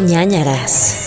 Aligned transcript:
ñañaras. 0.00 1.03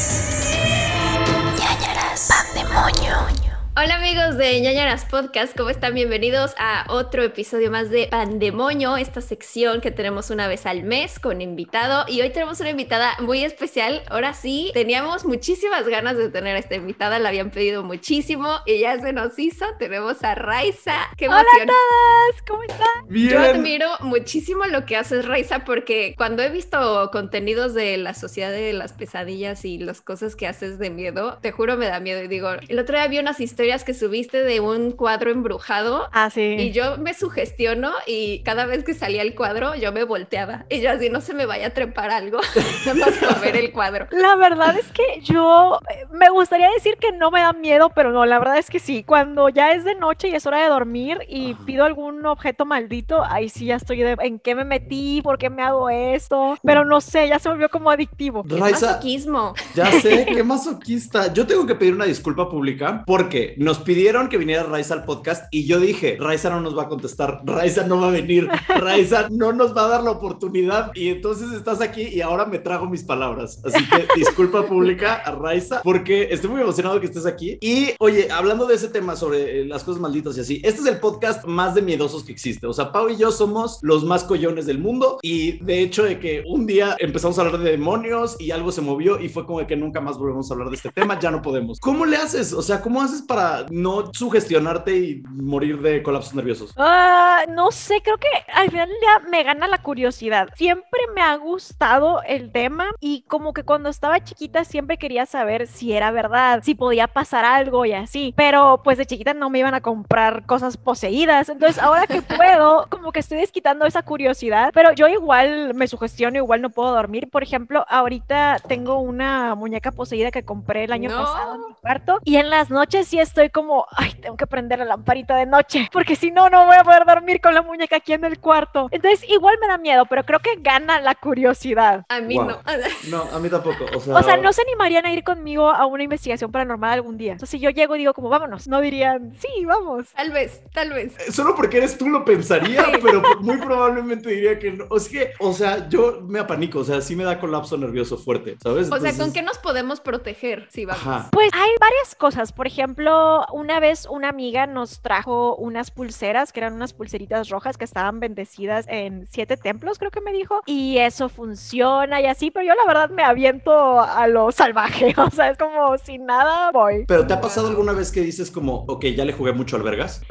Hola 3.79 3.97
amigos 3.97 4.37
de 4.37 4.59
ñañaras 4.59 5.05
Podcast, 5.05 5.55
¿cómo 5.55 5.69
están? 5.69 5.93
Bienvenidos 5.93 6.55
a 6.57 6.85
otro 6.89 7.21
episodio 7.21 7.69
más 7.69 7.91
de 7.91 8.07
Pandemonio, 8.07 8.97
esta 8.97 9.21
sección 9.21 9.81
que 9.81 9.91
tenemos 9.91 10.31
una 10.31 10.47
vez 10.47 10.65
al 10.65 10.81
mes 10.81 11.19
con 11.19 11.41
invitado. 11.41 12.05
Y 12.07 12.21
hoy 12.21 12.31
tenemos 12.31 12.59
una 12.59 12.71
invitada 12.71 13.15
muy 13.19 13.43
especial. 13.43 14.01
Ahora 14.09 14.33
sí, 14.33 14.71
teníamos 14.73 15.25
muchísimas 15.25 15.87
ganas 15.87 16.17
de 16.17 16.31
tener 16.31 16.55
a 16.55 16.59
esta 16.59 16.73
invitada, 16.73 17.19
la 17.19 17.29
habían 17.29 17.51
pedido 17.51 17.83
muchísimo 17.83 18.61
y 18.65 18.79
ya 18.79 18.99
se 18.99 19.13
nos 19.13 19.37
hizo. 19.37 19.67
Tenemos 19.77 20.23
a 20.23 20.33
Raiza. 20.33 20.95
¡Qué 21.15 21.27
Hola 21.27 21.41
emoción! 21.41 21.69
a 21.69 21.73
todas, 21.73 22.41
¿cómo 22.47 22.63
están? 22.63 23.07
Bien. 23.09 23.29
Yo 23.29 23.39
admiro 23.41 23.91
muchísimo 23.99 24.65
lo 24.65 24.87
que 24.87 24.97
haces, 24.97 25.27
Raiza, 25.27 25.65
porque 25.65 26.15
cuando 26.17 26.41
he 26.41 26.49
visto 26.49 27.11
contenidos 27.11 27.75
de 27.75 27.97
la 27.97 28.15
sociedad 28.15 28.49
de 28.49 28.73
las 28.73 28.93
pesadillas 28.93 29.65
y 29.65 29.77
las 29.77 30.01
cosas 30.01 30.35
que 30.35 30.47
haces 30.47 30.79
de 30.79 30.89
miedo, 30.89 31.37
te 31.43 31.51
juro 31.51 31.77
me 31.77 31.85
da 31.85 31.99
miedo. 31.99 32.23
Y 32.23 32.27
digo, 32.27 32.49
el 32.67 32.79
otro 32.79 32.97
día 32.97 33.07
vi 33.07 33.19
unas 33.19 33.39
historias 33.39 33.66
que 33.67 33.93
subiste 33.93 34.43
de 34.43 34.59
un 34.61 34.91
cuadro 34.91 35.29
embrujado. 35.29 36.07
Ah, 36.13 36.29
sí. 36.29 36.55
Y 36.57 36.71
yo 36.71 36.97
me 36.97 37.13
sugestiono 37.13 37.91
y 38.05 38.39
cada 38.43 38.65
vez 38.65 38.83
que 38.83 38.93
salía 38.93 39.21
el 39.21 39.35
cuadro 39.35 39.75
yo 39.75 39.91
me 39.91 40.03
volteaba. 40.05 40.65
Y 40.69 40.79
yo 40.79 40.91
así 40.91 41.09
no 41.09 41.19
se 41.21 41.33
me 41.33 41.45
vaya 41.45 41.67
a 41.67 41.69
trepar 41.71 42.09
algo, 42.09 42.39
nada 42.85 43.05
más 43.05 43.17
para 43.17 43.39
ver 43.39 43.55
el 43.57 43.71
cuadro. 43.71 44.07
La 44.11 44.35
verdad 44.35 44.75
es 44.77 44.87
que 44.91 45.19
yo 45.21 45.79
eh, 45.89 46.05
me 46.11 46.29
gustaría 46.29 46.69
decir 46.71 46.95
que 46.97 47.11
no 47.11 47.29
me 47.29 47.41
da 47.41 47.51
miedo, 47.53 47.91
pero 47.93 48.11
no, 48.11 48.25
la 48.25 48.39
verdad 48.39 48.57
es 48.57 48.69
que 48.69 48.79
sí. 48.79 49.03
Cuando 49.03 49.49
ya 49.49 49.73
es 49.73 49.83
de 49.83 49.95
noche 49.95 50.29
y 50.29 50.35
es 50.35 50.45
hora 50.45 50.61
de 50.63 50.69
dormir 50.69 51.19
y 51.27 51.51
Ajá. 51.51 51.65
pido 51.65 51.83
algún 51.85 52.25
objeto 52.25 52.65
maldito, 52.65 53.23
ahí 53.23 53.49
sí 53.49 53.65
ya 53.65 53.75
estoy 53.75 54.01
de 54.01 54.15
en 54.21 54.39
qué 54.39 54.55
me 54.55 54.63
metí, 54.65 55.21
por 55.21 55.37
qué 55.37 55.49
me 55.49 55.61
hago 55.61 55.89
esto. 55.89 56.57
Pero 56.63 56.85
no 56.85 57.01
sé, 57.01 57.27
ya 57.27 57.37
se 57.39 57.49
volvió 57.49 57.69
como 57.69 57.91
adictivo. 57.91 58.43
Qué 58.43 58.55
Raiza, 58.55 58.87
masoquismo. 58.87 59.53
ya 59.75 59.91
sé, 59.91 60.25
qué 60.25 60.43
masoquista. 60.43 61.33
Yo 61.33 61.45
tengo 61.45 61.65
que 61.67 61.75
pedir 61.75 61.93
una 61.93 62.05
disculpa 62.05 62.49
pública 62.49 63.03
porque 63.05 63.53
nos 63.57 63.79
pidieron 63.79 64.29
que 64.29 64.37
viniera 64.37 64.63
Raiza 64.63 64.93
al 64.93 65.05
podcast 65.05 65.45
y 65.51 65.65
yo 65.65 65.79
dije, 65.79 66.17
Raiza 66.19 66.49
no 66.49 66.61
nos 66.61 66.77
va 66.77 66.83
a 66.83 66.87
contestar, 66.87 67.41
Raiza 67.43 67.85
no 67.85 67.99
va 67.99 68.09
a 68.09 68.11
venir, 68.11 68.47
Raiza 68.67 69.27
no 69.29 69.53
nos 69.53 69.75
va 69.75 69.85
a 69.85 69.87
dar 69.87 70.03
la 70.03 70.11
oportunidad 70.11 70.91
y 70.93 71.09
entonces 71.09 71.51
estás 71.51 71.81
aquí 71.81 72.03
y 72.03 72.21
ahora 72.21 72.45
me 72.45 72.59
trago 72.59 72.87
mis 72.87 73.03
palabras. 73.03 73.61
Así 73.63 73.83
que 73.89 74.07
disculpa 74.15 74.65
pública 74.67 75.15
a 75.15 75.31
Raiza 75.31 75.81
porque 75.83 76.27
estoy 76.31 76.51
muy 76.51 76.61
emocionado 76.61 76.99
que 76.99 77.07
estés 77.07 77.25
aquí. 77.25 77.57
Y 77.61 77.89
oye, 77.99 78.29
hablando 78.31 78.65
de 78.65 78.75
ese 78.75 78.89
tema 78.89 79.15
sobre 79.15 79.61
eh, 79.61 79.65
las 79.65 79.83
cosas 79.83 80.01
malditas 80.01 80.37
y 80.37 80.41
así, 80.41 80.61
este 80.63 80.81
es 80.81 80.87
el 80.87 80.99
podcast 80.99 81.45
más 81.45 81.73
de 81.75 81.81
miedosos 81.81 82.23
que 82.23 82.31
existe. 82.31 82.67
O 82.67 82.73
sea, 82.73 82.91
Pau 82.91 83.09
y 83.09 83.17
yo 83.17 83.31
somos 83.31 83.79
los 83.81 84.03
más 84.03 84.23
collones 84.23 84.65
del 84.65 84.79
mundo 84.79 85.19
y 85.21 85.63
de 85.63 85.81
hecho 85.81 86.03
de 86.03 86.19
que 86.19 86.43
un 86.47 86.65
día 86.67 86.95
empezamos 86.99 87.37
a 87.37 87.41
hablar 87.41 87.59
de 87.59 87.71
demonios 87.71 88.35
y 88.39 88.51
algo 88.51 88.71
se 88.71 88.81
movió 88.81 89.19
y 89.19 89.29
fue 89.29 89.45
como 89.45 89.59
de 89.59 89.67
que 89.67 89.75
nunca 89.75 90.01
más 90.01 90.17
volvemos 90.17 90.49
a 90.49 90.53
hablar 90.53 90.69
de 90.69 90.75
este 90.75 90.91
tema, 90.91 91.19
ya 91.19 91.31
no 91.31 91.41
podemos. 91.41 91.79
¿Cómo 91.79 92.05
le 92.05 92.17
haces? 92.17 92.53
O 92.53 92.61
sea, 92.61 92.81
¿cómo 92.81 93.01
haces 93.01 93.21
para 93.21 93.46
no 93.69 94.11
sugestionarte 94.13 94.97
y 94.97 95.23
morir 95.29 95.81
de 95.81 96.01
colapsos 96.03 96.33
nerviosos? 96.33 96.73
Ah, 96.77 97.43
no 97.49 97.71
sé, 97.71 98.01
creo 98.03 98.17
que 98.17 98.27
al 98.53 98.69
final 98.69 98.89
día 98.89 99.29
me 99.29 99.43
gana 99.43 99.67
la 99.67 99.77
curiosidad. 99.79 100.49
Siempre 100.55 100.99
me 101.15 101.21
ha 101.21 101.35
gustado 101.35 102.21
el 102.23 102.51
tema 102.51 102.85
y 102.99 103.23
como 103.27 103.53
que 103.53 103.63
cuando 103.63 103.89
estaba 103.89 104.23
chiquita 104.23 104.63
siempre 104.63 104.97
quería 104.97 105.25
saber 105.25 105.67
si 105.67 105.93
era 105.93 106.11
verdad, 106.11 106.61
si 106.63 106.75
podía 106.75 107.07
pasar 107.07 107.45
algo 107.45 107.85
y 107.85 107.93
así. 107.93 108.33
Pero 108.37 108.81
pues 108.83 108.97
de 108.97 109.05
chiquita 109.05 109.33
no 109.33 109.49
me 109.49 109.59
iban 109.59 109.73
a 109.73 109.81
comprar 109.81 110.45
cosas 110.45 110.77
poseídas. 110.77 111.49
Entonces 111.49 111.81
ahora 111.81 112.07
que 112.07 112.21
puedo, 112.37 112.87
como 112.89 113.11
que 113.11 113.19
estoy 113.19 113.39
desquitando 113.39 113.85
esa 113.85 114.03
curiosidad. 114.03 114.71
Pero 114.73 114.93
yo 114.93 115.07
igual 115.07 115.73
me 115.73 115.87
sugestiono, 115.87 116.37
igual 116.37 116.61
no 116.61 116.69
puedo 116.69 116.91
dormir. 116.91 117.29
Por 117.29 117.43
ejemplo, 117.43 117.85
ahorita 117.89 118.57
tengo 118.67 118.99
una 118.99 119.55
muñeca 119.55 119.91
poseída 119.91 120.31
que 120.31 120.43
compré 120.43 120.83
el 120.85 120.91
año 120.91 121.09
No. 121.09 121.23
pasado 121.23 121.55
en 121.55 121.61
mi 121.67 121.73
cuarto 121.81 122.19
y 122.23 122.37
en 122.37 122.49
las 122.49 122.69
noches 122.69 123.07
sí 123.07 123.19
estoy 123.37 123.49
como, 123.51 123.85
ay, 123.95 124.13
tengo 124.21 124.35
que 124.35 124.47
prender 124.47 124.79
la 124.79 124.85
lamparita 124.85 125.35
de 125.35 125.45
noche, 125.45 125.87
porque 125.93 126.15
si 126.15 126.31
no, 126.31 126.49
no 126.49 126.65
voy 126.65 126.75
a 126.75 126.83
poder 126.83 127.05
dormir 127.05 127.39
con 127.39 127.53
la 127.53 127.61
muñeca 127.61 127.97
aquí 127.97 128.13
en 128.13 128.25
el 128.25 128.39
cuarto. 128.39 128.87
Entonces, 128.91 129.29
igual 129.29 129.55
me 129.61 129.67
da 129.67 129.77
miedo, 129.77 130.05
pero 130.07 130.23
creo 130.25 130.39
que 130.39 130.55
gana 130.59 130.99
la 131.01 131.13
curiosidad. 131.15 132.05
A 132.09 132.19
mí 132.19 132.35
Wow. 132.37 132.47
no. 132.47 132.57
No, 133.09 133.23
a 133.31 133.39
mí 133.39 133.49
tampoco. 133.49 133.85
O 133.95 133.99
sea, 133.99 134.15
O 134.15 134.23
sea, 134.23 134.37
no 134.37 134.51
se 134.51 134.61
animarían 134.63 135.05
a 135.05 135.11
ir 135.13 135.23
conmigo 135.23 135.69
a 135.69 135.85
una 135.85 136.03
investigación 136.03 136.51
paranormal 136.51 136.93
algún 136.93 137.17
día. 137.17 137.35
O 137.35 137.39
sea, 137.39 137.47
si 137.47 137.59
yo 137.59 137.69
llego 137.69 137.95
y 137.95 137.99
digo 137.99 138.13
como, 138.13 138.29
vámonos, 138.29 138.67
no 138.67 138.81
dirían, 138.81 139.33
sí, 139.39 139.65
vamos. 139.65 140.07
Tal 140.15 140.31
vez, 140.31 140.61
tal 140.73 140.89
vez. 140.91 141.15
Eh, 141.19 141.31
Solo 141.31 141.55
porque 141.55 141.77
eres 141.77 141.97
tú 141.97 142.09
lo 142.09 142.25
pensaría, 142.25 142.83
Sí. 142.85 142.91
pero 143.03 143.21
muy 143.41 143.57
probablemente 143.57 144.29
diría 144.29 144.57
que 144.59 144.71
no. 144.71 144.85
O 144.89 144.97
es 144.97 145.07
que, 145.09 145.31
o 145.39 145.53
sea, 145.53 145.87
yo 145.89 146.21
me 146.27 146.39
apanico, 146.39 146.79
o 146.79 146.83
sea, 146.83 147.01
sí 147.01 147.15
me 147.15 147.23
da 147.23 147.39
colapso 147.39 147.77
nervioso 147.77 148.17
fuerte, 148.17 148.57
¿sabes? 148.61 148.87
O 148.87 148.89
sea, 148.89 148.97
¿con 148.99 149.07
Entonces- 149.07 149.33
qué 149.33 149.41
nos 149.43 149.57
podemos 149.59 150.01
proteger 150.01 150.67
si 150.71 150.85
vamos? 150.85 151.01
Ajá. 151.05 151.29
Pues 151.31 151.49
hay 151.53 151.69
varias 151.79 152.15
cosas. 152.15 152.51
Por 152.51 152.67
ejemplo, 152.67 153.16
una 153.51 153.79
vez 153.79 154.07
una 154.09 154.29
amiga 154.29 154.67
nos 154.67 155.01
trajo 155.01 155.55
unas 155.55 155.91
pulseras, 155.91 156.51
que 156.51 156.59
eran 156.59 156.73
unas 156.73 156.93
pulseritas 156.93 157.49
rojas 157.49 157.77
que 157.77 157.85
estaban 157.85 158.19
bendecidas 158.19 158.85
en 158.87 159.27
siete 159.29 159.57
templos, 159.57 159.97
creo 159.99 160.11
que 160.11 160.21
me 160.21 160.33
dijo. 160.33 160.61
Y 160.65 160.97
eso 160.97 161.29
funciona 161.29 162.21
y 162.21 162.25
así, 162.25 162.51
pero 162.51 162.65
yo 162.65 162.73
la 162.75 162.85
verdad 162.85 163.09
me 163.09 163.23
aviento 163.23 163.99
a 163.99 164.27
lo 164.27 164.51
salvaje. 164.51 165.13
O 165.27 165.31
sea, 165.31 165.49
es 165.49 165.57
como 165.57 165.97
si 165.97 166.19
nada 166.19 166.71
voy. 166.71 167.05
Pero 167.05 167.27
¿te 167.27 167.33
ha 167.33 167.41
pasado 167.41 167.67
alguna 167.67 167.91
vez 167.91 168.11
que 168.11 168.21
dices 168.21 168.49
como, 168.49 168.85
ok, 168.87 169.05
ya 169.07 169.25
le 169.25 169.33
jugué 169.33 169.51
mucho 169.51 169.75
al 169.75 169.83
vergas? 169.83 170.21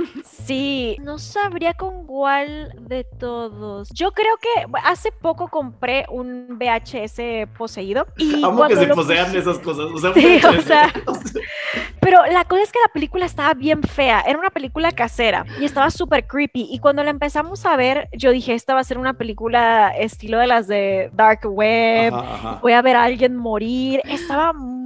Sí, 0.45 0.97
no 1.03 1.19
sabría 1.19 1.75
con 1.75 2.07
cuál 2.07 2.73
de 2.81 3.05
todos. 3.05 3.91
Yo 3.91 4.13
creo 4.13 4.37
que 4.39 4.79
hace 4.85 5.11
poco 5.13 5.49
compré 5.49 6.07
un 6.09 6.59
VHS 6.59 7.49
poseído. 7.59 8.07
Y 8.17 8.43
Amo 8.45 8.67
que 8.69 8.77
se 8.77 8.87
posean 8.89 9.37
esas 9.37 9.59
cosas. 9.59 9.87
O 9.93 9.99
sea, 9.99 10.13
Sí, 10.15 10.35
muchas 10.35 10.59
o 10.59 10.63
sea. 10.63 10.93
Pero 12.01 12.25
la 12.27 12.45
cosa 12.45 12.63
es 12.63 12.73
que 12.73 12.79
la 12.85 12.93
película 12.93 13.27
estaba 13.27 13.55
bien 13.55 13.83
fea. 13.83 14.23
Era 14.27 14.39
una 14.39 14.51
película 14.51 14.93
casera 14.93 15.45
y 15.61 15.65
estaba 15.65 15.91
súper 15.91 16.27
creepy. 16.27 16.69
Y 16.71 16.79
cuando 16.79 17.03
la 17.03 17.11
empezamos 17.11 17.67
a 17.67 17.77
ver, 17.77 18.09
yo 18.13 18.31
dije, 18.31 18.55
esta 18.55 18.75
va 18.75 18.81
a 18.81 18.85
ser 18.85 18.99
una 18.99 19.15
película 19.15 19.89
estilo 19.97 20.39
de 20.39 20.47
las 20.47 20.69
de 20.69 21.11
Dark 21.15 21.41
Web. 21.45 22.15
Ajá, 22.15 22.35
ajá. 22.35 22.59
Voy 22.63 22.73
a 22.73 22.83
ver 22.83 22.97
a 22.97 23.05
alguien 23.05 23.37
morir. 23.37 24.01
Estaba 24.05 24.53
muy 24.53 24.86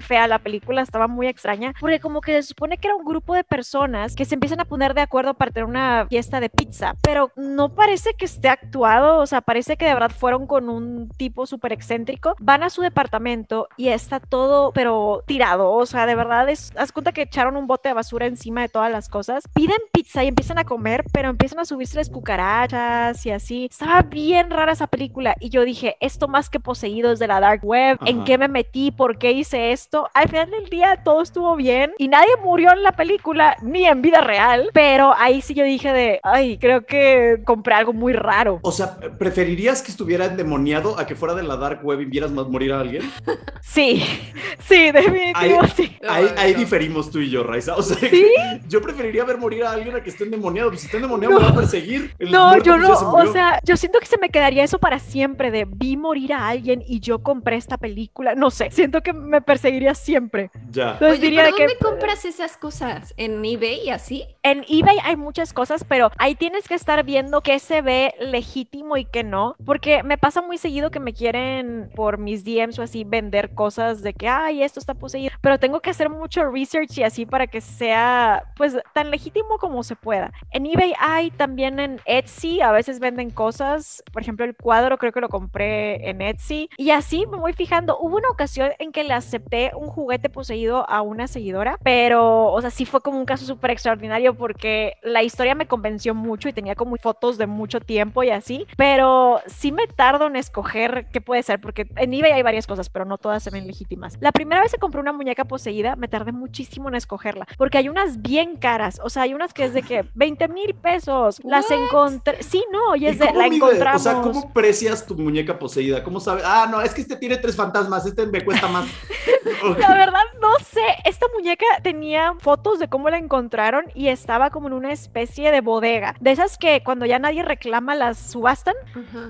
fea 0.00 0.28
la 0.28 0.38
película, 0.38 0.82
estaba 0.82 1.08
muy 1.08 1.26
extraña, 1.26 1.72
porque 1.80 2.00
como 2.00 2.20
que 2.20 2.32
se 2.32 2.48
supone 2.48 2.78
que 2.78 2.88
era 2.88 2.96
un 2.96 3.04
grupo 3.04 3.34
de 3.34 3.44
personas 3.44 4.14
que 4.14 4.24
se 4.24 4.34
empiezan 4.34 4.60
a 4.60 4.64
poner 4.64 4.94
de 4.94 5.00
acuerdo 5.00 5.34
para 5.34 5.50
tener 5.50 5.68
una 5.68 6.06
fiesta 6.08 6.40
de 6.40 6.48
pizza, 6.48 6.94
pero 7.02 7.30
no 7.36 7.74
parece 7.74 8.14
que 8.14 8.24
esté 8.24 8.48
actuado, 8.48 9.18
o 9.18 9.26
sea, 9.26 9.40
parece 9.40 9.76
que 9.76 9.86
de 9.86 9.94
verdad 9.94 10.10
fueron 10.10 10.46
con 10.46 10.68
un 10.68 11.08
tipo 11.16 11.46
súper 11.46 11.72
excéntrico, 11.72 12.34
van 12.38 12.62
a 12.62 12.70
su 12.70 12.82
departamento 12.82 13.68
y 13.76 13.88
está 13.88 14.20
todo, 14.20 14.72
pero 14.72 15.22
tirado, 15.26 15.72
o 15.72 15.86
sea, 15.86 16.06
de 16.06 16.14
verdad 16.14 16.48
es, 16.48 16.72
haz 16.76 16.92
cuenta 16.92 17.12
que 17.12 17.22
echaron 17.22 17.56
un 17.56 17.66
bote 17.66 17.88
de 17.88 17.94
basura 17.94 18.26
encima 18.26 18.62
de 18.62 18.68
todas 18.68 18.90
las 18.90 19.08
cosas, 19.08 19.44
piden 19.54 19.78
pizza 19.92 20.24
y 20.24 20.28
empiezan 20.28 20.58
a 20.58 20.64
comer, 20.64 21.04
pero 21.12 21.30
empiezan 21.30 21.60
a 21.60 21.64
subirse 21.64 21.96
las 21.96 22.10
cucarachas 22.10 23.24
y 23.26 23.30
así, 23.30 23.68
estaba 23.70 24.02
bien 24.02 24.50
rara 24.50 24.72
esa 24.72 24.86
película 24.86 25.36
y 25.40 25.50
yo 25.50 25.64
dije, 25.64 25.96
esto 26.00 26.28
más 26.28 26.50
que 26.50 26.60
poseído 26.60 27.12
es 27.12 27.18
de 27.18 27.26
la 27.26 27.40
dark 27.40 27.64
web, 27.64 27.98
¿en 28.04 28.24
qué 28.24 28.38
me 28.38 28.48
metí? 28.48 28.90
¿Por 28.90 29.18
qué 29.18 29.32
hice 29.40 29.72
esto? 29.72 30.08
Al 30.14 30.28
final 30.28 30.50
del 30.50 30.68
día 30.68 31.00
todo 31.04 31.22
estuvo 31.22 31.56
bien 31.56 31.92
y 31.98 32.08
nadie 32.08 32.30
murió 32.42 32.72
en 32.72 32.82
la 32.82 32.92
película 32.92 33.56
ni 33.62 33.86
en 33.86 34.02
vida 34.02 34.20
real, 34.20 34.70
pero 34.72 35.14
ahí 35.16 35.40
sí 35.40 35.54
yo 35.54 35.64
dije 35.64 35.92
de, 35.92 36.20
ay, 36.22 36.58
creo 36.58 36.84
que 36.86 37.40
compré 37.44 37.74
algo 37.74 37.92
muy 37.92 38.12
raro. 38.12 38.60
O 38.62 38.72
sea, 38.72 38.96
¿preferirías 39.18 39.82
que 39.82 39.90
estuviera 39.90 40.26
endemoniado 40.26 40.98
a 40.98 41.06
que 41.06 41.14
fuera 41.14 41.34
de 41.34 41.42
la 41.42 41.56
dark 41.56 41.84
web 41.84 42.00
y 42.00 42.04
vieras 42.06 42.30
más 42.30 42.48
morir 42.48 42.72
a 42.72 42.80
alguien? 42.80 43.02
Sí, 43.68 44.02
sí, 44.60 44.90
definitivo 44.92 45.60
Ahí- 45.60 45.72
sí. 45.76 45.96
Ahí, 46.08 46.54
diferimos 46.54 47.10
tú 47.10 47.18
y 47.18 47.28
yo, 47.28 47.42
Raiza. 47.42 47.74
O 47.74 47.82
sea, 47.82 47.96
¿Sí? 47.96 48.26
yo 48.68 48.80
preferiría 48.80 49.24
ver 49.24 49.38
morir 49.38 49.64
a 49.64 49.72
alguien 49.72 49.96
a 49.96 50.02
que 50.02 50.10
esté 50.10 50.24
endemoniado. 50.24 50.70
Pues 50.70 50.80
si 50.80 50.86
está 50.86 50.98
endemoniado 50.98 51.34
me 51.34 51.44
va 51.44 51.50
a 51.50 51.54
perseguir. 51.54 52.14
El 52.18 52.30
No, 52.30 52.56
yo 52.62 52.78
no, 52.78 52.96
se 52.96 53.04
o 53.04 53.32
sea, 53.32 53.60
yo 53.64 53.76
siento 53.76 53.98
que 53.98 54.06
se 54.06 54.18
me 54.18 54.30
quedaría 54.30 54.62
eso 54.62 54.78
para 54.78 54.98
siempre 54.98 55.50
de 55.50 55.66
vi 55.68 55.96
morir 55.96 56.32
a 56.32 56.48
alguien 56.48 56.82
y 56.86 57.00
yo 57.00 57.22
compré 57.22 57.56
esta 57.56 57.76
película, 57.76 58.34
no 58.34 58.50
sé, 58.50 58.70
siento 58.70 59.02
que 59.02 59.12
me 59.26 59.40
perseguiría 59.40 59.94
siempre. 59.94 60.50
Ya. 60.70 60.92
Entonces 60.92 61.18
Oye, 61.18 61.20
diría 61.20 61.44
¿pero 61.44 61.56
de 61.56 61.62
dónde 61.62 61.74
que 61.78 61.84
compras 61.84 62.24
esas 62.24 62.56
cosas? 62.56 63.14
¿En 63.16 63.44
eBay 63.44 63.86
y 63.86 63.90
así? 63.90 64.26
en 64.50 64.64
eBay 64.68 64.98
hay 65.02 65.16
muchas 65.16 65.52
cosas, 65.52 65.82
pero 65.82 66.12
ahí 66.18 66.36
tienes 66.36 66.68
que 66.68 66.74
estar 66.74 67.02
viendo 67.02 67.40
qué 67.40 67.58
se 67.58 67.82
ve 67.82 68.14
legítimo 68.20 68.96
y 68.96 69.04
qué 69.04 69.24
no, 69.24 69.56
porque 69.64 70.04
me 70.04 70.18
pasa 70.18 70.40
muy 70.40 70.56
seguido 70.56 70.92
que 70.92 71.00
me 71.00 71.12
quieren 71.12 71.90
por 71.96 72.18
mis 72.18 72.44
DMs 72.44 72.78
o 72.78 72.82
así 72.82 73.02
vender 73.02 73.54
cosas 73.54 74.02
de 74.02 74.14
que, 74.14 74.28
ay, 74.28 74.62
esto 74.62 74.78
está 74.78 74.94
poseído, 74.94 75.34
pero 75.40 75.58
tengo 75.58 75.80
que 75.80 75.90
hacer 75.90 76.10
mucho 76.10 76.48
research 76.48 76.98
y 76.98 77.02
así 77.02 77.26
para 77.26 77.48
que 77.48 77.60
sea, 77.60 78.44
pues, 78.56 78.76
tan 78.94 79.10
legítimo 79.10 79.58
como 79.58 79.82
se 79.82 79.96
pueda. 79.96 80.32
En 80.52 80.64
eBay 80.64 80.94
hay 81.00 81.32
también 81.32 81.80
en 81.80 82.00
Etsy, 82.04 82.60
a 82.60 82.70
veces 82.70 83.00
venden 83.00 83.30
cosas, 83.30 84.04
por 84.12 84.22
ejemplo, 84.22 84.46
el 84.46 84.54
cuadro 84.54 84.96
creo 84.98 85.10
que 85.10 85.20
lo 85.20 85.28
compré 85.28 86.08
en 86.08 86.22
Etsy 86.22 86.70
y 86.76 86.90
así 86.90 87.26
me 87.26 87.36
voy 87.36 87.52
fijando. 87.52 87.98
Hubo 87.98 88.16
una 88.16 88.28
ocasión 88.28 88.70
en 88.78 88.92
que 88.92 89.02
le 89.02 89.14
acepté 89.16 89.72
un 89.74 89.88
juguete 89.88 90.28
poseído 90.28 90.88
a 90.88 91.02
una 91.02 91.26
seguidora, 91.26 91.78
pero, 91.82 92.52
o 92.52 92.60
sea, 92.60 92.70
sí 92.70 92.86
fue 92.86 93.00
como 93.00 93.18
un 93.18 93.26
caso 93.26 93.44
súper 93.44 93.70
extraordinario 93.70 94.34
porque 94.34 94.94
la 95.02 95.22
historia 95.22 95.54
me 95.54 95.66
convenció 95.66 96.14
mucho 96.14 96.48
y 96.48 96.52
tenía 96.52 96.74
como 96.74 96.96
fotos 96.96 97.38
de 97.38 97.46
mucho 97.46 97.80
tiempo 97.80 98.22
y 98.22 98.30
así, 98.30 98.66
pero 98.76 99.40
sí 99.46 99.72
me 99.72 99.86
tardo 99.86 100.26
en 100.26 100.36
escoger 100.36 101.06
qué 101.12 101.20
puede 101.20 101.42
ser, 101.42 101.60
porque 101.60 101.88
en 101.96 102.14
eBay 102.14 102.32
hay 102.32 102.42
varias 102.42 102.66
cosas, 102.66 102.88
pero 102.88 103.04
no 103.04 103.18
todas 103.18 103.42
se 103.42 103.50
ven 103.50 103.66
legítimas. 103.66 104.16
La 104.20 104.32
primera 104.32 104.60
vez 104.60 104.72
que 104.72 104.78
compré 104.78 105.00
una 105.00 105.12
muñeca 105.12 105.44
poseída, 105.44 105.96
me 105.96 106.08
tardé 106.08 106.32
muchísimo 106.32 106.88
en 106.88 106.94
escogerla, 106.94 107.46
porque 107.58 107.78
hay 107.78 107.88
unas 107.88 108.22
bien 108.22 108.56
caras, 108.56 109.00
o 109.02 109.10
sea, 109.10 109.22
hay 109.22 109.34
unas 109.34 109.52
que 109.52 109.64
es 109.64 109.74
de 109.74 109.82
que 109.82 110.04
20 110.14 110.48
mil 110.48 110.74
pesos, 110.74 111.40
las 111.44 111.70
encontré, 111.70 112.42
sí, 112.42 112.64
no, 112.72 112.96
y 112.96 113.06
es 113.06 113.18
de, 113.18 113.32
la 113.32 113.46
encontramos. 113.46 114.00
O 114.00 114.04
sea, 114.04 114.20
¿cómo 114.20 114.52
precias 114.52 115.06
tu 115.06 115.14
muñeca 115.14 115.58
poseída? 115.58 116.02
¿Cómo 116.02 116.20
sabes? 116.20 116.44
Ah, 116.46 116.68
no, 116.70 116.80
es 116.80 116.94
que 116.94 117.00
este 117.00 117.16
tiene 117.16 117.36
tres 117.36 117.56
fantasmas, 117.56 118.06
este 118.06 118.26
me 118.26 118.44
cuesta 118.44 118.68
más. 118.68 118.86
La 119.78 119.94
verdad 119.94 120.22
no 120.40 120.58
sé, 120.64 120.80
esta 121.04 121.26
muñeca 121.34 121.66
tenía 121.82 122.34
fotos 122.38 122.78
de 122.78 122.88
cómo 122.88 123.10
la 123.10 123.18
encontraron 123.18 123.84
y 123.94 124.08
estaba 124.08 124.50
como 124.50 124.68
en 124.68 124.74
una 124.74 124.92
especie 124.92 125.50
de 125.50 125.60
bodega, 125.60 126.14
de 126.20 126.32
esas 126.32 126.58
que 126.58 126.82
cuando 126.82 127.06
ya 127.06 127.18
nadie 127.18 127.42
reclama 127.42 127.94
las 127.94 128.18
subastan. 128.18 128.74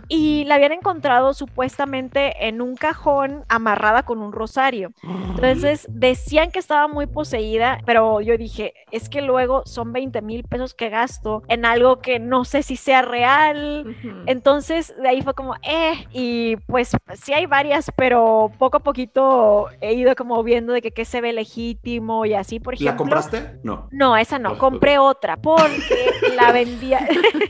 Y 0.09 0.45
la 0.45 0.57
habían 0.57 0.73
encontrado 0.73 1.35
supuestamente 1.35 2.49
en 2.49 2.61
un 2.61 2.77
cajón 2.77 3.45
amarrada 3.49 4.05
con 4.05 4.21
un 4.21 4.33
rosario. 4.33 4.93
Entonces 5.03 5.87
decían 5.89 6.51
que 6.51 6.59
estaba 6.59 6.89
muy 6.89 7.07
poseída, 7.07 7.81
pero 7.85 8.21
yo 8.21 8.37
dije, 8.37 8.75
es 8.91 9.09
que 9.09 9.23
luego 9.23 9.63
son 9.67 9.93
20 9.93 10.23
mil 10.23 10.45
pesos 10.45 10.75
que 10.75 10.89
gasto 10.89 11.43
en 11.49 11.65
algo 11.65 12.01
que 12.01 12.19
no 12.19 12.45
sé 12.45 12.63
si 12.63 12.77
sea 12.77 13.03
real. 13.03 13.97
Entonces 14.27 14.95
de 15.01 15.09
ahí 15.09 15.23
fue 15.23 15.35
como, 15.35 15.55
eh, 15.63 16.07
y 16.13 16.57
pues 16.67 16.93
sí 17.15 17.33
hay 17.33 17.47
varias, 17.47 17.91
pero 17.97 18.51
poco 18.59 18.79
a 18.79 18.81
poquito 18.81 19.56
he 19.81 19.95
ido 19.95 20.15
como 20.17 20.43
viendo 20.43 20.73
de 20.73 20.83
que 20.83 20.93
qué 20.93 21.05
se 21.05 21.21
ve 21.21 21.33
legítimo 21.33 22.25
y 22.27 22.35
así, 22.35 22.61
por 22.61 22.75
ejemplo. 22.75 22.93
¿La 22.93 22.97
compraste? 22.97 23.59
No. 23.63 23.89
No, 23.91 24.17
esa 24.17 24.39
no, 24.39 24.59
compré 24.59 24.99
otra 24.99 25.37
porque 25.37 26.13
la 26.35 26.53
vendía. 26.53 27.07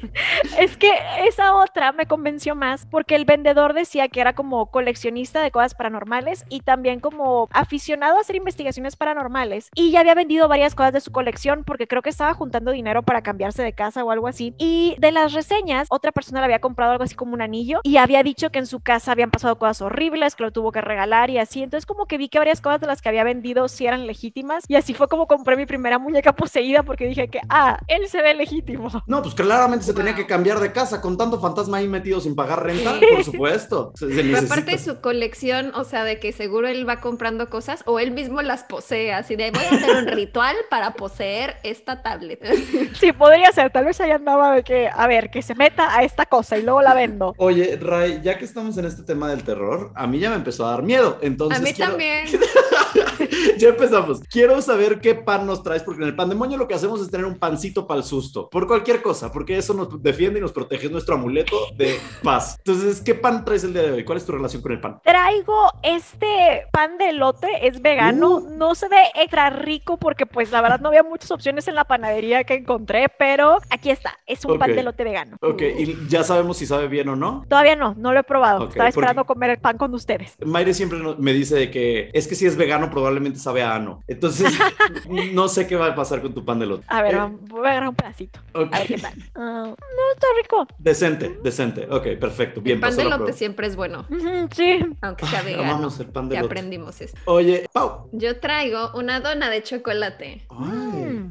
es 0.59 0.77
que 0.77 0.91
esa 1.27 1.55
otra 1.55 1.93
me 1.93 2.07
convenció 2.07 2.55
más 2.55 2.87
porque 2.87 3.15
el 3.17 3.25
vendedor 3.25 3.73
decía 3.73 4.09
que 4.09 4.21
era 4.21 4.35
como 4.35 4.71
coleccionista 4.71 5.43
de 5.43 5.51
cosas 5.51 5.75
paranormales 5.75 6.45
y 6.49 6.61
también 6.61 7.01
como 7.01 7.49
aficionado 7.53 8.17
a 8.17 8.21
hacer 8.21 8.37
investigaciones 8.37 8.97
paranormales 8.97 9.71
y 9.75 9.91
ya 9.91 10.01
había 10.01 10.15
vendido 10.15 10.49
varias 10.49 10.75
cosas 10.75 10.93
de 10.93 11.01
su 11.01 11.13
colección 11.13 11.65
porque 11.65 11.87
creo 11.87 12.03
que 12.03 12.11
estaba 12.11 12.35
juntando 12.35 12.71
dinero 12.71 13.03
para 13.03 13.23
cambiarse 13.23 13.63
de 13.63 13.73
casa 13.73 14.05
o 14.05 14.11
algo 14.11 14.29
así. 14.29 14.55
Y 14.59 14.97
de 14.99 15.13
las 15.13 15.33
reseñas, 15.33 15.87
otra 15.91 16.13
persona 16.13 16.41
le 16.41 16.47
había 16.47 16.61
comprado 16.61 16.93
algo 16.93 17.05
así 17.05 17.15
como 17.15 17.35
un 17.35 17.43
anillo 17.43 17.81
y 17.83 17.97
había 17.97 18.23
dicho 18.23 18.51
que 18.51 18.59
en 18.59 18.67
su 18.67 18.81
casa 18.81 19.13
habían 19.13 19.31
pasado 19.31 19.59
cosas 19.59 19.83
horribles, 19.83 20.37
que 20.37 20.45
lo 20.45 20.51
tuvo 20.51 20.73
que 20.73 20.81
regalar 20.81 21.31
y 21.31 21.39
así. 21.39 21.63
Entonces 21.63 21.87
como 21.87 21.96
que 22.05 22.19
vi 22.19 22.29
que 22.29 22.39
varias 22.39 22.61
cosas 22.61 22.81
de 22.83 22.87
las 22.87 23.01
que 23.01 23.09
había 23.09 23.25
vendido 23.25 23.67
sí 23.69 23.87
eran 23.87 24.07
legítimas 24.07 24.65
y 24.69 24.75
así 24.77 24.93
fue 24.93 25.09
como 25.09 25.27
compré 25.27 25.57
mi 25.57 25.65
primera 25.65 25.99
muñeca 25.99 26.35
poseída 26.35 26.83
porque 26.83 27.07
dije 27.07 27.29
que, 27.29 27.41
ah, 27.49 27.79
él 27.89 28.07
se 28.09 28.21
ve 28.21 28.35
legítimo. 28.35 28.91
No, 29.07 29.23
pues 29.23 29.35
claramente 29.35 29.85
se 29.87 29.95
tenía 29.95 30.15
que 30.15 30.27
cambiar 30.27 30.59
de 30.61 30.73
casa 30.73 31.01
con 31.01 31.17
tanto 31.17 31.41
fantasma 31.41 31.79
ahí 31.79 31.89
metido 31.89 32.21
sin 32.21 32.35
pagar 32.35 32.63
renta, 32.63 32.99
Sí. 32.99 33.07
por 33.15 33.25
supuesto. 33.25 33.93
Se- 33.95 34.09
se 34.09 34.15
Pero 34.15 34.29
necesita. 34.29 34.55
aparte 34.55 34.79
su 34.79 35.01
colección, 35.01 35.73
o 35.75 35.85
sea, 35.85 36.05
de 36.05 36.19
que 36.21 36.33
seguro 36.33 36.69
él 36.69 36.87
va 36.89 37.01
comprando 37.01 37.49
cosas 37.49 37.83
o 37.87 37.99
él 38.01 38.11
mismo 38.11 38.43
las 38.43 38.65
posee, 38.65 39.15
así 39.15 39.37
de 39.37 39.51
voy 39.53 39.63
a 39.65 39.71
hacer 39.75 39.97
un 39.97 40.07
ritual 40.09 40.57
para 40.69 40.95
poseer 40.95 41.57
esta 41.63 42.03
tablet. 42.03 42.41
Sí, 42.97 43.13
podría 43.13 43.51
ser, 43.53 43.71
tal 43.71 43.85
vez 43.85 44.01
ahí 44.01 44.11
andaba 44.11 44.55
de 44.55 44.63
que, 44.65 44.89
a 44.93 45.07
ver, 45.07 45.31
que 45.31 45.43
se 45.43 45.55
meta 45.55 45.97
a 45.97 46.03
esta 46.03 46.27
cosa 46.27 46.57
y 46.59 46.63
luego 46.63 46.83
la 46.83 46.95
vendo. 46.95 47.35
Oye, 47.39 47.77
Ray, 47.81 48.21
ya 48.23 48.39
que 48.39 48.45
estamos 48.45 48.77
en 48.79 48.87
este 48.87 49.03
tema 49.03 49.29
del 49.29 49.45
terror, 49.45 49.93
a 49.95 50.07
mí 50.07 50.19
ya 50.19 50.31
me 50.31 50.37
empezó 50.37 50.67
a 50.67 50.71
dar 50.73 50.83
miedo. 50.83 51.19
Entonces 51.21 51.61
A 51.61 51.63
mí 51.63 51.73
quiero- 51.73 51.86
también. 51.89 52.27
ya 53.59 53.69
empezamos. 53.71 54.21
Quiero 54.31 54.61
saber 54.63 55.01
qué 55.01 55.15
pan 55.15 55.47
nos 55.47 55.63
traes, 55.63 55.83
porque 55.83 56.03
en 56.03 56.09
el 56.09 56.17
pandemonio 56.17 56.57
lo 56.59 56.69
que 56.69 56.75
hacemos 56.75 57.01
es 57.01 57.11
tener 57.11 57.27
un 57.27 57.39
pancito 57.39 57.87
para 57.87 57.99
el 57.99 58.05
susto, 58.05 58.49
por 58.51 58.67
cualquier 58.67 59.03
cosa, 59.03 59.31
porque 59.33 59.57
eso 59.57 59.75
nos 59.75 60.03
defiende 60.03 60.39
y 60.39 60.43
nos 60.43 60.53
protege, 60.53 60.87
es 60.87 60.93
nuestro 60.93 61.15
amuleto 61.17 61.57
de 61.77 61.99
paz. 62.23 62.57
Entonces, 62.59 63.01
¿qué 63.01 63.15
pan 63.15 63.45
traes 63.45 63.65
el 63.65 63.73
día 63.73 63.83
de 63.83 63.93
hoy? 63.93 64.05
¿Cuál 64.05 64.19
es 64.19 64.27
tu 64.27 64.33
relación 64.33 64.63
con 64.63 64.73
el 64.73 64.81
pan? 64.81 64.99
Traigo 65.05 65.71
este 65.83 66.67
pan 66.73 66.99
de 66.99 67.11
elote, 67.11 67.49
es 67.67 67.81
vegano, 67.83 68.37
Uh. 68.37 68.57
no 68.57 68.75
se 68.75 68.89
ve 68.89 68.97
extra 69.15 69.51
rico 69.51 69.97
porque 69.99 70.27
pues 70.27 70.51
la 70.51 70.61
verdad 70.61 70.81
no 70.81 70.89
había 70.89 71.03
muchas 71.03 71.31
opciones 71.31 71.69
en 71.69 71.75
la 71.75 71.85
panadería 71.85 72.45
que 72.45 72.55
encontré, 72.55 73.09
pero 73.19 73.59
aquí 73.71 73.91
está, 73.91 74.17
es 74.27 74.45
un 74.45 74.59
pan 74.59 74.73
de 74.75 74.81
elote 74.81 75.05
vegano. 75.05 75.37
Ok, 75.41 75.63
y 75.79 75.97
ya 76.09 76.23
sabemos 76.25 76.57
si 76.59 76.67
sabe 76.67 76.89
bien 76.89 77.09
o 77.09 77.17
no. 77.17 77.45
Todavía 77.49 77.77
no, 77.77 77.95
no 77.97 78.13
lo 78.13 78.21
he 78.21 78.25
probado, 78.25 78.65
Ok, 78.65 78.69
estaba 78.71 78.87
porque- 78.87 78.89
esperando 79.01 79.25
comer 79.25 79.51
el 79.51 79.59
pan 79.59 79.77
con 79.79 79.95
ustedes. 79.95 80.35
Mayre 80.45 80.75
siempre 80.75 80.99
me 81.19 81.33
dice 81.33 81.55
de 81.57 81.71
que 81.71 82.11
es 82.13 82.27
que 82.27 82.35
si 82.35 82.47
es 82.47 82.57
vegano 82.57 82.91
probablemente 82.91 83.36
sabe 83.39 83.63
a 83.63 83.75
ano. 83.75 84.03
Entonces, 84.07 84.53
no 85.33 85.49
sé 85.49 85.67
qué 85.67 85.77
va 85.77 85.87
a 85.87 85.95
pasar 85.95 86.23
con 86.23 86.35
tu 86.35 86.45
pan 86.45 86.59
de 86.59 86.67
lote. 86.67 86.85
A 86.89 87.03
ver, 87.03 87.15
Eh, 87.15 87.29
voy 87.49 87.67
a 87.67 87.71
agarrar 87.71 87.89
un 87.91 87.95
pedacito, 87.95 88.41
a 88.55 88.65
ver 88.65 88.87
qué 88.87 88.99
tal. 88.99 89.13
Ah, 89.35 89.65
no, 89.75 90.13
está 90.15 90.27
rico. 90.43 90.67
Decente, 90.79 91.39
decente. 91.43 91.87
Ok, 91.91 92.19
perfecto. 92.21 92.61
Bien, 92.61 92.77
el 92.77 92.81
pan 92.81 92.97
de 92.97 93.05
lote 93.05 93.33
siempre 93.33 93.67
es 93.67 93.77
bueno, 93.77 94.07
sí, 94.55 94.79
aunque 95.03 95.27
sea 95.27 95.41
Ay, 95.41 95.47
vegano. 95.47 95.71
amamos 95.73 95.99
el 96.01 96.07
pan 96.09 96.29
de 96.29 96.35
Ya 96.37 96.43
lote. 96.43 96.53
aprendimos 96.53 97.01
esto. 97.01 97.19
Oye, 97.27 97.69
Pau. 97.73 98.09
Yo 98.13 98.39
traigo 98.41 98.91
una 98.95 99.21
dona 99.21 99.51
de 99.51 99.63
chocolate. 99.63 100.47
Mm. 100.51 100.86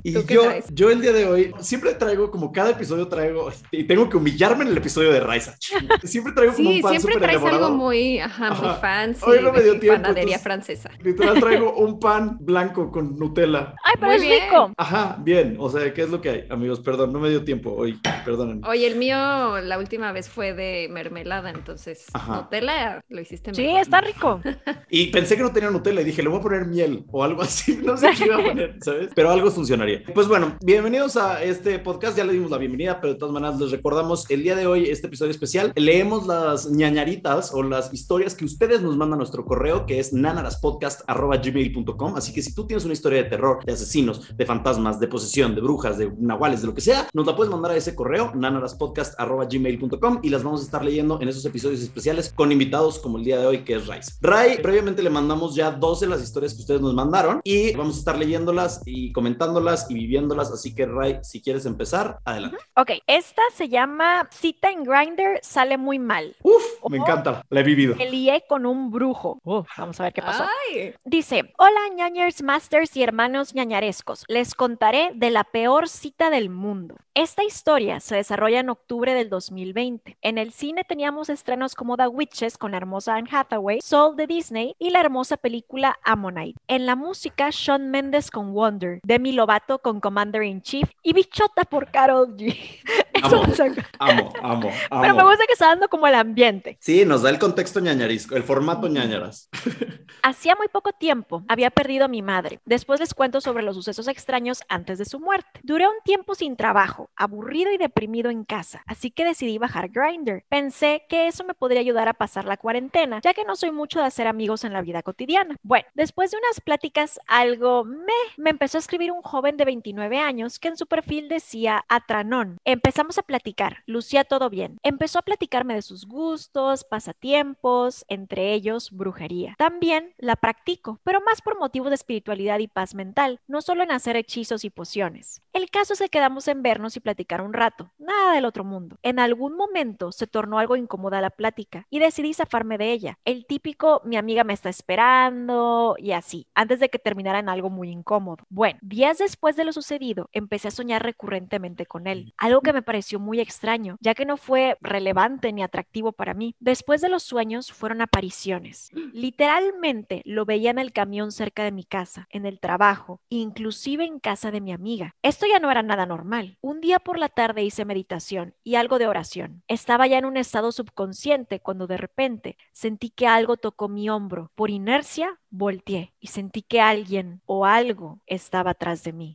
Y 0.07 0.13
¿Tú 0.13 0.23
qué 0.25 0.35
yo, 0.35 0.43
traes? 0.43 0.65
yo 0.71 0.91
el 0.91 1.01
día 1.01 1.11
de 1.13 1.25
hoy 1.25 1.51
siempre 1.59 1.93
traigo, 1.95 2.29
como 2.29 2.51
cada 2.51 2.69
episodio 2.69 3.07
traigo, 3.07 3.51
y 3.71 3.85
tengo 3.85 4.07
que 4.07 4.17
humillarme 4.17 4.63
en 4.63 4.69
el 4.71 4.77
episodio 4.77 5.11
de 5.11 5.19
Raiza. 5.19 5.55
Siempre 6.03 6.31
traigo 6.33 6.53
como 6.53 6.69
Sí, 6.69 6.75
un 6.77 6.81
pan 6.83 6.91
siempre 6.91 7.15
traes 7.17 7.31
elaborado. 7.37 7.65
algo 7.65 7.77
muy, 7.77 8.19
ajá, 8.19 8.51
muy 8.53 8.67
Ajá. 8.69 8.75
fancy. 8.79 9.21
Hoy 9.27 9.39
no 9.41 9.51
me 9.51 9.61
dio 9.63 9.79
tiempo, 9.79 10.01
Panadería 10.03 10.35
entonces- 10.37 10.43
francesa. 10.43 10.91
Literal 11.01 11.39
traigo 11.39 11.73
un 11.77 11.99
pan 11.99 12.37
blanco 12.39 12.91
con 12.91 13.15
Nutella. 13.17 13.73
ay, 13.83 13.93
pero 13.95 14.07
Muy 14.07 14.15
es 14.17 14.21
bien. 14.21 14.43
rico. 14.45 14.71
Ajá, 14.77 15.17
bien. 15.23 15.55
O 15.59 15.69
sea, 15.69 15.91
¿qué 15.93 16.03
es 16.03 16.09
lo 16.09 16.21
que 16.21 16.29
hay? 16.29 16.45
Amigos, 16.51 16.79
perdón, 16.81 17.11
no 17.11 17.19
me 17.19 17.29
dio 17.29 17.43
tiempo 17.43 17.73
hoy. 17.73 17.99
Perdónenme. 18.23 18.67
Oye, 18.67 18.85
el 18.87 18.97
mío 18.97 19.15
la 19.61 19.77
última 19.79 20.11
vez 20.11 20.29
fue 20.29 20.53
de 20.53 20.87
mermelada, 20.91 21.49
entonces 21.49 22.05
Ajá. 22.13 22.35
Nutella 22.43 23.03
lo 23.09 23.21
hiciste 23.21 23.53
Sí, 23.55 23.65
está 23.75 24.01
rico. 24.01 24.41
Y 24.89 25.07
pensé 25.07 25.35
que 25.35 25.41
no 25.43 25.51
tenía 25.51 25.71
Nutella 25.71 26.01
y 26.01 26.03
dije, 26.03 26.21
le 26.21 26.29
voy 26.29 26.39
a 26.39 26.41
poner 26.43 26.65
miel 26.67 27.05
o 27.11 27.23
algo 27.23 27.41
así. 27.41 27.79
No 27.85 27.97
sé 27.97 28.09
qué 28.17 28.25
iba 28.25 28.35
a 28.37 28.43
poner, 28.43 28.77
¿sabes? 28.81 29.09
Pero 29.15 29.31
algo 29.31 29.49
funcionaría. 29.51 29.94
Pues 30.13 30.27
bueno, 30.27 30.57
bienvenidos 30.61 31.15
a 31.15 31.41
este 31.43 31.79
podcast. 31.79 32.17
Ya 32.17 32.25
le 32.25 32.33
dimos 32.33 32.51
la 32.51 32.57
bienvenida, 32.57 32.99
pero 32.99 33.13
de 33.13 33.19
todas 33.19 33.33
maneras 33.33 33.57
les 33.59 33.71
recordamos 33.71 34.29
el 34.29 34.43
día 34.43 34.55
de 34.55 34.67
hoy, 34.67 34.89
este 34.89 35.07
episodio 35.07 35.31
especial. 35.31 35.71
Leemos 35.75 36.27
las 36.27 36.69
ñañaritas 36.69 37.53
o 37.53 37.63
las 37.63 37.93
historias 37.93 38.35
que 38.35 38.43
ustedes 38.45 38.81
nos 38.81 38.97
mandan 38.97 39.15
a 39.15 39.17
nuestro 39.17 39.45
correo, 39.45 39.85
que 39.85 39.99
es 39.99 40.11
nanaraspodcast.gmail.com. 40.11 42.15
Así 42.15 42.33
que 42.33 42.41
si 42.41 42.53
tú 42.53 42.67
tienes 42.67 42.83
una 42.83 42.93
historia 42.93 43.23
de 43.23 43.29
terror, 43.29 43.63
de 43.63 43.71
asesinos, 43.73 44.35
de 44.35 44.45
fantasmas, 44.45 44.99
de 44.99 45.07
posesión, 45.07 45.55
de 45.55 45.61
brujas, 45.61 45.97
de 45.97 46.11
nahuales, 46.17 46.61
de 46.61 46.67
lo 46.67 46.73
que 46.73 46.81
sea, 46.81 47.07
nos 47.13 47.25
la 47.25 47.35
puedes 47.35 47.51
mandar 47.51 47.71
a 47.71 47.77
ese 47.77 47.95
correo, 47.95 48.31
nanaraspodcast.gmail.com 48.35 50.19
y 50.23 50.29
las 50.29 50.43
vamos 50.43 50.61
a 50.61 50.65
estar 50.65 50.83
leyendo 50.83 51.21
en 51.21 51.29
esos 51.29 51.45
episodios 51.45 51.81
especiales 51.81 52.33
con 52.35 52.51
invitados 52.51 52.99
como 52.99 53.17
el 53.17 53.23
día 53.23 53.39
de 53.39 53.45
hoy, 53.45 53.63
que 53.63 53.75
es 53.75 53.87
Rice. 53.87 54.13
Ray, 54.21 54.59
previamente 54.61 55.03
le 55.03 55.09
mandamos 55.09 55.55
ya 55.55 55.71
dos 55.71 55.99
de 55.99 56.07
las 56.07 56.21
historias 56.21 56.53
que 56.53 56.61
ustedes 56.61 56.81
nos 56.81 56.93
mandaron 56.93 57.41
y 57.43 57.73
vamos 57.75 57.95
a 57.95 57.99
estar 57.99 58.17
leyéndolas 58.17 58.81
y 58.85 59.11
comentándolas 59.13 59.84
y 59.89 59.93
viviéndolas. 59.93 60.51
Así 60.51 60.73
que, 60.73 60.85
Ray, 60.85 61.19
si 61.23 61.41
quieres 61.41 61.65
empezar, 61.65 62.19
adelante. 62.25 62.57
Ok, 62.75 62.91
esta 63.07 63.41
se 63.53 63.69
llama 63.69 64.27
Cita 64.31 64.69
en 64.69 64.83
Grinder, 64.83 65.39
sale 65.41 65.77
muy 65.77 65.99
mal. 65.99 66.35
Uf, 66.43 66.63
me 66.89 66.99
Oh. 66.99 67.01
encanta, 67.01 67.43
la 67.49 67.59
he 67.59 67.63
vivido. 67.63 67.95
Me 67.95 68.09
lié 68.09 68.43
con 68.47 68.65
un 68.65 68.91
brujo. 68.91 69.39
vamos 69.77 69.99
a 69.99 70.03
ver 70.03 70.13
qué 70.13 70.21
pasó. 70.21 70.43
Ay, 70.71 70.93
Dice, 71.03 71.53
hola 71.57 71.79
ñañers, 71.95 72.41
masters 72.43 72.95
y 72.97 73.03
hermanos 73.03 73.53
ñañarescos. 73.55 74.23
Les 74.27 74.53
contaré 74.55 75.11
de 75.15 75.29
la 75.29 75.43
peor 75.43 75.87
cita 75.89 76.29
del 76.29 76.49
mundo. 76.49 76.95
Esta 77.13 77.43
historia 77.43 77.99
se 78.01 78.15
desarrolla 78.17 78.59
en 78.59 78.69
octubre 78.69 79.13
del 79.13 79.29
2020. 79.29 80.17
En 80.21 80.37
el 80.37 80.51
cine 80.51 80.83
teníamos 80.83 81.29
estrenos 81.29 81.73
como 81.73 81.95
The 81.97 82.07
Witches 82.07 82.57
con 82.57 82.71
la 82.71 82.77
hermosa 82.77 83.15
Anne 83.15 83.29
Hathaway, 83.31 83.79
Soul 83.81 84.15
de 84.17 84.27
Disney 84.27 84.75
y 84.79 84.89
la 84.89 84.99
hermosa 84.99 85.37
película 85.37 85.97
Ammonite. 86.03 86.59
En 86.67 86.85
la 86.85 86.95
música, 86.95 87.47
Shawn 87.51 87.89
Mendes 87.89 88.29
con 88.29 88.53
Wonder, 88.53 88.99
Demi 89.03 89.31
Lovato 89.31 89.64
con 89.81 89.99
Commander 89.99 90.43
in 90.43 90.61
Chief 90.61 90.89
y 91.01 91.13
Bichota 91.13 91.63
por 91.63 91.91
Carol 91.91 92.35
G. 92.35 92.55
Amo, 93.23 93.43
Exacto. 93.45 93.81
amo, 93.97 94.33
amo, 94.41 94.71
amo. 94.91 95.01
Pero 95.01 95.15
me 95.15 95.23
gusta 95.23 95.45
que 95.47 95.53
está 95.53 95.67
dando 95.67 95.87
como 95.87 96.05
el 96.05 96.15
ambiente. 96.15 96.77
Sí, 96.81 97.05
nos 97.05 97.21
da 97.21 97.29
el 97.29 97.39
contexto 97.39 97.79
ñañarisco, 97.79 98.35
el 98.35 98.43
formato 98.43 98.87
ñañaras. 98.87 99.49
Hacía 100.21 100.55
muy 100.55 100.67
poco 100.67 100.91
tiempo 100.91 101.43
había 101.47 101.71
perdido 101.71 102.05
a 102.05 102.07
mi 102.07 102.21
madre. 102.21 102.59
Después 102.65 102.99
les 102.99 103.13
cuento 103.13 103.41
sobre 103.41 103.63
los 103.63 103.75
sucesos 103.75 104.07
extraños 104.07 104.61
antes 104.69 104.97
de 104.97 105.05
su 105.05 105.19
muerte. 105.19 105.59
Duré 105.63 105.87
un 105.87 105.95
tiempo 106.03 106.35
sin 106.35 106.55
trabajo, 106.55 107.09
aburrido 107.15 107.71
y 107.71 107.77
deprimido 107.77 108.29
en 108.29 108.43
casa, 108.43 108.83
así 108.85 109.11
que 109.11 109.25
decidí 109.25 109.57
bajar 109.57 109.89
Grindr. 109.89 110.43
Pensé 110.49 111.03
que 111.09 111.27
eso 111.27 111.43
me 111.43 111.53
podría 111.53 111.79
ayudar 111.79 112.07
a 112.07 112.13
pasar 112.13 112.45
la 112.45 112.57
cuarentena, 112.57 113.21
ya 113.21 113.33
que 113.33 113.45
no 113.45 113.55
soy 113.55 113.71
mucho 113.71 113.99
de 113.99 114.05
hacer 114.05 114.27
amigos 114.27 114.63
en 114.63 114.73
la 114.73 114.81
vida 114.81 115.03
cotidiana. 115.03 115.55
Bueno, 115.63 115.87
después 115.93 116.31
de 116.31 116.37
unas 116.37 116.61
pláticas 116.61 117.19
algo 117.27 117.85
me, 117.85 118.13
me 118.37 118.49
empezó 118.49 118.77
a 118.77 118.79
escribir 118.79 119.11
un 119.11 119.21
joven 119.21 119.54
de 119.57 119.65
29 119.65 120.19
años 120.19 120.59
que 120.59 120.67
en 120.67 120.77
su 120.77 120.87
perfil 120.87 121.29
decía 121.29 121.85
Atranón. 121.89 122.57
Empezamos 122.65 123.17
a 123.17 123.23
platicar, 123.23 123.83
lucía 123.85 124.23
todo 124.23 124.49
bien. 124.49 124.77
Empezó 124.83 125.19
a 125.19 125.23
platicarme 125.23 125.75
de 125.75 125.81
sus 125.81 126.05
gustos, 126.05 126.83
pasatiempos, 126.83 128.05
entre 128.07 128.53
ellos 128.53 128.91
brujería. 128.91 129.55
También 129.57 130.13
la 130.17 130.35
practico, 130.35 130.99
pero 131.03 131.21
más 131.21 131.41
por 131.41 131.57
motivos 131.57 131.89
de 131.89 131.95
espiritualidad 131.95 132.59
y 132.59 132.67
paz 132.67 132.95
mental, 132.95 133.39
no 133.47 133.61
solo 133.61 133.83
en 133.83 133.91
hacer 133.91 134.15
hechizos 134.15 134.65
y 134.65 134.69
pociones. 134.69 135.41
El 135.53 135.69
caso 135.69 135.93
es 135.93 135.99
que 135.99 136.09
quedamos 136.09 136.47
en 136.47 136.61
vernos 136.61 136.97
y 136.97 136.99
platicar 136.99 137.41
un 137.41 137.53
rato, 137.53 137.91
nada 137.97 138.33
del 138.33 138.45
otro 138.45 138.63
mundo. 138.63 138.97
En 139.03 139.19
algún 139.19 139.55
momento 139.55 140.11
se 140.11 140.27
tornó 140.27 140.59
algo 140.59 140.75
incómoda 140.75 141.21
la 141.21 141.29
plática 141.29 141.87
y 141.89 141.99
decidí 141.99 142.33
zafarme 142.33 142.77
de 142.77 142.91
ella. 142.91 143.19
El 143.23 143.45
típico 143.45 144.01
mi 144.03 144.17
amiga 144.17 144.43
me 144.43 144.53
está 144.53 144.69
esperando 144.69 145.95
y 145.97 146.11
así, 146.11 146.47
antes 146.55 146.79
de 146.79 146.89
que 146.89 146.99
terminara 146.99 147.39
en 147.39 147.49
algo 147.49 147.69
muy 147.69 147.89
incómodo. 147.89 148.43
Bueno, 148.49 148.79
días 148.81 149.17
después 149.17 149.44
de 149.53 149.65
lo 149.65 149.71
sucedido, 149.71 150.29
empecé 150.33 150.69
a 150.69 150.71
soñar 150.71 151.03
recurrentemente 151.03 151.85
con 151.85 152.07
él, 152.07 152.33
algo 152.37 152.61
que 152.61 152.73
me 152.73 152.81
pareció 152.81 153.19
muy 153.19 153.39
extraño, 153.39 153.97
ya 154.01 154.15
que 154.15 154.25
no 154.25 154.37
fue 154.37 154.77
relevante 154.81 155.53
ni 155.53 155.61
atractivo 155.61 156.11
para 156.11 156.33
mí. 156.33 156.55
Después 156.59 157.01
de 157.01 157.09
los 157.09 157.21
sueños 157.21 157.71
fueron 157.71 158.01
apariciones. 158.01 158.89
Literalmente 159.13 160.23
lo 160.25 160.45
veía 160.45 160.71
en 160.71 160.79
el 160.79 160.93
camión 160.93 161.31
cerca 161.31 161.63
de 161.63 161.71
mi 161.71 161.83
casa, 161.83 162.27
en 162.31 162.47
el 162.47 162.59
trabajo, 162.59 163.21
inclusive 163.29 164.05
en 164.05 164.19
casa 164.19 164.49
de 164.49 164.61
mi 164.61 164.71
amiga. 164.71 165.15
Esto 165.21 165.45
ya 165.45 165.59
no 165.59 165.69
era 165.69 165.83
nada 165.83 166.07
normal. 166.07 166.57
Un 166.61 166.81
día 166.81 166.97
por 166.99 167.19
la 167.19 167.29
tarde 167.29 167.63
hice 167.63 167.85
meditación 167.85 168.55
y 168.63 168.75
algo 168.75 168.97
de 168.97 169.07
oración. 169.07 169.61
Estaba 169.67 170.07
ya 170.07 170.17
en 170.17 170.25
un 170.25 170.37
estado 170.37 170.71
subconsciente 170.71 171.59
cuando 171.59 171.85
de 171.85 171.97
repente 171.97 172.57
sentí 172.71 173.09
que 173.09 173.27
algo 173.27 173.57
tocó 173.57 173.89
mi 173.89 174.09
hombro. 174.09 174.51
Por 174.55 174.69
inercia, 174.69 175.39
volteé 175.49 176.13
y 176.19 176.27
sentí 176.27 176.61
que 176.61 176.81
alguien 176.81 177.41
o 177.45 177.65
algo 177.65 178.21
estaba 178.25 178.71
atrás 178.71 179.03
de 179.03 179.13
mí. 179.13 179.34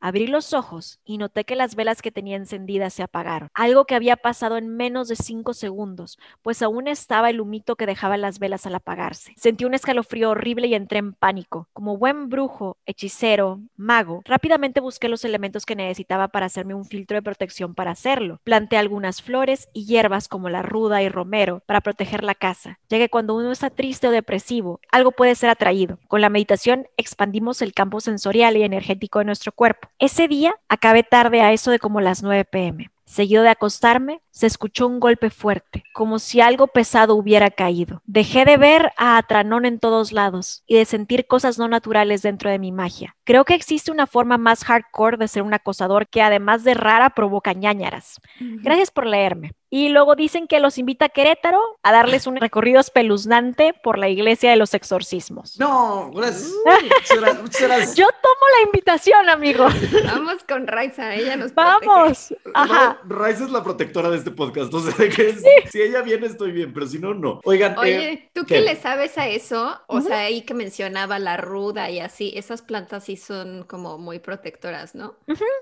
Abrí 0.00 0.26
los 0.26 0.52
ojos 0.52 1.00
y 1.04 1.18
noté 1.18 1.44
que 1.44 1.56
las 1.56 1.74
velas 1.74 2.02
que 2.02 2.12
tenía 2.12 2.36
encendidas 2.36 2.92
se 2.92 3.02
apagaron, 3.02 3.48
algo 3.54 3.86
que 3.86 3.94
había 3.94 4.16
pasado 4.16 4.56
en 4.56 4.68
menos 4.68 5.08
de 5.08 5.16
cinco 5.16 5.54
segundos, 5.54 6.18
pues 6.42 6.62
aún 6.62 6.86
estaba 6.86 7.30
el 7.30 7.40
humito 7.40 7.76
que 7.76 7.86
dejaba 7.86 8.16
las 8.16 8.38
velas 8.38 8.66
al 8.66 8.74
apagarse. 8.74 9.32
Sentí 9.36 9.64
un 9.64 9.74
escalofrío 9.74 10.30
horrible 10.30 10.66
y 10.66 10.74
entré 10.74 10.98
en 10.98 11.14
pánico. 11.14 11.68
Como 11.72 11.96
buen 11.96 12.28
brujo, 12.28 12.76
hechicero, 12.86 13.60
mago, 13.76 14.22
rápidamente 14.24 14.80
busqué 14.80 15.08
los 15.08 15.24
elementos 15.24 15.64
que 15.64 15.76
necesitaba 15.76 16.28
para 16.28 16.46
hacerme 16.46 16.74
un 16.74 16.84
filtro 16.84 17.16
de 17.16 17.22
protección 17.22 17.74
para 17.74 17.92
hacerlo. 17.92 18.40
Planté 18.44 18.76
algunas 18.76 19.22
flores 19.22 19.68
y 19.72 19.86
hierbas 19.86 20.28
como 20.28 20.50
la 20.50 20.62
ruda 20.62 21.02
y 21.02 21.08
romero 21.08 21.62
para 21.66 21.80
proteger 21.80 22.22
la 22.22 22.34
casa, 22.34 22.78
ya 22.88 22.98
que 22.98 23.08
cuando 23.08 23.34
uno 23.34 23.50
está 23.50 23.70
triste 23.70 24.08
o 24.08 24.10
depresivo, 24.10 24.80
algo 24.92 25.12
puede 25.12 25.34
ser 25.34 25.50
atraído. 25.50 25.98
Con 26.08 26.20
la 26.20 26.30
meditación 26.30 26.86
expandimos 26.96 27.62
el 27.62 27.72
campo 27.72 28.00
sensorial 28.00 28.56
y 28.56 28.62
energético 28.62 29.18
de 29.18 29.24
nuestro 29.24 29.52
cuerpo. 29.52 29.85
Ese 29.98 30.28
día 30.28 30.54
acabé 30.68 31.02
tarde 31.02 31.40
a 31.40 31.52
eso 31.52 31.70
de 31.70 31.78
como 31.78 32.00
las 32.00 32.22
9 32.22 32.44
pm. 32.44 32.90
Seguido 33.06 33.44
de 33.44 33.50
acostarme, 33.50 34.20
se 34.30 34.48
escuchó 34.48 34.88
un 34.88 34.98
golpe 34.98 35.30
fuerte, 35.30 35.84
como 35.94 36.18
si 36.18 36.40
algo 36.40 36.66
pesado 36.66 37.14
hubiera 37.14 37.50
caído. 37.50 38.02
Dejé 38.04 38.44
de 38.44 38.56
ver 38.56 38.90
a 38.96 39.16
Atranón 39.16 39.64
en 39.64 39.78
todos 39.78 40.10
lados 40.10 40.64
y 40.66 40.74
de 40.74 40.84
sentir 40.84 41.28
cosas 41.28 41.56
no 41.56 41.68
naturales 41.68 42.22
dentro 42.22 42.50
de 42.50 42.58
mi 42.58 42.72
magia. 42.72 43.16
Creo 43.22 43.44
que 43.44 43.54
existe 43.54 43.92
una 43.92 44.08
forma 44.08 44.38
más 44.38 44.64
hardcore 44.64 45.18
de 45.18 45.28
ser 45.28 45.42
un 45.42 45.54
acosador 45.54 46.08
que 46.08 46.20
además 46.20 46.64
de 46.64 46.74
rara 46.74 47.10
provoca 47.10 47.52
ñañaras. 47.52 48.20
Gracias 48.40 48.90
por 48.90 49.06
leerme. 49.06 49.52
Y 49.76 49.90
luego 49.90 50.16
dicen 50.16 50.46
que 50.46 50.58
los 50.58 50.78
invita 50.78 51.04
a 51.04 51.08
Querétaro 51.10 51.60
a 51.82 51.92
darles 51.92 52.26
un 52.26 52.36
recorrido 52.36 52.80
espeluznante 52.80 53.74
por 53.82 53.98
la 53.98 54.08
iglesia 54.08 54.48
de 54.48 54.56
los 54.56 54.72
exorcismos. 54.72 55.60
No, 55.60 56.10
gracias. 56.14 56.50
Muchas 56.64 57.20
gracias, 57.20 57.42
muchas 57.42 57.62
gracias. 57.62 57.94
Yo 57.94 58.06
tomo 58.06 58.46
la 58.58 58.64
invitación, 58.64 59.28
amigo. 59.28 59.66
Vamos 60.06 60.36
con 60.48 60.66
Raiza, 60.66 61.14
ella 61.14 61.36
nos 61.36 61.52
Vamos. 61.54 62.34
Ajá. 62.54 63.00
No, 63.04 63.22
Rice 63.26 63.44
es 63.44 63.50
la 63.50 63.62
protectora 63.62 64.08
de 64.08 64.16
este 64.16 64.30
podcast. 64.30 64.72
O 64.72 64.80
sea, 64.80 65.10
que 65.10 65.28
es- 65.28 65.42
si 65.70 65.82
ella 65.82 66.00
viene, 66.00 66.26
estoy 66.26 66.52
bien, 66.52 66.72
pero 66.72 66.86
si 66.86 66.98
no, 66.98 67.12
no. 67.12 67.42
Oigan, 67.44 67.72
eh, 67.72 67.76
Oye, 67.78 68.30
¿tú 68.32 68.46
¿qué? 68.46 68.54
qué 68.54 68.60
le 68.62 68.76
sabes 68.76 69.18
a 69.18 69.28
eso? 69.28 69.78
O 69.88 70.00
sea, 70.00 70.20
ahí 70.20 70.40
que 70.40 70.54
mencionaba 70.54 71.18
la 71.18 71.36
ruda 71.36 71.90
y 71.90 72.00
así, 72.00 72.32
esas 72.34 72.62
plantas 72.62 73.04
sí 73.04 73.18
son 73.18 73.64
como 73.64 73.98
muy 73.98 74.20
protectoras, 74.20 74.94
¿no? 74.94 75.16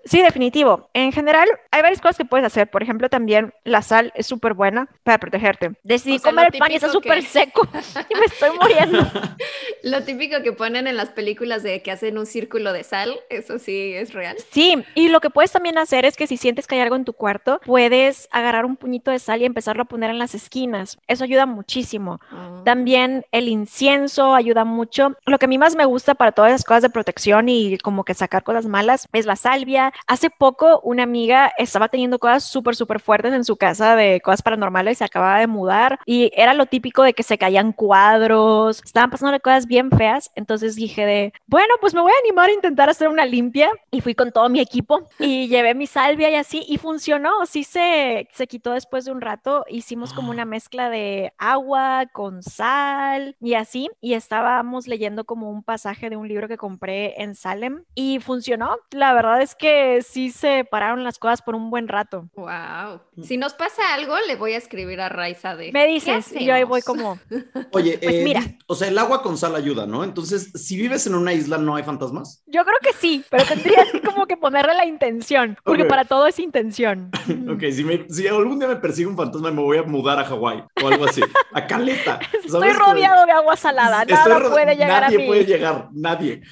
Sí, 0.04 0.22
definitivo. 0.22 0.88
En 0.94 1.10
general, 1.10 1.48
hay 1.72 1.82
varias 1.82 2.00
cosas 2.00 2.16
que 2.18 2.24
puedes 2.24 2.46
hacer. 2.46 2.70
Por 2.70 2.84
ejemplo, 2.84 3.08
también 3.08 3.52
la 3.64 3.82
sal 3.82 4.03
es 4.14 4.26
súper 4.26 4.54
buena 4.54 4.88
para 5.02 5.18
protegerte. 5.18 5.72
Decidí 5.82 6.16
O 6.16 6.18
sea, 6.18 6.30
comer 6.30 6.50
el 6.52 6.58
pan 6.58 6.72
y 6.72 6.74
está 6.76 6.88
súper 6.90 7.20
que- 7.20 7.26
seco 7.26 7.66
y 8.10 8.14
me 8.14 8.26
estoy 8.26 8.50
muriendo. 8.60 8.98
Lo 9.82 10.02
típico 10.02 10.42
que 10.42 10.52
ponen 10.52 10.86
en 10.86 10.96
las 10.96 11.10
películas 11.10 11.62
de 11.62 11.82
que 11.82 11.90
hacen 11.90 12.16
un 12.16 12.24
círculo 12.26 12.72
de 12.72 12.84
sal, 12.84 13.20
eso 13.28 13.58
sí 13.58 13.92
es 13.94 14.14
real. 14.14 14.36
Sí, 14.50 14.82
y 14.94 15.08
lo 15.08 15.20
que 15.20 15.28
puedes 15.30 15.52
también 15.52 15.76
hacer 15.76 16.06
es 16.06 16.16
que 16.16 16.26
si 16.26 16.36
sientes 16.38 16.66
que 16.66 16.74
hay 16.76 16.80
algo 16.80 16.96
en 16.96 17.04
tu 17.04 17.12
cuarto, 17.12 17.60
puedes 17.66 18.28
agarrar 18.30 18.64
un 18.64 18.76
puñito 18.76 19.10
de 19.10 19.18
sal 19.18 19.42
y 19.42 19.44
empezarlo 19.44 19.82
a 19.82 19.86
poner 19.86 20.08
en 20.10 20.18
las 20.18 20.34
esquinas. 20.34 20.98
Eso 21.06 21.24
ayuda 21.24 21.44
muchísimo. 21.44 22.20
Ah. 22.30 22.62
También 22.64 23.26
el 23.30 23.48
incienso 23.48 24.34
ayuda 24.34 24.64
mucho. 24.64 25.14
Lo 25.26 25.38
que 25.38 25.44
a 25.44 25.48
mí 25.48 25.58
más 25.58 25.76
me 25.76 25.84
gusta 25.84 26.14
para 26.14 26.32
todas 26.32 26.52
las 26.52 26.64
cosas 26.64 26.82
de 26.82 26.90
protección 26.90 27.48
y 27.50 27.76
como 27.78 28.04
que 28.04 28.14
sacar 28.14 28.42
cosas 28.42 28.64
malas 28.66 29.06
es 29.12 29.26
la 29.26 29.36
salvia. 29.36 29.92
Hace 30.06 30.30
poco 30.30 30.80
una 30.80 31.02
amiga 31.02 31.52
estaba 31.58 31.88
teniendo 31.88 32.18
cosas 32.18 32.44
súper, 32.44 32.74
súper 32.74 33.00
fuertes 33.00 33.34
en 33.34 33.44
su 33.44 33.56
casa 33.56 33.83
de 33.96 34.20
cosas 34.20 34.42
paranormales, 34.42 34.98
se 34.98 35.04
acababa 35.04 35.38
de 35.38 35.46
mudar 35.46 35.98
y 36.06 36.30
era 36.34 36.54
lo 36.54 36.66
típico 36.66 37.02
de 37.02 37.12
que 37.12 37.22
se 37.22 37.38
caían 37.38 37.72
cuadros, 37.72 38.82
estaban 38.84 39.10
pasándole 39.10 39.40
cosas 39.40 39.66
bien 39.66 39.90
feas. 39.90 40.30
Entonces 40.34 40.74
dije 40.74 41.06
de, 41.06 41.32
bueno, 41.46 41.74
pues 41.80 41.94
me 41.94 42.00
voy 42.00 42.12
a 42.12 42.24
animar 42.24 42.48
a 42.48 42.52
intentar 42.52 42.88
hacer 42.88 43.08
una 43.08 43.26
limpia 43.26 43.70
y 43.90 44.00
fui 44.00 44.14
con 44.14 44.32
todo 44.32 44.48
mi 44.48 44.60
equipo 44.60 45.08
y 45.18 45.48
llevé 45.48 45.74
mi 45.74 45.86
salvia 45.86 46.30
y 46.30 46.34
así 46.34 46.64
y 46.68 46.78
funcionó. 46.78 47.46
Sí 47.46 47.64
se, 47.64 48.28
se 48.32 48.46
quitó 48.46 48.72
después 48.72 49.04
de 49.04 49.12
un 49.12 49.20
rato. 49.20 49.64
Hicimos 49.68 50.12
como 50.12 50.30
una 50.30 50.44
mezcla 50.44 50.90
de 50.90 51.32
agua 51.38 52.06
con 52.12 52.42
sal 52.42 53.36
y 53.40 53.54
así. 53.54 53.90
Y 54.00 54.14
estábamos 54.14 54.86
leyendo 54.86 55.24
como 55.24 55.50
un 55.50 55.62
pasaje 55.62 56.10
de 56.10 56.16
un 56.16 56.28
libro 56.28 56.48
que 56.48 56.56
compré 56.56 57.22
en 57.22 57.34
Salem 57.34 57.84
y 57.94 58.20
funcionó. 58.20 58.76
La 58.90 59.12
verdad 59.12 59.42
es 59.42 59.54
que 59.54 60.02
sí 60.02 60.30
se 60.30 60.64
pararon 60.64 61.04
las 61.04 61.18
cosas 61.18 61.42
por 61.42 61.54
un 61.54 61.70
buen 61.70 61.88
rato. 61.88 62.28
Wow. 62.34 63.00
Si 63.22 63.36
nos 63.36 63.54
pasa 63.54 63.73
algo, 63.78 64.14
le 64.26 64.36
voy 64.36 64.52
a 64.52 64.58
escribir 64.58 65.00
a 65.00 65.08
Raiza 65.08 65.56
de. 65.56 65.72
Me 65.72 65.86
¿qué 65.86 65.92
dices 65.92 66.32
y 66.38 66.44
yo 66.44 66.54
ahí 66.54 66.64
voy 66.64 66.82
como, 66.82 67.18
Oye, 67.72 67.98
Pues 68.02 68.14
eh, 68.14 68.22
mira. 68.24 68.42
o 68.66 68.74
sea, 68.74 68.88
el 68.88 68.98
agua 68.98 69.22
con 69.22 69.36
sal 69.38 69.54
ayuda, 69.54 69.86
¿no? 69.86 70.04
Entonces, 70.04 70.50
si 70.54 70.76
vives 70.76 71.06
en 71.06 71.14
una 71.14 71.32
isla, 71.32 71.58
¿no 71.58 71.76
hay 71.76 71.82
fantasmas? 71.82 72.42
yo 72.46 72.64
creo 72.64 72.76
que 72.82 72.92
sí, 72.92 73.24
pero 73.30 73.44
tendrías 73.44 73.90
que 73.90 74.00
como 74.02 74.26
que 74.26 74.36
ponerle 74.36 74.74
la 74.74 74.86
intención, 74.86 75.56
porque 75.64 75.82
Ok. 75.82 75.88
para 75.88 76.04
todo 76.04 76.26
es 76.26 76.38
intención. 76.38 77.10
Ok, 77.54 77.62
si, 77.72 77.84
me- 77.84 78.06
si 78.08 78.26
algún 78.26 78.58
día 78.58 78.68
me 78.68 78.76
persigue 78.76 79.06
un 79.06 79.16
fantasma, 79.16 79.50
me 79.50 79.60
voy 79.62 79.76
a 79.78 79.82
mudar 79.82 80.18
a 80.18 80.24
Hawái 80.24 80.64
o 80.82 80.88
algo 80.88 81.04
así, 81.06 81.20
a 81.52 81.66
Caleta. 81.66 82.18
Estoy 82.44 82.70
rodeado 82.72 83.26
de 83.26 83.32
agua 83.32 83.56
salada, 83.56 84.02
Estoy 84.02 84.16
nada 84.16 84.50
puede 84.50 84.74
llegar 84.74 85.02
nadie 85.02 85.16
a 85.16 85.20
mí. 85.20 85.26
puede 85.26 85.44
llegar, 85.44 85.88
nadie. 85.92 86.42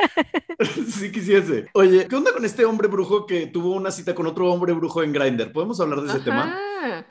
si 0.89 1.11
quisiese. 1.11 1.67
Oye, 1.75 2.07
¿qué 2.09 2.17
onda 2.17 2.33
con 2.33 2.45
este 2.45 2.65
hombre 2.65 2.89
brujo 2.89 3.27
que 3.27 3.47
tuvo 3.47 3.73
una 3.75 3.91
cita 3.91 4.15
con 4.15 4.27
otro 4.27 4.51
hombre 4.53 4.73
brujo 4.73 5.03
en 5.03 5.13
Grindr? 5.13 5.53
¿Podemos 5.53 5.81
hablar 5.81 6.01
de 6.03 6.09
ese 6.11 6.21
tema? 6.21 6.57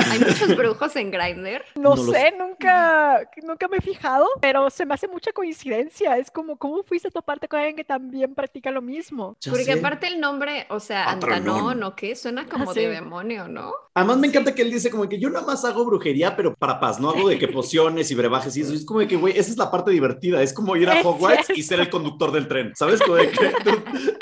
Hay 0.10 0.20
muchos 0.20 0.56
brujos 0.56 0.96
en 0.96 1.12
Grindr. 1.12 1.64
No, 1.76 1.96
sé, 1.98 2.34
nunca, 2.38 3.22
nunca 3.44 3.68
me 3.68 3.78
he 3.78 3.82
fijado, 3.82 4.28
pero 4.42 4.70
se 4.70 4.86
me 4.86 4.94
hace 4.94 5.08
mucha 5.08 5.32
coincidencia. 5.32 6.18
Es 6.18 6.32
como, 6.32 6.58
¿cómo 6.58 6.84
fuiste 6.84 7.10
a 7.10 7.12
toparte 7.12 7.48
con 7.48 7.60
alguien 7.60 7.76
que 7.76 7.84
también 7.84 8.34
practica 8.36 8.72
lo 8.72 8.82
mismo? 8.82 9.36
Ya 9.42 9.52
Porque 9.52 9.66
sé. 9.66 9.74
aparte 9.74 10.08
el 10.08 10.20
nombre, 10.20 10.66
o 10.70 10.80
sea, 10.80 11.10
Atranón. 11.12 11.50
Antanón 11.58 11.84
o 11.84 11.96
qué, 11.96 12.16
suena 12.16 12.46
como 12.48 12.72
Ah, 12.72 12.74
sí. 12.74 12.82
de 12.82 12.90
demonio, 12.90 13.48
¿no? 13.48 13.74
Además 13.94 14.18
me 14.18 14.28
encanta 14.28 14.56
que 14.56 14.62
él 14.62 14.72
dice 14.72 14.90
como 14.90 15.08
que 15.10 15.20
yo 15.20 15.30
nada 15.30 15.46
más 15.46 15.66
hago 15.66 15.84
brujería, 15.86 16.36
pero 16.38 16.54
para 16.56 16.80
paz, 16.80 17.00
no 17.00 17.10
hago 17.10 17.28
de 17.28 17.38
que 17.38 17.48
pociones 17.50 18.10
y 18.12 18.16
brebajes 18.16 18.56
y 18.56 18.62
eso. 18.62 18.72
Y 18.74 18.78
es 18.78 18.86
como 18.86 19.02
de 19.02 19.08
que, 19.08 19.18
güey, 19.18 19.38
esa 19.38 19.52
es 19.52 19.58
la 19.58 19.70
parte 19.70 19.92
divertida. 19.92 20.42
Es 20.42 20.54
como 20.54 20.76
ir 20.78 20.90
a 20.90 20.94
Es 21.02 21.06
Hogwarts 21.06 21.50
y 21.58 21.64
ser 21.64 21.80
el 21.82 21.90
conductor 21.90 22.32
del 22.32 22.48
tren. 22.48 22.72
¿Sabes? 22.76 23.02
Como 23.02 23.16
de 23.16 23.30
que 23.32 23.54
tú 23.64 23.72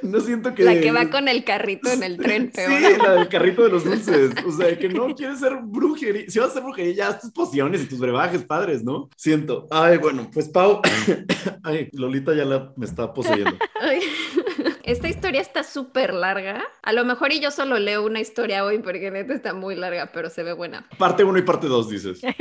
no 0.03 0.19
siento 0.21 0.53
que... 0.55 0.63
La 0.63 0.79
que 0.79 0.91
va 0.91 1.09
con 1.09 1.27
el 1.27 1.43
carrito 1.43 1.89
en 1.93 2.03
el 2.03 2.17
tren, 2.17 2.51
peor. 2.51 2.71
Sí, 2.79 2.97
la 2.97 3.13
del 3.13 3.29
carrito 3.29 3.63
de 3.63 3.69
los 3.69 3.83
dulces. 3.83 4.31
O 4.45 4.51
sea, 4.51 4.77
que 4.77 4.89
no 4.89 5.13
quieres 5.15 5.39
ser 5.39 5.57
brujería. 5.61 6.25
Si 6.27 6.39
vas 6.39 6.49
a 6.49 6.51
hacer 6.51 6.63
brujería, 6.63 6.93
ya 6.93 7.07
haz 7.09 7.21
tus 7.21 7.31
pociones 7.31 7.81
y 7.83 7.85
tus 7.85 7.99
brebajes 7.99 8.43
padres, 8.43 8.83
¿no? 8.83 9.09
Siento. 9.15 9.67
Ay, 9.71 9.97
bueno, 9.97 10.29
pues 10.33 10.49
Pau. 10.49 10.81
Ay, 11.63 11.89
Lolita 11.93 12.33
ya 12.33 12.45
la, 12.45 12.73
me 12.75 12.85
está 12.85 13.13
poseyendo. 13.13 13.57
Ay. 13.79 13.99
Esta 14.91 15.07
historia 15.07 15.39
está 15.39 15.63
súper 15.63 16.13
larga. 16.13 16.65
A 16.83 16.91
lo 16.91 17.05
mejor 17.05 17.31
y 17.31 17.39
yo 17.39 17.49
solo 17.49 17.79
leo 17.79 18.05
una 18.05 18.19
historia 18.19 18.65
hoy 18.65 18.79
porque 18.79 19.09
neta 19.09 19.33
está 19.33 19.53
muy 19.53 19.73
larga, 19.75 20.11
pero 20.11 20.29
se 20.29 20.43
ve 20.43 20.51
buena. 20.51 20.85
Parte 20.97 21.23
1 21.23 21.39
y 21.39 21.41
parte 21.43 21.67
2, 21.67 21.89
dices. 21.89 22.21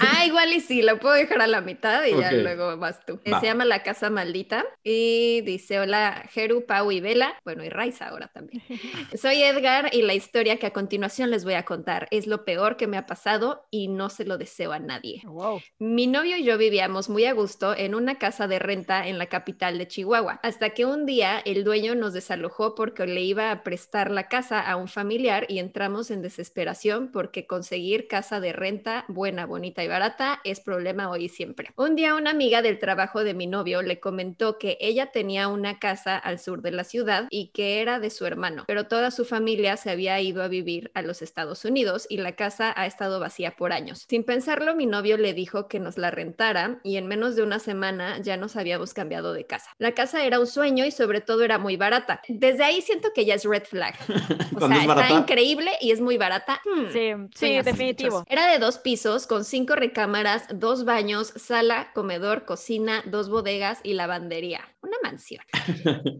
Ah, 0.00 0.26
igual 0.26 0.52
y 0.52 0.60
sí, 0.60 0.82
la 0.82 0.96
puedo 0.98 1.14
dejar 1.14 1.40
a 1.40 1.46
la 1.46 1.60
mitad 1.60 2.04
y 2.04 2.10
ya 2.10 2.28
Ok. 2.28 2.42
luego 2.42 2.76
vas 2.78 3.04
tú. 3.06 3.20
Va. 3.32 3.38
Se 3.38 3.46
llama 3.46 3.64
La 3.64 3.82
Casa 3.84 4.10
Maldita 4.10 4.64
y 4.82 5.40
dice, 5.42 5.78
hola 5.78 6.24
Jeru, 6.30 6.66
Pau 6.66 6.90
y 6.90 7.00
Vela. 7.00 7.34
Bueno, 7.44 7.64
y 7.64 7.68
Raiza 7.68 8.08
ahora 8.08 8.28
también. 8.28 8.62
Soy 9.20 9.42
Edgar 9.42 9.90
y 9.94 10.02
la 10.02 10.14
historia 10.14 10.56
que 10.56 10.66
a 10.66 10.72
continuación 10.72 11.30
les 11.30 11.44
voy 11.44 11.54
a 11.54 11.64
contar 11.64 12.08
es 12.10 12.26
lo 12.26 12.44
peor 12.44 12.76
que 12.76 12.88
me 12.88 12.96
ha 12.96 13.06
pasado 13.06 13.66
y 13.70 13.86
no 13.88 14.10
se 14.10 14.24
lo 14.24 14.36
deseo 14.38 14.72
a 14.72 14.80
nadie. 14.80 15.22
Wow. 15.24 15.60
Mi 15.78 16.06
novio 16.08 16.36
y 16.36 16.44
yo 16.44 16.58
vivíamos 16.58 17.08
muy 17.08 17.24
a 17.24 17.32
gusto 17.32 17.76
en 17.76 17.94
una 17.94 18.18
casa 18.18 18.48
de 18.48 18.58
renta 18.58 19.06
en 19.06 19.18
la 19.18 19.26
capital 19.26 19.78
de 19.78 19.86
Chihuahua, 19.86 20.40
hasta 20.42 20.70
que 20.70 20.86
un 20.86 21.06
día 21.06 21.38
el 21.44 21.62
dueño 21.68 21.94
nos 21.94 22.14
desalojó 22.14 22.74
porque 22.74 23.06
le 23.06 23.20
iba 23.20 23.50
a 23.50 23.62
prestar 23.62 24.10
la 24.10 24.26
casa 24.26 24.58
a 24.58 24.76
un 24.76 24.88
familiar 24.88 25.44
y 25.50 25.58
entramos 25.58 26.10
en 26.10 26.22
desesperación 26.22 27.12
porque 27.12 27.46
conseguir 27.46 28.08
casa 28.08 28.40
de 28.40 28.54
renta 28.54 29.04
buena, 29.06 29.44
bonita 29.44 29.84
y 29.84 29.88
barata 29.88 30.40
es 30.44 30.60
problema 30.60 31.10
hoy 31.10 31.26
y 31.26 31.28
siempre. 31.28 31.72
Un 31.76 31.94
día 31.94 32.14
una 32.14 32.30
amiga 32.30 32.62
del 32.62 32.78
trabajo 32.78 33.22
de 33.22 33.34
mi 33.34 33.46
novio 33.46 33.82
le 33.82 34.00
comentó 34.00 34.56
que 34.56 34.78
ella 34.80 35.12
tenía 35.12 35.48
una 35.48 35.78
casa 35.78 36.16
al 36.16 36.38
sur 36.38 36.62
de 36.62 36.70
la 36.70 36.84
ciudad 36.84 37.26
y 37.28 37.48
que 37.48 37.82
era 37.82 38.00
de 38.00 38.08
su 38.08 38.24
hermano, 38.24 38.64
pero 38.66 38.86
toda 38.86 39.10
su 39.10 39.26
familia 39.26 39.76
se 39.76 39.90
había 39.90 40.18
ido 40.22 40.42
a 40.42 40.48
vivir 40.48 40.90
a 40.94 41.02
los 41.02 41.20
Estados 41.20 41.66
Unidos 41.66 42.06
y 42.08 42.16
la 42.16 42.34
casa 42.34 42.72
ha 42.74 42.86
estado 42.86 43.20
vacía 43.20 43.56
por 43.56 43.74
años. 43.74 44.06
Sin 44.08 44.24
pensarlo, 44.24 44.74
mi 44.74 44.86
novio 44.86 45.18
le 45.18 45.34
dijo 45.34 45.68
que 45.68 45.80
nos 45.80 45.98
la 45.98 46.10
rentara 46.10 46.80
y 46.82 46.96
en 46.96 47.08
menos 47.08 47.36
de 47.36 47.42
una 47.42 47.58
semana 47.58 48.22
ya 48.22 48.38
nos 48.38 48.56
habíamos 48.56 48.94
cambiado 48.94 49.34
de 49.34 49.44
casa. 49.44 49.70
La 49.76 49.92
casa 49.92 50.24
era 50.24 50.40
un 50.40 50.46
sueño 50.46 50.86
y 50.86 50.92
sobre 50.92 51.20
todo 51.20 51.42
era 51.48 51.58
muy 51.58 51.76
barata. 51.76 52.20
Desde 52.28 52.62
ahí 52.62 52.82
siento 52.82 53.08
que 53.14 53.24
ya 53.24 53.34
es 53.34 53.44
red 53.44 53.64
flag. 53.64 53.94
O 54.60 54.66
sea, 54.66 54.76
es 54.76 54.88
está 54.88 55.10
increíble 55.12 55.70
y 55.80 55.92
es 55.92 56.00
muy 56.00 56.16
barata. 56.16 56.60
Hmm. 56.64 56.92
Sí, 56.92 57.12
sí, 57.34 57.62
definitivo. 57.62 58.24
Era 58.28 58.50
de 58.50 58.58
dos 58.58 58.78
pisos, 58.78 59.26
con 59.26 59.44
cinco 59.44 59.76
recámaras, 59.76 60.46
dos 60.52 60.84
baños, 60.84 61.32
sala, 61.36 61.92
comedor, 61.94 62.44
cocina, 62.44 63.02
dos 63.06 63.28
bodegas 63.28 63.78
y 63.84 63.94
lavandería. 63.94 64.62
Una 64.80 64.96
mansión. 65.02 65.42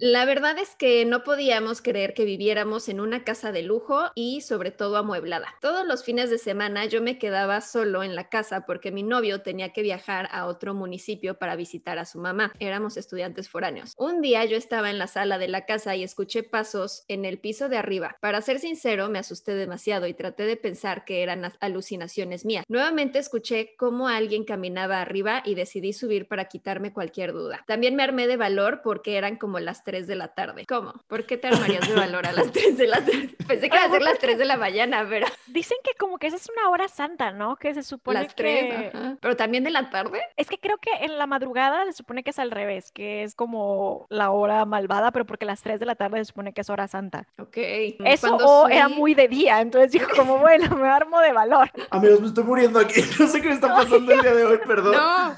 La 0.00 0.24
verdad 0.24 0.58
es 0.58 0.74
que 0.74 1.04
no 1.04 1.22
podíamos 1.22 1.80
creer 1.80 2.12
que 2.12 2.24
viviéramos 2.24 2.88
en 2.88 3.00
una 3.00 3.22
casa 3.22 3.52
de 3.52 3.62
lujo 3.62 4.10
y 4.16 4.40
sobre 4.40 4.72
todo 4.72 4.96
amueblada. 4.96 5.54
Todos 5.60 5.86
los 5.86 6.02
fines 6.02 6.28
de 6.28 6.38
semana 6.38 6.84
yo 6.86 7.00
me 7.00 7.18
quedaba 7.18 7.60
solo 7.60 8.02
en 8.02 8.16
la 8.16 8.28
casa 8.28 8.66
porque 8.66 8.90
mi 8.90 9.04
novio 9.04 9.42
tenía 9.42 9.72
que 9.72 9.82
viajar 9.82 10.28
a 10.32 10.46
otro 10.46 10.74
municipio 10.74 11.38
para 11.38 11.54
visitar 11.54 11.98
a 11.98 12.04
su 12.04 12.18
mamá. 12.18 12.52
Éramos 12.58 12.96
estudiantes 12.96 13.48
foráneos. 13.48 13.94
Un 13.96 14.20
día 14.20 14.44
yo 14.44 14.56
estaba 14.56 14.90
en 14.90 14.98
la 14.98 15.06
sala 15.06 15.38
de 15.38 15.48
la 15.48 15.64
casa 15.64 15.94
y 15.94 16.02
escuché 16.02 16.42
pasos 16.42 17.04
en 17.06 17.24
el 17.24 17.38
piso 17.38 17.68
de 17.68 17.76
arriba. 17.76 18.16
Para 18.20 18.42
ser 18.42 18.58
sincero, 18.58 19.08
me 19.08 19.20
asusté 19.20 19.54
demasiado 19.54 20.08
y 20.08 20.14
traté 20.14 20.44
de 20.44 20.56
pensar 20.56 21.04
que 21.04 21.22
eran 21.22 21.52
alucinaciones 21.60 22.44
mías. 22.44 22.64
Nuevamente 22.68 23.20
escuché 23.20 23.76
cómo 23.76 24.08
alguien 24.08 24.44
caminaba 24.44 25.00
arriba 25.00 25.42
y 25.44 25.54
decidí 25.54 25.92
subir 25.92 26.26
para 26.26 26.46
quitarme 26.46 26.92
cualquier 26.92 27.32
duda. 27.32 27.62
También 27.68 27.94
me 27.94 28.02
armé 28.02 28.26
de 28.26 28.36
valor 28.48 28.80
porque 28.82 29.16
eran 29.16 29.36
como 29.36 29.58
las 29.60 29.84
3 29.84 30.06
de 30.06 30.14
la 30.16 30.28
tarde. 30.28 30.64
¿Cómo? 30.66 30.94
¿Por 31.06 31.26
qué 31.26 31.36
te 31.36 31.48
armarías 31.48 31.86
de 31.88 31.94
valor 31.94 32.26
a 32.26 32.32
las 32.32 32.50
3 32.52 32.76
de 32.78 32.86
la 32.86 32.96
tarde? 33.04 33.34
Pensé 33.46 33.68
que 33.70 33.76
iba 33.76 33.84
a 33.84 33.90
ser 33.90 34.02
las 34.02 34.18
3 34.18 34.38
de 34.38 34.44
la 34.44 34.56
mañana, 34.56 35.06
pero 35.08 35.26
Dicen 35.46 35.78
que 35.84 35.92
como 35.98 36.18
que 36.18 36.26
esa 36.26 36.36
es 36.36 36.48
una 36.50 36.70
hora 36.70 36.88
santa, 36.88 37.30
¿no? 37.32 37.56
Que 37.56 37.74
se 37.74 37.82
supone 37.82 38.22
las 38.22 38.34
3. 38.34 38.90
que... 38.90 39.16
Pero 39.20 39.36
también 39.36 39.64
de 39.64 39.70
la 39.70 39.90
tarde. 39.90 40.20
Es 40.36 40.48
que 40.48 40.58
creo 40.58 40.78
que 40.78 40.90
en 41.04 41.18
la 41.18 41.26
madrugada 41.26 41.84
se 41.86 41.92
supone 41.92 42.22
que 42.22 42.30
es 42.30 42.38
al 42.38 42.50
revés, 42.50 42.90
que 42.92 43.22
es 43.22 43.34
como 43.34 44.06
la 44.10 44.30
hora 44.30 44.64
malvada, 44.64 45.10
pero 45.12 45.24
porque 45.26 45.44
las 45.46 45.62
3 45.62 45.80
de 45.80 45.86
la 45.86 45.94
tarde 45.94 46.18
se 46.18 46.26
supone 46.26 46.52
que 46.52 46.60
es 46.60 46.70
hora 46.70 46.86
santa. 46.88 47.26
Ok. 47.38 47.56
Eso 47.56 48.36
o 48.36 48.68
era 48.68 48.88
subí- 48.88 48.96
muy 48.96 49.14
de 49.14 49.28
día, 49.28 49.60
entonces 49.60 49.92
dijo 49.92 50.08
como, 50.16 50.38
bueno, 50.40 50.76
me 50.76 50.88
armo 50.88 51.20
de 51.20 51.32
valor. 51.32 51.70
Amigos, 51.90 52.20
me 52.20 52.26
estoy 52.28 52.44
muriendo 52.44 52.78
aquí. 52.78 53.00
No 53.18 53.26
sé 53.26 53.40
qué 53.42 53.48
me 53.48 53.54
está 53.54 53.68
pasando 53.74 54.12
el 54.12 54.20
día 54.20 54.32
de 54.34 54.44
hoy, 54.44 54.58
perdón. 54.66 54.94
No. 54.94 55.36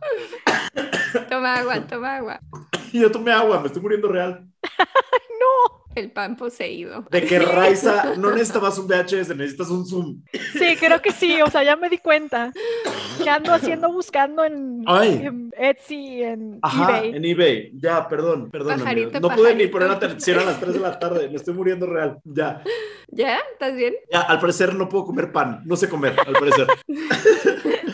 toma 1.29 1.55
agua, 1.57 1.81
toma 1.87 2.17
agua. 2.17 2.40
Yo 3.00 3.11
tomé 3.11 3.32
agua, 3.32 3.61
me 3.61 3.66
estoy 3.66 3.82
muriendo 3.82 4.09
real. 4.09 4.47
No. 5.40 5.80
El 5.94 6.12
pan 6.12 6.37
poseído. 6.37 7.04
De 7.11 7.25
que 7.25 7.38
Raiza 7.40 8.14
no 8.16 8.30
necesitabas 8.30 8.78
un 8.78 8.87
VHS, 8.87 9.35
necesitas 9.35 9.70
un 9.70 9.85
Zoom. 9.87 10.23
Sí, 10.32 10.76
creo 10.78 11.02
que 11.02 11.11
sí, 11.11 11.40
o 11.42 11.50
sea, 11.50 11.64
ya 11.64 11.76
me 11.76 11.88
di 11.88 11.99
cuenta. 11.99 12.52
Que 13.23 13.28
ando 13.28 13.52
haciendo 13.52 13.90
buscando 13.92 14.44
en, 14.44 14.85
Etsy, 15.59 16.23
en 16.23 16.59
Ajá, 16.62 16.99
eBay. 16.99 17.16
en 17.16 17.25
eBay. 17.25 17.73
Ya, 17.75 18.06
perdón, 18.06 18.50
perdón. 18.50 18.78
Pajarito. 18.78 19.18
No 19.18 19.30
pude 19.30 19.54
ni 19.54 19.66
poner 19.66 19.88
la 19.88 19.99
televisión 19.99 20.38
a 20.38 20.44
las 20.44 20.61
3 20.61 20.75
de 20.75 20.80
la 20.80 20.99
tarde. 20.99 21.28
Me 21.28 21.37
estoy 21.37 21.54
muriendo 21.54 21.87
real. 21.87 22.18
Ya. 22.25 22.62
¿Ya? 23.09 23.38
¿Estás 23.52 23.75
bien? 23.75 23.94
Ya, 24.12 24.20
al 24.20 24.38
parecer 24.38 24.75
no 24.75 24.88
puedo 24.88 25.06
comer 25.06 25.32
pan. 25.32 25.62
No 25.64 25.75
sé 25.75 25.88
comer, 25.88 26.14
al 26.25 26.35
parecer. 26.35 26.68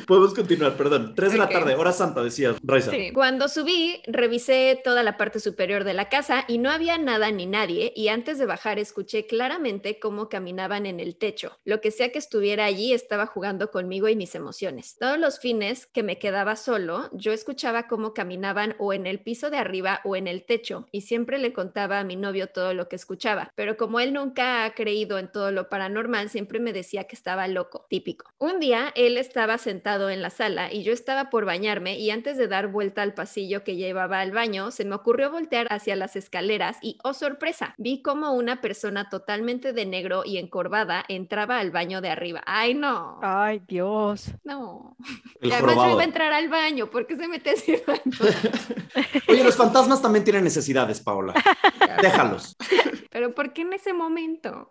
Podemos 0.06 0.34
continuar, 0.34 0.76
perdón. 0.76 1.14
3 1.16 1.32
de 1.32 1.38
la 1.38 1.48
tarde, 1.48 1.74
hora 1.74 1.92
santa, 1.92 2.22
decías, 2.22 2.56
Raiza. 2.62 2.92
Sí. 2.92 3.10
Cuando 3.12 3.48
subí, 3.48 4.00
revisé 4.06 4.80
toda 4.84 5.02
la 5.02 5.16
parte 5.16 5.40
superior 5.40 5.82
de 5.82 5.94
la 5.94 6.08
casa 6.08 6.44
y 6.46 6.58
no 6.58 6.70
había 6.70 6.96
nada 6.96 7.30
ni 7.30 7.46
nadie 7.46 7.92
y 7.96 8.08
antes 8.08 8.38
de 8.38 8.46
bajar 8.46 8.78
escuché 8.78 9.26
claramente 9.26 9.98
cómo 9.98 10.28
caminaban 10.28 10.86
en 10.86 11.00
el 11.00 11.16
techo. 11.16 11.58
Lo 11.64 11.80
que 11.80 11.90
sea 11.90 12.12
que 12.12 12.18
estuviera 12.18 12.66
allí 12.66 12.92
estaba 12.92 13.26
jugando 13.26 13.70
conmigo 13.70 14.08
y 14.08 14.14
mis 14.14 14.34
emociones. 14.34 14.96
Todos 14.98 15.18
los 15.18 15.40
fines 15.40 15.86
que 15.86 16.02
me 16.02 16.18
quedaba 16.18 16.54
solo, 16.54 17.10
yo 17.12 17.32
escuchaba 17.32 17.88
cómo 17.88 18.14
caminaban 18.14 18.76
o 18.78 18.92
en 18.92 19.06
el 19.06 19.18
piso 19.18 19.50
de 19.50 19.58
arriba 19.58 20.00
o 20.04 20.14
en 20.14 20.28
el 20.28 20.44
techo 20.44 20.86
y 20.92 21.00
siempre 21.00 21.38
le 21.38 21.52
contaba 21.52 21.98
a 21.98 22.04
mi 22.04 22.14
novio 22.14 22.48
todo 22.48 22.74
lo 22.74 22.88
que 22.88 22.96
escuchaba, 22.96 23.50
pero 23.56 23.76
como 23.76 23.98
él 23.98 24.12
nunca 24.12 24.64
ha 24.64 24.74
creído 24.74 25.18
en 25.18 25.32
todo 25.32 25.50
lo 25.50 25.68
paranormal, 25.68 26.30
siempre 26.30 26.60
me 26.60 26.72
decía 26.72 27.04
que 27.04 27.16
estaba 27.16 27.48
loco, 27.48 27.86
típico. 27.90 28.30
Un 28.38 28.60
día 28.60 28.92
él 28.94 29.18
estaba 29.18 29.58
sentado 29.58 29.95
en 30.10 30.22
la 30.22 30.30
sala 30.30 30.72
y 30.72 30.82
yo 30.82 30.92
estaba 30.92 31.30
por 31.30 31.44
bañarme 31.44 31.98
y 31.98 32.10
antes 32.10 32.36
de 32.36 32.48
dar 32.48 32.68
vuelta 32.68 33.02
al 33.02 33.14
pasillo 33.14 33.64
que 33.64 33.76
llevaba 33.76 34.20
al 34.20 34.32
baño, 34.32 34.70
se 34.70 34.84
me 34.84 34.94
ocurrió 34.94 35.30
voltear 35.30 35.66
hacia 35.70 35.96
las 35.96 36.16
escaleras 36.16 36.78
y, 36.82 36.98
oh 37.02 37.14
sorpresa, 37.14 37.74
vi 37.78 38.02
como 38.02 38.32
una 38.32 38.60
persona 38.60 39.08
totalmente 39.08 39.72
de 39.72 39.86
negro 39.86 40.22
y 40.24 40.38
encorvada 40.38 41.04
entraba 41.08 41.58
al 41.58 41.70
baño 41.70 42.00
de 42.00 42.10
arriba. 42.10 42.42
Ay, 42.46 42.74
no, 42.74 43.18
Ay, 43.22 43.62
Dios. 43.66 44.30
no. 44.44 44.96
El 45.40 45.50
Y 45.50 45.52
además 45.52 45.76
yo 45.76 45.90
iba 45.90 46.02
a 46.02 46.04
entrar 46.04 46.32
al 46.32 46.48
baño, 46.48 46.86
¿por 46.90 47.06
qué 47.06 47.16
se 47.16 47.28
mete 47.28 47.54
el 47.66 47.82
baño? 47.86 48.32
Oye, 49.28 49.44
los 49.44 49.56
fantasmas 49.56 50.00
también 50.00 50.24
tienen 50.24 50.44
necesidades, 50.44 51.00
Paola. 51.00 51.34
Déjalos. 52.02 52.56
Pero 53.10 53.34
¿por 53.34 53.52
qué 53.52 53.62
en 53.62 53.72
ese 53.72 53.92
momento? 53.92 54.70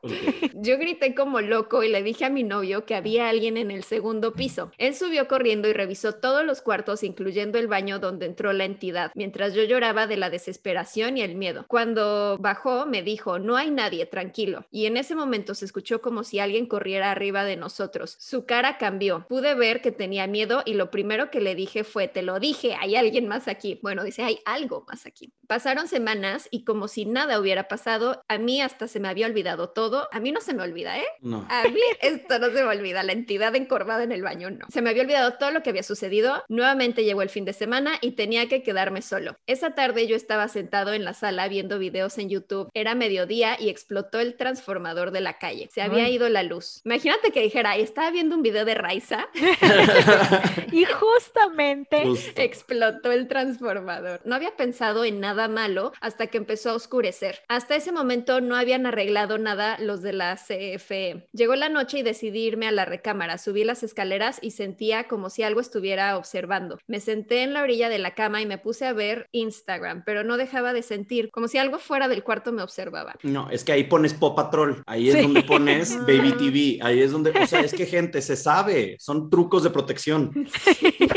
Yo 0.53 0.77
grité 0.77 1.15
como 1.15 1.41
loco 1.41 1.83
y 1.83 1.89
le 1.89 2.03
dije 2.03 2.25
a 2.25 2.29
mi 2.29 2.43
novio 2.43 2.85
que 2.85 2.93
había 2.95 3.29
alguien 3.29 3.57
en 3.57 3.71
el 3.71 3.83
segundo 3.83 4.33
piso. 4.33 4.71
Él 4.77 4.95
subió 4.95 5.14
corriendo 5.23 5.67
y 5.67 5.73
revisó 5.73 6.13
todos 6.13 6.45
los 6.45 6.62
cuartos, 6.62 7.04
incluyendo 7.04 7.58
el 7.58 7.67
baño 7.67 7.99
donde 7.99 8.25
entró 8.25 8.54
la 8.54 8.65
entidad, 8.65 9.12
mientras 9.15 9.54
yo 9.54 9.63
lloraba 9.63 10.08
de 10.08 10.17
la 10.17 10.30
desesperación 10.30 11.17
y 11.17 11.21
el 11.21 11.36
miedo. 11.36 11.65
Cuando 11.67 12.38
bajó, 12.39 12.86
me 12.86 13.01
dijo, 13.01 13.39
no 13.39 13.56
hay 13.56 13.71
nadie, 13.71 14.06
tranquilo. 14.06 14.65
Y 14.71 14.86
en 14.86 14.97
ese 14.97 15.15
momento 15.15 15.56
se 15.56 15.65
escuchó 15.65 16.01
como 16.01 16.23
si 16.23 16.39
alguien 16.39 16.67
corriera 16.67 17.12
arriba 17.12 17.43
de 17.43 17.56
nosotros. 17.56 18.17
Su 18.19 18.45
cara 18.45 18.78
cambió. 18.78 19.25
Pude 19.28 19.56
ver 19.56 19.82
que 19.82 19.91
tenía 19.91 20.28
miedo 20.28 20.62
y 20.65 20.73
lo 20.73 20.91
primero 20.91 21.32
que 21.32 21.41
le 21.41 21.56
dije 21.56 21.84
fue, 21.84 22.08
te 22.08 22.21
lo 22.21 22.39
dije, 22.39 22.75
hay 22.80 22.95
alguien 22.95 23.28
más 23.28 23.47
aquí. 23.47 23.80
Bueno, 23.82 24.04
dice, 24.04 24.23
hay 24.23 24.39
algo 24.45 24.86
más 24.88 25.06
aquí. 25.06 25.34
Pasaron 25.47 25.88
semanas 25.88 26.47
y 26.51 26.63
como 26.63 26.88
si 26.88 27.06
nada 27.06 27.39
hubiera 27.39 27.67
pasado, 27.67 28.23
a 28.28 28.38
mí 28.38 28.62
hasta 28.62 28.88
se 28.88 28.99
me 28.99 29.08
había 29.08 29.28
olvidado 29.28 29.69
todo. 29.69 30.08
A 30.12 30.19
mí 30.19 30.32
no 30.32 30.41
se 30.41 30.54
me 30.54 30.63
olvida, 30.63 30.97
¿eh? 30.97 31.06
No. 31.21 31.45
A 31.49 31.63
mí 31.63 31.80
esto 32.01 32.39
no 32.39 32.47
se 32.47 32.63
me 32.63 32.63
olvida, 32.63 33.04
la 33.04 33.13
entidad 33.13 33.56
encorvada 33.56 34.04
en 34.04 34.12
el 34.12 34.21
baño 34.21 34.49
no. 34.49 34.65
Se 34.69 34.82
me 34.82 34.89
había 34.89 35.04
olvidado 35.05 35.33
todo 35.33 35.51
lo 35.51 35.63
que 35.63 35.69
había 35.69 35.83
sucedido. 35.83 36.43
Nuevamente 36.49 37.03
llegó 37.03 37.21
el 37.21 37.29
fin 37.29 37.45
de 37.45 37.53
semana 37.53 37.93
y 38.01 38.11
tenía 38.11 38.47
que 38.47 38.63
quedarme 38.63 39.01
solo. 39.01 39.37
Esa 39.47 39.75
tarde 39.75 40.07
yo 40.07 40.15
estaba 40.15 40.47
sentado 40.47 40.93
en 40.93 41.03
la 41.05 41.13
sala 41.13 41.47
viendo 41.47 41.79
videos 41.79 42.17
en 42.17 42.29
YouTube. 42.29 42.69
Era 42.73 42.95
mediodía 42.95 43.57
y 43.59 43.69
explotó 43.69 44.19
el 44.19 44.35
transformador 44.35 45.11
de 45.11 45.21
la 45.21 45.37
calle. 45.37 45.69
Se 45.73 45.81
había 45.81 46.05
Ay. 46.05 46.15
ido 46.15 46.29
la 46.29 46.43
luz. 46.43 46.81
Imagínate 46.85 47.31
que 47.31 47.41
dijera, 47.41 47.71
"Ay, 47.71 47.81
estaba 47.81 48.11
viendo 48.11 48.35
un 48.35 48.41
video 48.41 48.65
de 48.65 48.75
Raiza, 48.75 49.27
Y 50.71 50.85
justamente, 50.85 52.03
Justo. 52.03 52.41
explotó 52.41 53.11
el 53.11 53.27
transformador. 53.27 54.21
No 54.25 54.35
había 54.35 54.55
pensado 54.55 55.05
en 55.05 55.19
nada 55.19 55.47
malo 55.47 55.93
hasta 56.01 56.27
que 56.27 56.37
empezó 56.37 56.71
a 56.71 56.73
oscurecer. 56.75 57.41
Hasta 57.47 57.75
ese 57.75 57.91
momento 57.91 58.41
no 58.41 58.55
habían 58.55 58.85
arreglado 58.85 59.37
nada 59.37 59.77
los 59.79 60.01
de 60.01 60.13
la 60.13 60.35
CFE. 60.35 61.27
Llegó 61.33 61.55
la 61.55 61.69
noche 61.69 61.99
y 61.99 62.03
decidí 62.03 62.45
irme 62.45 62.67
a 62.67 62.71
la 62.71 62.85
recámara. 62.85 63.37
Subí 63.37 63.63
las 63.63 63.83
escaleras 63.83 64.39
y 64.41 64.51
sentí 64.51 64.91
sentía 64.95 65.08
como 65.08 65.29
si 65.29 65.43
algo 65.43 65.60
estuviera 65.60 66.17
observando. 66.17 66.77
Me 66.88 66.99
senté 66.99 67.43
en 67.43 67.53
la 67.53 67.62
orilla 67.62 67.89
de 67.89 67.99
la 67.99 68.13
cama 68.13 68.41
y 68.41 68.45
me 68.45 68.58
puse 68.58 68.86
a 68.86 68.93
ver 68.93 69.27
Instagram, 69.31 70.03
pero 70.05 70.23
no 70.23 70.38
dejaba 70.38 70.73
de 70.73 70.81
sentir 70.81 71.29
como 71.31 71.47
si 71.47 71.58
algo 71.58 71.79
fuera 71.79 72.08
del 72.08 72.23
cuarto 72.23 72.51
me 72.51 72.62
observaba. 72.62 73.15
No, 73.23 73.49
es 73.49 73.63
que 73.63 73.71
ahí 73.71 73.84
pones 73.86 74.13
Pop 74.13 74.36
Patrol, 74.36 74.84
ahí 74.86 75.10
es 75.10 75.21
donde 75.21 75.43
pones 75.43 75.97
Baby 76.08 76.34
TV, 76.34 76.79
ahí 76.81 77.01
es 77.01 77.12
donde, 77.12 77.31
o 77.31 77.47
sea, 77.47 77.62
es 77.62 77.73
que 77.73 77.86
gente, 77.86 78.21
se 78.21 78.36
sabe, 78.36 78.97
son 78.99 79.29
trucos 79.29 79.63
de 79.63 79.69
protección. 79.69 80.31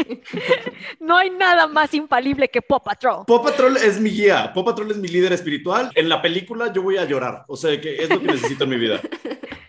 no 1.01 1.17
hay 1.17 1.31
nada 1.31 1.67
más 1.67 1.95
infalible 1.95 2.49
que 2.49 2.63
Pop 2.63 2.85
Patrol. 2.85 3.25
Pop 3.27 3.45
Patrol 3.45 3.77
es 3.77 4.01
mi 4.01 4.11
guía, 4.11 4.53
Pop 4.55 4.67
Patrol 4.67 4.91
es 4.91 4.97
mi 4.97 5.09
líder 5.09 5.33
espiritual. 5.33 5.91
En 5.95 6.09
la 6.09 6.21
película 6.21 6.73
yo 6.73 6.83
voy 6.83 6.97
a 6.97 7.05
llorar, 7.05 7.45
o 7.49 7.57
sea, 7.57 7.81
que 7.81 8.03
es 8.03 8.09
lo 8.09 8.21
que 8.21 8.27
necesito 8.27 8.65
en 8.65 8.71
mi 8.71 8.79
vida. 8.79 9.01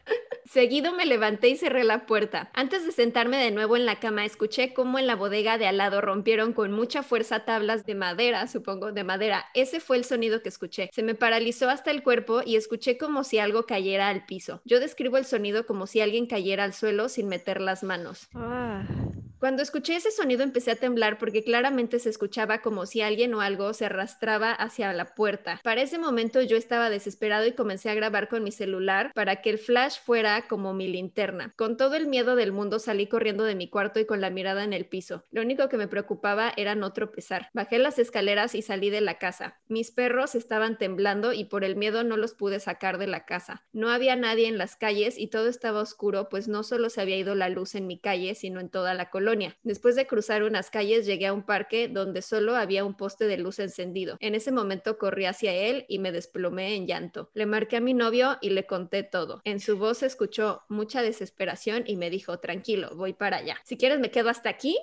Seguido 0.49 0.93
me 0.93 1.05
levanté 1.05 1.49
y 1.49 1.57
cerré 1.57 1.83
la 1.83 2.07
puerta. 2.07 2.49
Antes 2.55 2.83
de 2.83 2.91
sentarme 2.91 3.37
de 3.37 3.51
nuevo 3.51 3.77
en 3.77 3.85
la 3.85 3.99
cama, 3.99 4.25
escuché 4.25 4.73
cómo 4.73 4.97
en 4.97 5.05
la 5.05 5.15
bodega 5.15 5.59
de 5.59 5.67
al 5.67 5.77
lado 5.77 6.01
rompieron 6.01 6.53
con 6.53 6.71
mucha 6.71 7.03
fuerza 7.03 7.45
tablas 7.45 7.85
de 7.85 7.93
madera, 7.93 8.47
supongo, 8.47 8.91
de 8.91 9.03
madera. 9.03 9.45
Ese 9.53 9.79
fue 9.79 9.97
el 9.97 10.05
sonido 10.05 10.41
que 10.41 10.49
escuché. 10.49 10.89
Se 10.91 11.03
me 11.03 11.13
paralizó 11.13 11.69
hasta 11.69 11.91
el 11.91 12.01
cuerpo 12.01 12.41
y 12.43 12.55
escuché 12.55 12.97
como 12.97 13.23
si 13.23 13.37
algo 13.37 13.67
cayera 13.67 14.09
al 14.09 14.25
piso. 14.25 14.63
Yo 14.65 14.79
describo 14.79 15.17
el 15.17 15.25
sonido 15.25 15.67
como 15.67 15.85
si 15.85 16.01
alguien 16.01 16.25
cayera 16.25 16.63
al 16.63 16.73
suelo 16.73 17.09
sin 17.09 17.27
meter 17.27 17.61
las 17.61 17.83
manos. 17.83 18.27
Ah. 18.33 18.87
Cuando 19.39 19.63
escuché 19.63 19.95
ese 19.95 20.11
sonido 20.11 20.43
empecé 20.43 20.71
a 20.71 20.75
temblar 20.75 21.17
porque 21.17 21.45
claramente 21.45 21.99
se 21.99 22.09
escuchaba 22.09 22.61
como 22.61 22.85
si 22.85 22.99
alguien 22.99 23.33
o 23.33 23.39
algo 23.39 23.73
se 23.73 23.85
arrastraba 23.85 24.51
hacia 24.51 24.91
la 24.91 25.15
puerta. 25.15 25.61
Para 25.63 25.81
ese 25.81 25.97
momento 25.97 26.41
yo 26.41 26.57
estaba 26.57 26.89
desesperado 26.89 27.45
y 27.45 27.53
comencé 27.53 27.89
a 27.89 27.93
grabar 27.93 28.27
con 28.27 28.43
mi 28.43 28.51
celular 28.51 29.13
para 29.15 29.37
que 29.37 29.49
el 29.49 29.57
flash 29.57 29.99
fuera 30.03 30.49
como 30.49 30.73
mi 30.73 30.89
linterna. 30.89 31.53
Con 31.55 31.77
todo 31.77 31.95
el 31.95 32.07
miedo 32.07 32.35
del 32.35 32.51
mundo 32.51 32.79
salí 32.79 33.07
corriendo 33.07 33.45
de 33.45 33.55
mi 33.55 33.69
cuarto 33.69 34.01
y 34.01 34.05
con 34.05 34.19
la 34.19 34.29
mirada 34.29 34.65
en 34.65 34.73
el 34.73 34.85
piso. 34.85 35.23
Lo 35.31 35.41
único 35.41 35.69
que 35.69 35.77
me 35.77 35.87
preocupaba 35.87 36.51
era 36.57 36.75
no 36.75 36.91
tropezar. 36.91 37.49
Bajé 37.53 37.79
las 37.79 37.97
escaleras 37.97 38.55
y 38.55 38.61
salí 38.61 38.89
de 38.89 38.99
la 38.99 39.19
casa. 39.19 39.61
Mis 39.69 39.91
perros 39.91 40.35
estaban 40.35 40.77
temblando 40.77 41.31
y 41.31 41.45
por 41.45 41.63
el 41.63 41.77
miedo 41.77 42.03
no 42.03 42.17
los 42.17 42.33
pude 42.33 42.59
sacar 42.59 42.97
de 42.97 43.07
la 43.07 43.23
casa. 43.23 43.65
No 43.71 43.89
había 43.89 44.17
nadie 44.17 44.49
en 44.49 44.57
las 44.57 44.75
calles 44.75 45.17
y 45.17 45.27
todo 45.27 45.47
estaba 45.47 45.79
oscuro, 45.79 46.27
pues 46.27 46.49
no 46.49 46.63
solo 46.63 46.89
se 46.89 46.99
había 46.99 47.15
ido 47.15 47.35
la 47.35 47.47
luz 47.47 47.75
en 47.75 47.87
mi 47.87 47.99
calle, 47.99 48.35
sino 48.35 48.59
en 48.59 48.67
toda 48.67 48.93
la 48.93 49.09
colonia. 49.09 49.28
Después 49.63 49.95
de 49.95 50.07
cruzar 50.07 50.43
unas 50.43 50.71
calles 50.71 51.05
llegué 51.05 51.27
a 51.27 51.33
un 51.33 51.43
parque 51.43 51.87
donde 51.87 52.21
solo 52.21 52.55
había 52.55 52.83
un 52.83 52.95
poste 52.95 53.25
de 53.25 53.37
luz 53.37 53.59
encendido. 53.59 54.17
En 54.19 54.33
ese 54.33 54.51
momento 54.51 54.97
corrí 54.97 55.25
hacia 55.25 55.53
él 55.53 55.85
y 55.87 55.99
me 55.99 56.11
desplomé 56.11 56.75
en 56.75 56.87
llanto. 56.87 57.29
Le 57.33 57.45
marqué 57.45 57.77
a 57.77 57.81
mi 57.81 57.93
novio 57.93 58.37
y 58.41 58.49
le 58.49 58.65
conté 58.65 59.03
todo. 59.03 59.41
En 59.43 59.59
su 59.59 59.77
voz 59.77 60.01
escuchó 60.03 60.63
mucha 60.67 61.01
desesperación 61.01 61.83
y 61.85 61.95
me 61.95 62.09
dijo, 62.09 62.39
tranquilo, 62.39 62.89
voy 62.95 63.13
para 63.13 63.37
allá. 63.37 63.57
Si 63.65 63.77
quieres 63.77 63.99
me 63.99 64.11
quedo 64.11 64.29
hasta 64.29 64.49
aquí. 64.49 64.77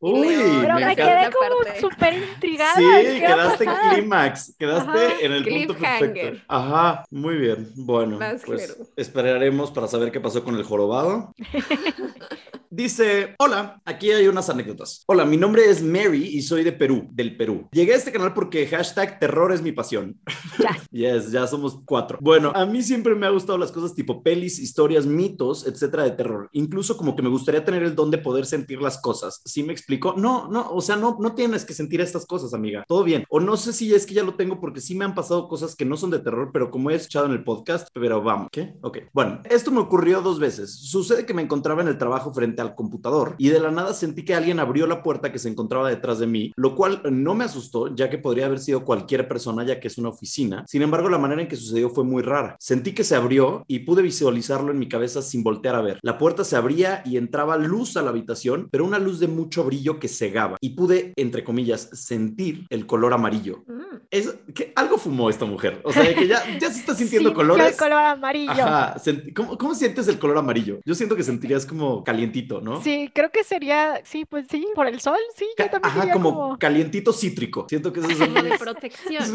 Uy, 0.00 0.36
Pero 0.60 0.74
me, 0.74 0.86
me 0.86 0.96
quedé 0.96 1.30
como 1.32 1.90
súper 1.90 2.14
intrigada. 2.14 2.74
Sí, 2.76 2.84
¿qué 3.18 3.26
va 3.26 3.32
a 3.32 3.56
quedaste 3.56 3.64
en 3.64 3.94
clímax, 3.94 4.54
quedaste 4.56 4.90
Ajá. 4.90 5.20
en 5.20 5.32
el 5.32 5.44
punto 5.44 5.74
perfecto. 5.74 6.40
Ajá, 6.46 7.04
muy 7.10 7.36
bien. 7.36 7.68
Bueno, 7.74 8.18
pues 8.46 8.76
esperaremos 8.96 9.72
para 9.72 9.88
saber 9.88 10.12
qué 10.12 10.20
pasó 10.20 10.44
con 10.44 10.54
el 10.54 10.62
jorobado. 10.62 11.34
Dice, 12.70 13.34
hola, 13.38 13.80
aquí 13.86 14.12
hay 14.12 14.28
unas 14.28 14.50
anécdotas. 14.50 15.02
Hola, 15.06 15.24
mi 15.24 15.38
nombre 15.38 15.70
es 15.70 15.82
Mary 15.82 16.26
y 16.26 16.42
soy 16.42 16.64
de 16.64 16.72
Perú, 16.72 17.08
del 17.10 17.34
Perú. 17.34 17.66
Llegué 17.72 17.94
a 17.94 17.96
este 17.96 18.12
canal 18.12 18.34
porque 18.34 18.66
hashtag 18.66 19.18
terror 19.18 19.52
es 19.52 19.62
mi 19.62 19.72
pasión. 19.72 20.20
Ya. 20.58 20.76
Yes, 20.90 21.30
ya 21.30 21.46
somos 21.46 21.78
cuatro. 21.84 22.18
Bueno, 22.20 22.50
a 22.54 22.66
mí 22.66 22.82
siempre 22.82 23.14
me 23.14 23.26
ha 23.26 23.30
gustado 23.30 23.56
las 23.56 23.70
cosas 23.70 23.94
tipo 23.94 24.22
pelis, 24.22 24.58
historias, 24.58 25.06
mitos, 25.06 25.66
etcétera, 25.66 26.02
de 26.02 26.10
terror. 26.10 26.48
Incluso 26.52 26.96
como 26.96 27.14
que 27.14 27.22
me 27.22 27.28
gustaría 27.28 27.64
tener 27.64 27.82
el 27.82 27.94
don 27.94 28.10
de 28.10 28.18
poder 28.18 28.46
sentir 28.46 28.80
las 28.82 28.98
cosas. 29.00 29.40
¿Sí 29.44 29.62
me 29.62 29.72
explico? 29.72 29.87
No, 30.16 30.48
no, 30.48 30.70
o 30.70 30.80
sea, 30.80 30.96
no, 30.96 31.16
no 31.18 31.34
tienes 31.34 31.64
que 31.64 31.74
sentir 31.74 32.00
estas 32.00 32.26
cosas, 32.26 32.52
amiga. 32.52 32.84
Todo 32.86 33.04
bien. 33.04 33.24
O 33.30 33.40
no 33.40 33.56
sé 33.56 33.72
si 33.72 33.94
es 33.94 34.04
que 34.06 34.14
ya 34.14 34.22
lo 34.22 34.34
tengo 34.34 34.60
porque 34.60 34.80
sí 34.80 34.94
me 34.94 35.04
han 35.04 35.14
pasado 35.14 35.48
cosas 35.48 35.74
que 35.74 35.84
no 35.84 35.96
son 35.96 36.10
de 36.10 36.18
terror, 36.18 36.50
pero 36.52 36.70
como 36.70 36.90
he 36.90 36.94
escuchado 36.94 37.26
en 37.26 37.32
el 37.32 37.44
podcast, 37.44 37.88
pero 37.92 38.22
vamos. 38.22 38.48
¿Qué? 38.52 38.74
Ok. 38.82 38.98
Bueno, 39.12 39.40
esto 39.48 39.70
me 39.70 39.80
ocurrió 39.80 40.20
dos 40.20 40.38
veces. 40.38 40.74
Sucede 40.74 41.24
que 41.24 41.34
me 41.34 41.42
encontraba 41.42 41.82
en 41.82 41.88
el 41.88 41.98
trabajo 41.98 42.32
frente 42.32 42.60
al 42.60 42.74
computador 42.74 43.34
y 43.38 43.48
de 43.48 43.60
la 43.60 43.70
nada 43.70 43.94
sentí 43.94 44.24
que 44.24 44.34
alguien 44.34 44.60
abrió 44.60 44.86
la 44.86 45.02
puerta 45.02 45.32
que 45.32 45.38
se 45.38 45.48
encontraba 45.48 45.88
detrás 45.88 46.18
de 46.18 46.26
mí, 46.26 46.52
lo 46.56 46.74
cual 46.74 47.00
no 47.10 47.34
me 47.34 47.44
asustó, 47.44 47.94
ya 47.94 48.10
que 48.10 48.18
podría 48.18 48.46
haber 48.46 48.58
sido 48.58 48.84
cualquier 48.84 49.26
persona, 49.28 49.64
ya 49.64 49.80
que 49.80 49.88
es 49.88 49.98
una 49.98 50.10
oficina. 50.10 50.64
Sin 50.66 50.82
embargo, 50.82 51.08
la 51.08 51.18
manera 51.18 51.42
en 51.42 51.48
que 51.48 51.56
sucedió 51.56 51.90
fue 51.90 52.04
muy 52.04 52.22
rara. 52.22 52.56
Sentí 52.60 52.92
que 52.92 53.04
se 53.04 53.16
abrió 53.16 53.64
y 53.66 53.80
pude 53.80 54.02
visualizarlo 54.02 54.70
en 54.70 54.78
mi 54.78 54.88
cabeza 54.88 55.22
sin 55.22 55.42
voltear 55.42 55.74
a 55.74 55.82
ver. 55.82 55.98
La 56.02 56.18
puerta 56.18 56.44
se 56.44 56.56
abría 56.56 57.02
y 57.04 57.16
entraba 57.16 57.56
luz 57.56 57.96
a 57.96 58.02
la 58.02 58.10
habitación, 58.10 58.68
pero 58.70 58.84
una 58.84 58.98
luz 58.98 59.20
de 59.20 59.28
mucho 59.28 59.64
brillo 59.64 59.77
que 60.00 60.08
cegaba 60.08 60.56
y 60.60 60.70
pude, 60.70 61.12
entre 61.16 61.44
comillas, 61.44 61.88
sentir 61.92 62.66
el 62.70 62.86
color 62.86 63.12
amarillo. 63.14 63.64
Mm. 63.66 63.96
Es 64.10 64.34
que 64.54 64.72
algo 64.74 64.96
fumó 64.98 65.28
esta 65.30 65.44
mujer. 65.44 65.80
O 65.84 65.92
sea, 65.92 66.14
que 66.14 66.26
ya, 66.26 66.42
ya 66.58 66.70
se 66.70 66.80
está 66.80 66.94
sintiendo 66.94 67.32
colores. 67.34 67.66
El 67.72 67.76
color 67.76 67.98
amarillo. 68.02 68.50
Ajá, 68.52 68.96
¿Cómo, 69.34 69.58
¿Cómo 69.58 69.74
sientes 69.74 70.08
el 70.08 70.18
color 70.18 70.38
amarillo? 70.38 70.80
Yo 70.84 70.94
siento 70.94 71.14
que 71.16 71.22
sentirías 71.22 71.64
como 71.66 72.02
calientito, 72.04 72.60
¿no? 72.60 72.82
Sí, 72.82 73.10
creo 73.14 73.30
que 73.30 73.44
sería, 73.44 74.00
sí, 74.04 74.24
pues 74.24 74.46
sí, 74.50 74.66
por 74.74 74.86
el 74.86 75.00
sol, 75.00 75.18
sí, 75.36 75.46
yo 75.58 75.68
también 75.70 75.92
Ajá, 75.94 76.12
como, 76.12 76.34
como, 76.34 76.58
calientito 76.58 77.12
cítrico. 77.12 77.66
Siento 77.68 77.92
que 77.92 78.00
ese 78.00 78.12
es. 78.12 78.18
Como 78.18 78.42
de 78.42 78.58
protección. 78.58 79.24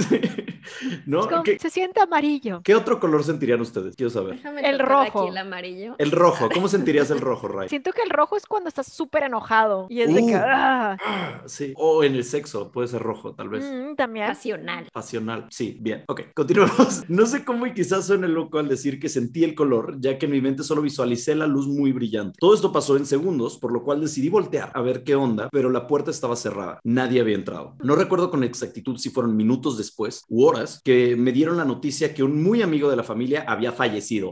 Sí. 0.74 0.90
¿No? 1.06 1.22
es 1.22 1.28
como- 1.28 1.44
¿Qué, 1.44 1.60
se 1.60 1.70
siente 1.70 2.00
amarillo. 2.00 2.62
qué 2.64 2.74
otro 2.74 2.98
color 3.00 3.24
sentirían 3.26 3.60
ustedes? 3.60 3.96
Quiero 3.98 4.10
saber. 4.10 4.36
Déjame 4.38 4.62
El 4.62 4.80
rojo. 4.80 5.22
aquí 5.24 5.30
el 5.30 5.38
amarillo. 5.38 5.96
El 5.98 6.12
rojo. 6.12 6.48
¿Cómo 6.54 6.70
sentirías 6.70 7.10
el 7.12 7.20
rojo, 7.20 7.50
Ray? 7.50 7.68
Siento 7.68 7.92
que 7.92 8.02
el 8.02 8.10
rojo 8.10 8.38
es 8.38 8.46
cuando 8.46 8.70
estás 8.70 8.88
súper 8.88 9.24
enojado 9.24 9.88
y 9.90 10.02
es 10.02 10.14
de 10.14 10.26
que, 10.26 10.33
Ah, 10.36 10.98
Ah, 11.04 11.42
Sí. 11.46 11.74
O 11.76 12.04
en 12.04 12.16
el 12.16 12.24
sexo, 12.24 12.72
puede 12.72 12.88
ser 12.88 13.02
rojo, 13.02 13.34
tal 13.36 13.50
vez. 13.50 13.64
mm, 13.66 13.96
también. 13.96 14.28
Pasional. 14.28 14.88
Pasional, 14.94 15.48
sí, 15.50 15.78
bien. 15.82 16.04
Ok, 16.08 16.22
continuamos. 16.34 17.04
No 17.10 17.26
sé 17.26 17.44
cómo 17.46 17.66
y 17.68 17.74
quizás 17.74 18.08
suene 18.08 18.28
loco 18.28 18.60
al 18.60 18.68
decir 18.70 19.00
que 19.00 19.10
sentí 19.10 19.44
el 19.44 19.56
color, 19.56 19.96
ya 20.00 20.18
que 20.18 20.26
en 20.26 20.32
mi 20.32 20.42
mente 20.42 20.64
solo 20.64 20.82
visualicé 20.82 21.36
la 21.36 21.48
luz 21.48 21.68
muy 21.68 21.92
brillante. 21.92 22.38
Todo 22.40 22.54
esto 22.54 22.72
pasó 22.72 22.98
en 22.98 23.06
segundos, 23.06 23.58
por 23.58 23.72
lo 23.72 23.84
cual 23.84 24.02
decidí 24.02 24.30
voltear 24.30 24.72
a 24.74 24.82
ver 24.82 25.04
qué 25.04 25.16
onda, 25.16 25.50
pero 25.52 25.70
la 25.70 25.88
puerta 25.88 26.12
estaba 26.12 26.36
cerrada. 26.36 26.80
Nadie 26.84 27.22
había 27.22 27.36
entrado. 27.36 27.76
No 27.84 27.96
recuerdo 27.96 28.30
con 28.32 28.44
exactitud 28.44 28.98
si 28.98 29.10
fueron 29.10 29.36
minutos 29.36 29.78
después 29.78 30.24
u 30.30 30.44
horas 30.46 30.82
que 30.84 31.16
me 31.16 31.32
dieron 31.32 31.58
la 31.58 31.66
noticia 31.66 32.14
que 32.14 32.24
un 32.24 32.42
muy 32.42 32.62
amigo 32.62 32.90
de 32.90 32.96
la 32.96 33.04
familia 33.04 33.44
había 33.48 33.72
fallecido. 33.72 34.32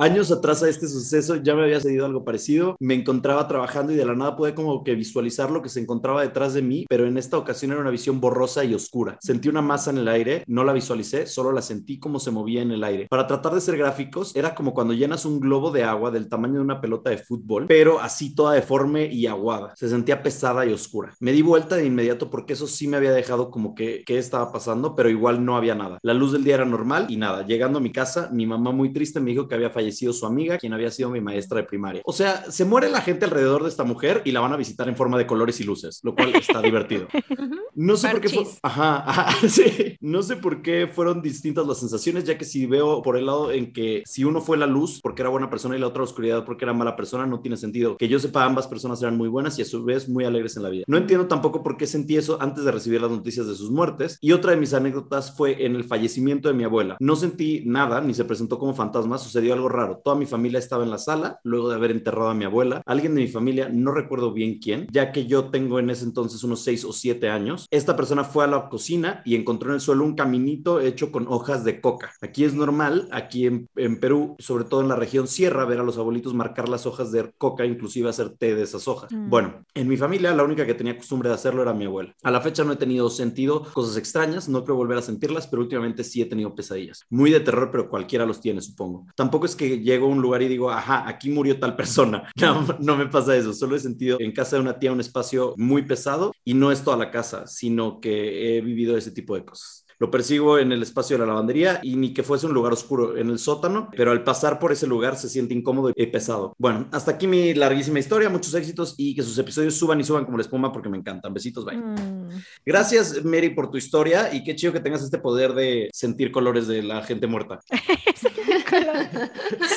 Años 0.00 0.30
atrás 0.30 0.62
a 0.62 0.68
este 0.68 0.86
suceso 0.86 1.34
ya 1.34 1.56
me 1.56 1.64
había 1.64 1.80
sucedido 1.80 2.06
algo 2.06 2.22
parecido. 2.22 2.76
Me 2.78 2.94
encontraba 2.94 3.48
trabajando 3.48 3.92
y 3.92 3.96
de 3.96 4.04
la 4.04 4.14
nada 4.14 4.36
pude 4.36 4.54
como 4.54 4.84
que 4.84 4.94
visualizar 4.94 5.50
lo 5.50 5.60
que 5.60 5.68
se 5.68 5.80
encontraba 5.80 6.22
detrás 6.22 6.54
de 6.54 6.62
mí, 6.62 6.86
pero 6.88 7.04
en 7.08 7.18
esta 7.18 7.36
ocasión 7.36 7.72
era 7.72 7.80
una 7.80 7.90
visión 7.90 8.20
borrosa 8.20 8.64
y 8.64 8.74
oscura. 8.74 9.18
Sentí 9.20 9.48
una 9.48 9.60
masa 9.60 9.90
en 9.90 9.98
el 9.98 10.06
aire, 10.06 10.44
no 10.46 10.62
la 10.62 10.72
visualicé, 10.72 11.26
solo 11.26 11.50
la 11.50 11.62
sentí 11.62 11.98
como 11.98 12.20
se 12.20 12.30
movía 12.30 12.62
en 12.62 12.70
el 12.70 12.84
aire. 12.84 13.08
Para 13.10 13.26
tratar 13.26 13.52
de 13.54 13.60
ser 13.60 13.76
gráficos, 13.76 14.36
era 14.36 14.54
como 14.54 14.72
cuando 14.72 14.94
llenas 14.94 15.24
un 15.24 15.40
globo 15.40 15.72
de 15.72 15.82
agua 15.82 16.12
del 16.12 16.28
tamaño 16.28 16.54
de 16.54 16.60
una 16.60 16.80
pelota 16.80 17.10
de 17.10 17.18
fútbol, 17.18 17.66
pero 17.66 17.98
así 17.98 18.36
toda 18.36 18.54
deforme 18.54 19.12
y 19.12 19.26
aguada. 19.26 19.72
Se 19.74 19.88
sentía 19.88 20.22
pesada 20.22 20.64
y 20.64 20.72
oscura. 20.72 21.12
Me 21.18 21.32
di 21.32 21.42
vuelta 21.42 21.74
de 21.74 21.86
inmediato 21.86 22.30
porque 22.30 22.52
eso 22.52 22.68
sí 22.68 22.86
me 22.86 22.98
había 22.98 23.10
dejado 23.10 23.50
como 23.50 23.74
que 23.74 24.04
qué 24.06 24.18
estaba 24.18 24.52
pasando, 24.52 24.94
pero 24.94 25.10
igual 25.10 25.44
no 25.44 25.56
había 25.56 25.74
nada. 25.74 25.98
La 26.02 26.14
luz 26.14 26.30
del 26.30 26.44
día 26.44 26.54
era 26.54 26.64
normal 26.64 27.06
y 27.08 27.16
nada. 27.16 27.44
Llegando 27.44 27.80
a 27.80 27.82
mi 27.82 27.90
casa, 27.90 28.30
mi 28.32 28.46
mamá 28.46 28.70
muy 28.70 28.92
triste 28.92 29.18
me 29.18 29.32
dijo 29.32 29.48
que 29.48 29.56
había 29.56 29.70
fallecido 29.70 29.87
su 29.92 30.26
amiga, 30.26 30.58
quien 30.58 30.72
había 30.72 30.90
sido 30.90 31.10
mi 31.10 31.20
maestra 31.20 31.60
de 31.60 31.66
primaria. 31.66 32.02
O 32.04 32.12
sea, 32.12 32.50
se 32.50 32.64
muere 32.64 32.88
la 32.88 33.00
gente 33.00 33.24
alrededor 33.24 33.62
de 33.62 33.68
esta 33.68 33.84
mujer 33.84 34.22
y 34.24 34.32
la 34.32 34.40
van 34.40 34.52
a 34.52 34.56
visitar 34.56 34.88
en 34.88 34.96
forma 34.96 35.18
de 35.18 35.26
colores 35.26 35.60
y 35.60 35.64
luces, 35.64 36.00
lo 36.02 36.14
cual 36.14 36.34
está 36.34 36.60
divertido. 36.62 37.08
No 37.78 37.96
sé 37.96 38.08
por 38.08 38.20
qué 38.20 38.28
fue. 38.28 38.44
Ajá, 38.64 39.08
ajá, 39.08 39.48
sí. 39.48 39.96
No 40.00 40.22
sé 40.24 40.34
por 40.34 40.62
qué 40.62 40.88
fueron 40.92 41.22
distintas 41.22 41.64
las 41.64 41.78
sensaciones, 41.78 42.24
ya 42.24 42.36
que 42.36 42.44
si 42.44 42.66
veo 42.66 43.02
por 43.02 43.16
el 43.16 43.26
lado 43.26 43.52
en 43.52 43.72
que 43.72 44.02
si 44.04 44.24
uno 44.24 44.40
fue 44.40 44.56
la 44.56 44.66
luz 44.66 44.98
porque 45.00 45.22
era 45.22 45.28
buena 45.28 45.48
persona 45.48 45.76
y 45.76 45.78
la 45.78 45.86
otra 45.86 45.98
la 45.98 46.04
oscuridad 46.04 46.44
porque 46.44 46.64
era 46.64 46.72
mala 46.72 46.96
persona, 46.96 47.24
no 47.24 47.38
tiene 47.38 47.56
sentido. 47.56 47.96
Que 47.96 48.08
yo 48.08 48.18
sepa, 48.18 48.44
ambas 48.44 48.66
personas 48.66 49.00
eran 49.00 49.16
muy 49.16 49.28
buenas 49.28 49.56
y 49.60 49.62
a 49.62 49.64
su 49.64 49.84
vez 49.84 50.08
muy 50.08 50.24
alegres 50.24 50.56
en 50.56 50.64
la 50.64 50.70
vida. 50.70 50.84
No 50.88 50.96
entiendo 50.96 51.28
tampoco 51.28 51.62
por 51.62 51.76
qué 51.76 51.86
sentí 51.86 52.16
eso 52.16 52.38
antes 52.40 52.64
de 52.64 52.72
recibir 52.72 53.00
las 53.00 53.12
noticias 53.12 53.46
de 53.46 53.54
sus 53.54 53.70
muertes. 53.70 54.18
Y 54.20 54.32
otra 54.32 54.50
de 54.50 54.56
mis 54.56 54.74
anécdotas 54.74 55.36
fue 55.36 55.64
en 55.64 55.76
el 55.76 55.84
fallecimiento 55.84 56.48
de 56.48 56.54
mi 56.54 56.64
abuela. 56.64 56.96
No 56.98 57.14
sentí 57.14 57.62
nada, 57.64 58.00
ni 58.00 58.12
se 58.12 58.24
presentó 58.24 58.58
como 58.58 58.74
fantasma, 58.74 59.18
sucedió 59.18 59.54
algo 59.54 59.68
raro. 59.68 59.77
Toda 60.04 60.16
mi 60.16 60.26
familia 60.26 60.58
estaba 60.58 60.84
en 60.84 60.90
la 60.90 60.98
sala 60.98 61.40
luego 61.44 61.68
de 61.68 61.76
haber 61.76 61.90
enterrado 61.90 62.28
a 62.28 62.34
mi 62.34 62.44
abuela. 62.44 62.82
Alguien 62.86 63.14
de 63.14 63.22
mi 63.22 63.28
familia, 63.28 63.68
no 63.68 63.92
recuerdo 63.92 64.32
bien 64.32 64.58
quién, 64.58 64.86
ya 64.90 65.12
que 65.12 65.26
yo 65.26 65.50
tengo 65.50 65.78
en 65.78 65.90
ese 65.90 66.04
entonces 66.04 66.42
unos 66.44 66.62
6 66.62 66.84
o 66.84 66.92
7 66.92 67.28
años. 67.28 67.66
Esta 67.70 67.96
persona 67.96 68.24
fue 68.24 68.44
a 68.44 68.48
la 68.48 68.68
cocina 68.68 69.22
y 69.24 69.34
encontró 69.34 69.70
en 69.70 69.76
el 69.76 69.80
suelo 69.80 70.04
un 70.04 70.14
caminito 70.14 70.80
hecho 70.80 71.12
con 71.12 71.26
hojas 71.28 71.64
de 71.64 71.80
coca. 71.80 72.12
Aquí 72.20 72.44
es 72.44 72.54
normal, 72.54 73.08
aquí 73.12 73.46
en, 73.46 73.68
en 73.76 74.00
Perú, 74.00 74.36
sobre 74.38 74.64
todo 74.64 74.80
en 74.80 74.88
la 74.88 74.96
región 74.96 75.28
sierra, 75.28 75.64
ver 75.64 75.80
a 75.80 75.84
los 75.84 75.98
abuelitos 75.98 76.34
marcar 76.34 76.68
las 76.68 76.86
hojas 76.86 77.12
de 77.12 77.30
coca, 77.38 77.64
inclusive 77.64 78.08
hacer 78.08 78.30
té 78.30 78.54
de 78.54 78.62
esas 78.62 78.88
hojas. 78.88 79.12
Mm. 79.12 79.30
Bueno, 79.30 79.64
en 79.74 79.88
mi 79.88 79.96
familia 79.96 80.34
la 80.34 80.44
única 80.44 80.66
que 80.66 80.74
tenía 80.74 80.96
costumbre 80.96 81.28
de 81.28 81.34
hacerlo 81.34 81.62
era 81.62 81.74
mi 81.74 81.84
abuela. 81.84 82.14
A 82.22 82.30
la 82.30 82.40
fecha 82.40 82.64
no 82.64 82.72
he 82.72 82.76
tenido 82.76 83.10
sentido 83.10 83.62
cosas 83.72 83.96
extrañas, 83.96 84.48
no 84.48 84.64
creo 84.64 84.76
volver 84.76 84.98
a 84.98 85.02
sentirlas, 85.02 85.46
pero 85.46 85.62
últimamente 85.62 86.04
sí 86.04 86.22
he 86.22 86.26
tenido 86.26 86.54
pesadillas. 86.54 87.04
Muy 87.10 87.30
de 87.30 87.40
terror, 87.40 87.70
pero 87.70 87.88
cualquiera 87.88 88.26
los 88.26 88.40
tiene, 88.40 88.60
supongo. 88.60 89.06
Tampoco 89.14 89.46
es 89.46 89.56
que 89.56 89.67
que 89.68 89.80
llego 89.80 90.06
a 90.06 90.10
un 90.10 90.22
lugar 90.22 90.42
y 90.42 90.48
digo, 90.48 90.70
ajá, 90.70 91.08
aquí 91.08 91.30
murió 91.30 91.58
tal 91.58 91.76
persona. 91.76 92.28
No, 92.48 92.66
no 92.78 92.96
me 92.96 93.06
pasa 93.06 93.36
eso. 93.36 93.52
Solo 93.52 93.76
he 93.76 93.80
sentido 93.80 94.16
en 94.20 94.32
casa 94.32 94.56
de 94.56 94.62
una 94.62 94.78
tía 94.78 94.92
un 94.92 95.00
espacio 95.00 95.54
muy 95.56 95.82
pesado 95.82 96.32
y 96.44 96.54
no 96.54 96.72
es 96.72 96.82
toda 96.82 96.96
la 96.96 97.10
casa, 97.10 97.46
sino 97.46 98.00
que 98.00 98.56
he 98.56 98.60
vivido 98.60 98.96
ese 98.96 99.10
tipo 99.10 99.34
de 99.34 99.44
cosas 99.44 99.78
lo 99.98 100.10
persigo 100.10 100.58
en 100.58 100.70
el 100.72 100.82
espacio 100.82 101.16
de 101.16 101.20
la 101.20 101.26
lavandería 101.26 101.80
y 101.82 101.96
ni 101.96 102.12
que 102.14 102.22
fuese 102.22 102.46
un 102.46 102.54
lugar 102.54 102.72
oscuro 102.72 103.16
en 103.16 103.30
el 103.30 103.38
sótano, 103.38 103.88
pero 103.96 104.12
al 104.12 104.22
pasar 104.22 104.58
por 104.58 104.72
ese 104.72 104.86
lugar 104.86 105.16
se 105.16 105.28
siente 105.28 105.54
incómodo 105.54 105.92
y 105.94 106.06
pesado. 106.06 106.54
Bueno, 106.58 106.88
hasta 106.92 107.12
aquí 107.12 107.26
mi 107.26 107.52
larguísima 107.54 107.98
historia, 107.98 108.28
muchos 108.28 108.54
éxitos 108.54 108.94
y 108.96 109.14
que 109.14 109.22
sus 109.22 109.36
episodios 109.38 109.74
suban 109.74 110.00
y 110.00 110.04
suban 110.04 110.24
como 110.24 110.36
la 110.36 110.42
espuma 110.42 110.72
porque 110.72 110.88
me 110.88 110.98
encantan. 110.98 111.34
Besitos, 111.34 111.64
bye. 111.64 111.76
Mm. 111.76 112.28
Gracias, 112.64 113.24
Mary, 113.24 113.50
por 113.50 113.70
tu 113.70 113.76
historia 113.76 114.32
y 114.32 114.44
qué 114.44 114.54
chido 114.54 114.72
que 114.72 114.80
tengas 114.80 115.02
este 115.02 115.18
poder 115.18 115.54
de 115.54 115.90
sentir 115.92 116.30
colores 116.30 116.68
de 116.68 116.82
la 116.82 117.02
gente 117.02 117.26
muerta. 117.26 117.60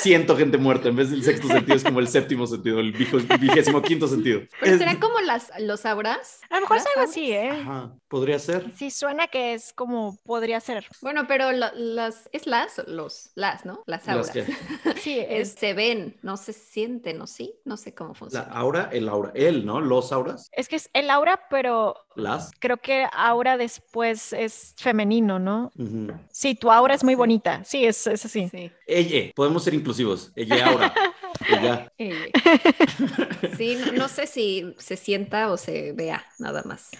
Siento 0.00 0.36
gente 0.36 0.58
muerta, 0.58 0.88
en 0.88 0.96
vez 0.96 1.10
del 1.10 1.22
sexto 1.22 1.48
sentido 1.48 1.76
es 1.76 1.84
como 1.84 2.00
el 2.00 2.08
séptimo 2.08 2.46
sentido, 2.46 2.80
el 2.80 2.92
vigésimo 2.92 3.82
quinto 3.82 4.06
sentido. 4.08 4.42
Pero 4.60 4.78
serán 4.78 4.98
como 4.98 5.20
las, 5.20 5.50
los 5.60 5.84
auras. 5.86 6.40
A 6.50 6.56
lo 6.56 6.62
mejor 6.62 6.76
es 6.78 6.84
¿Las 6.84 6.96
algo 6.96 7.10
así, 7.10 7.32
¿eh? 7.32 7.50
Ajá, 7.50 7.94
podría 8.08 8.38
ser. 8.38 8.70
Sí, 8.76 8.90
suena 8.90 9.26
que 9.28 9.54
es 9.54 9.72
como 9.72 10.16
podría 10.24 10.60
ser. 10.60 10.86
Bueno, 11.00 11.26
pero 11.26 11.52
la- 11.52 11.72
las, 11.74 12.28
es 12.32 12.46
las, 12.46 12.80
los, 12.86 13.30
las, 13.34 13.64
¿no? 13.64 13.82
Las 13.86 14.08
auras. 14.08 14.32
Sí, 15.00 15.18
Es- 15.18 15.54
se 15.58 15.74
ven, 15.74 16.16
no 16.22 16.36
se 16.36 16.52
sienten, 16.52 17.18
¿no? 17.18 17.26
Sí, 17.26 17.54
no 17.64 17.76
sé 17.76 17.94
cómo 17.94 18.10
La 18.10 18.14
funciona. 18.14 18.46
aura, 18.52 18.88
el 18.92 19.08
aura, 19.08 19.32
él, 19.34 19.64
¿no? 19.66 19.80
Los 19.80 20.12
auras, 20.12 20.48
es 20.52 20.68
que 20.68 20.76
es 20.76 20.90
el 20.92 21.10
aura, 21.10 21.40
pero 21.50 21.96
las. 22.14 22.50
creo 22.58 22.76
que 22.76 23.06
aura 23.12 23.56
después 23.56 24.32
es 24.32 24.74
femenino, 24.78 25.38
¿no? 25.38 25.70
Sí, 26.30 26.54
tu 26.54 26.70
aura 26.70 26.94
es 26.94 27.02
muy 27.04 27.12
Sí. 27.14 27.16
bonita. 27.16 27.64
Sí, 27.64 27.84
es, 27.84 28.06
es 28.06 28.24
así. 28.24 28.48
Sí. 28.48 28.70
Ella, 28.86 29.11
podemos 29.34 29.64
ser 29.64 29.74
inclusivos. 29.74 30.32
Ella, 30.34 30.66
aura. 30.66 30.94
Ella. 31.48 31.92
Eh, 31.98 32.30
Sí, 33.56 33.76
no 33.94 34.08
sé 34.08 34.26
si 34.26 34.74
se 34.78 34.96
sienta 34.96 35.50
o 35.50 35.56
se 35.56 35.92
vea, 35.92 36.24
nada 36.38 36.62
más. 36.64 36.90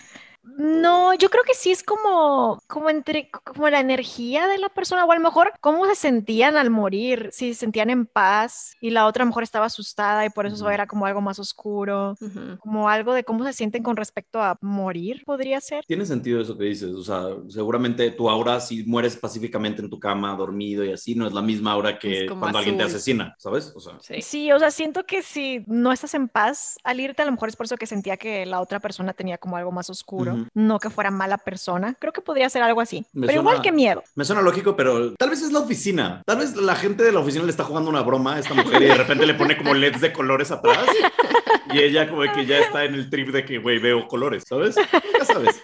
No, 0.45 1.15
yo 1.15 1.31
creo 1.31 1.45
que 1.45 1.55
sí 1.55 1.71
es 1.71 1.83
como, 1.83 2.61
como 2.67 2.91
entre, 2.91 3.31
como 3.31 3.69
la 3.71 3.81
energía 3.81 4.49
de 4.49 4.59
la 4.59 4.69
persona, 4.69 5.05
o 5.05 5.13
a 5.13 5.15
lo 5.15 5.21
mejor 5.21 5.53
cómo 5.61 5.87
se 5.87 5.95
sentían 5.95 6.57
al 6.57 6.71
morir, 6.71 7.31
si 7.33 7.55
se 7.55 7.61
sentían 7.61 7.91
en 7.91 8.07
paz 8.07 8.75
y 8.81 8.91
la 8.91 9.07
otra 9.07 9.23
a 9.23 9.27
lo 9.27 9.31
mejor 9.31 9.45
estaba 9.45 9.67
asustada 9.67 10.27
y 10.27 10.31
por 10.31 10.47
eso 10.47 10.69
era 10.71 10.87
como 10.87 11.07
algo 11.07 11.21
más 11.21 11.39
oscuro, 11.39 12.17
como 12.59 12.89
algo 12.89 13.15
de 13.15 13.25
cómo 13.25 13.45
se 13.45 13.53
sienten 13.53 13.83
con 13.83 13.97
respecto 13.97 14.43
a 14.43 14.59
morir, 14.61 15.23
podría 15.25 15.61
ser. 15.61 15.85
Tiene 15.87 16.07
sentido 16.07 16.41
eso 16.41 16.59
que 16.59 16.65
dices. 16.65 16.91
O 16.95 17.05
sea, 17.05 17.27
seguramente 17.49 18.11
tu 18.11 18.29
aura, 18.29 18.61
si 18.61 18.85
mueres 18.85 19.17
pacíficamente 19.17 19.81
en 19.81 19.91
tu 19.91 20.01
cama, 20.01 20.35
dormido 20.35 20.85
y 20.85 20.93
así, 20.93 21.15
no 21.15 21.27
es 21.27 21.33
la 21.33 21.43
misma 21.43 21.73
aura 21.73 21.99
que 21.99 22.27
cuando 22.27 22.59
alguien 22.59 22.77
te 22.77 22.85
asesina, 22.85 23.35
¿sabes? 23.39 23.73
O 23.77 23.81
sea, 23.81 23.93
Sí. 24.01 24.23
Sí, 24.23 24.51
o 24.51 24.59
sea, 24.59 24.71
siento 24.71 25.05
que 25.05 25.23
si 25.23 25.63
no 25.67 25.93
estás 25.93 26.15
en 26.15 26.27
paz 26.27 26.79
al 26.85 27.01
irte, 27.01 27.23
a 27.23 27.27
lo 27.27 27.33
mejor 27.33 27.49
es 27.49 27.57
por 27.57 27.67
eso 27.67 27.77
que 27.77 27.87
sentía 27.87 28.17
que 28.17 28.47
la 28.47 28.61
otra 28.61 28.81
persona 28.81 29.13
tenía 29.13 29.39
como 29.39 29.57
algo 29.57 29.71
más 29.71 29.91
oscuro, 29.91 30.32
No 30.55 30.79
que 30.79 30.91
fuera 30.91 31.11
mala 31.11 31.39
persona. 31.39 31.95
Creo 31.99 32.13
que 32.13 32.21
podría 32.21 32.49
ser 32.49 32.63
algo 32.63 32.81
así. 32.81 33.07
Me 33.13 33.27
Pero 33.27 33.41
igual 33.41 33.63
que 33.63 33.73
miedo. 33.73 34.03
me 34.15 34.25
suena 34.25 34.43
lógico, 34.43 34.77
pero 34.77 35.15
tal 35.15 35.31
vez 35.31 35.43
es 35.43 35.53
la 35.53 35.61
oficina. 35.61 36.23
Tal 36.27 36.39
vez 36.39 36.57
la 36.57 36.75
gente 36.77 37.03
de 37.03 37.13
la 37.13 37.21
oficina 37.21 37.45
le 37.45 37.51
está 37.51 37.65
jugando 37.65 37.91
una 37.91 38.03
broma 38.03 38.35
a 38.35 38.39
esta 38.39 38.55
mujer 38.55 38.83
y 38.83 38.87
de 38.87 38.95
repente 38.95 39.27
le 39.27 39.35
pone 39.35 39.57
como 39.57 39.75
LEDs 39.75 40.01
de 40.01 40.13
colores 40.13 40.51
atrás. 40.51 40.87
Y 41.73 41.79
ella 41.79 42.09
como 42.09 42.23
que 42.33 42.45
ya 42.45 42.59
está 42.59 42.85
en 42.85 42.95
el 42.95 43.09
trip 43.09 43.29
de 43.29 43.45
que, 43.45 43.59
güey, 43.59 43.79
veo 43.79 44.07
colores, 44.09 44.45
¿sabes? 44.47 44.77
Ya 45.19 45.25
sabes. 45.25 45.61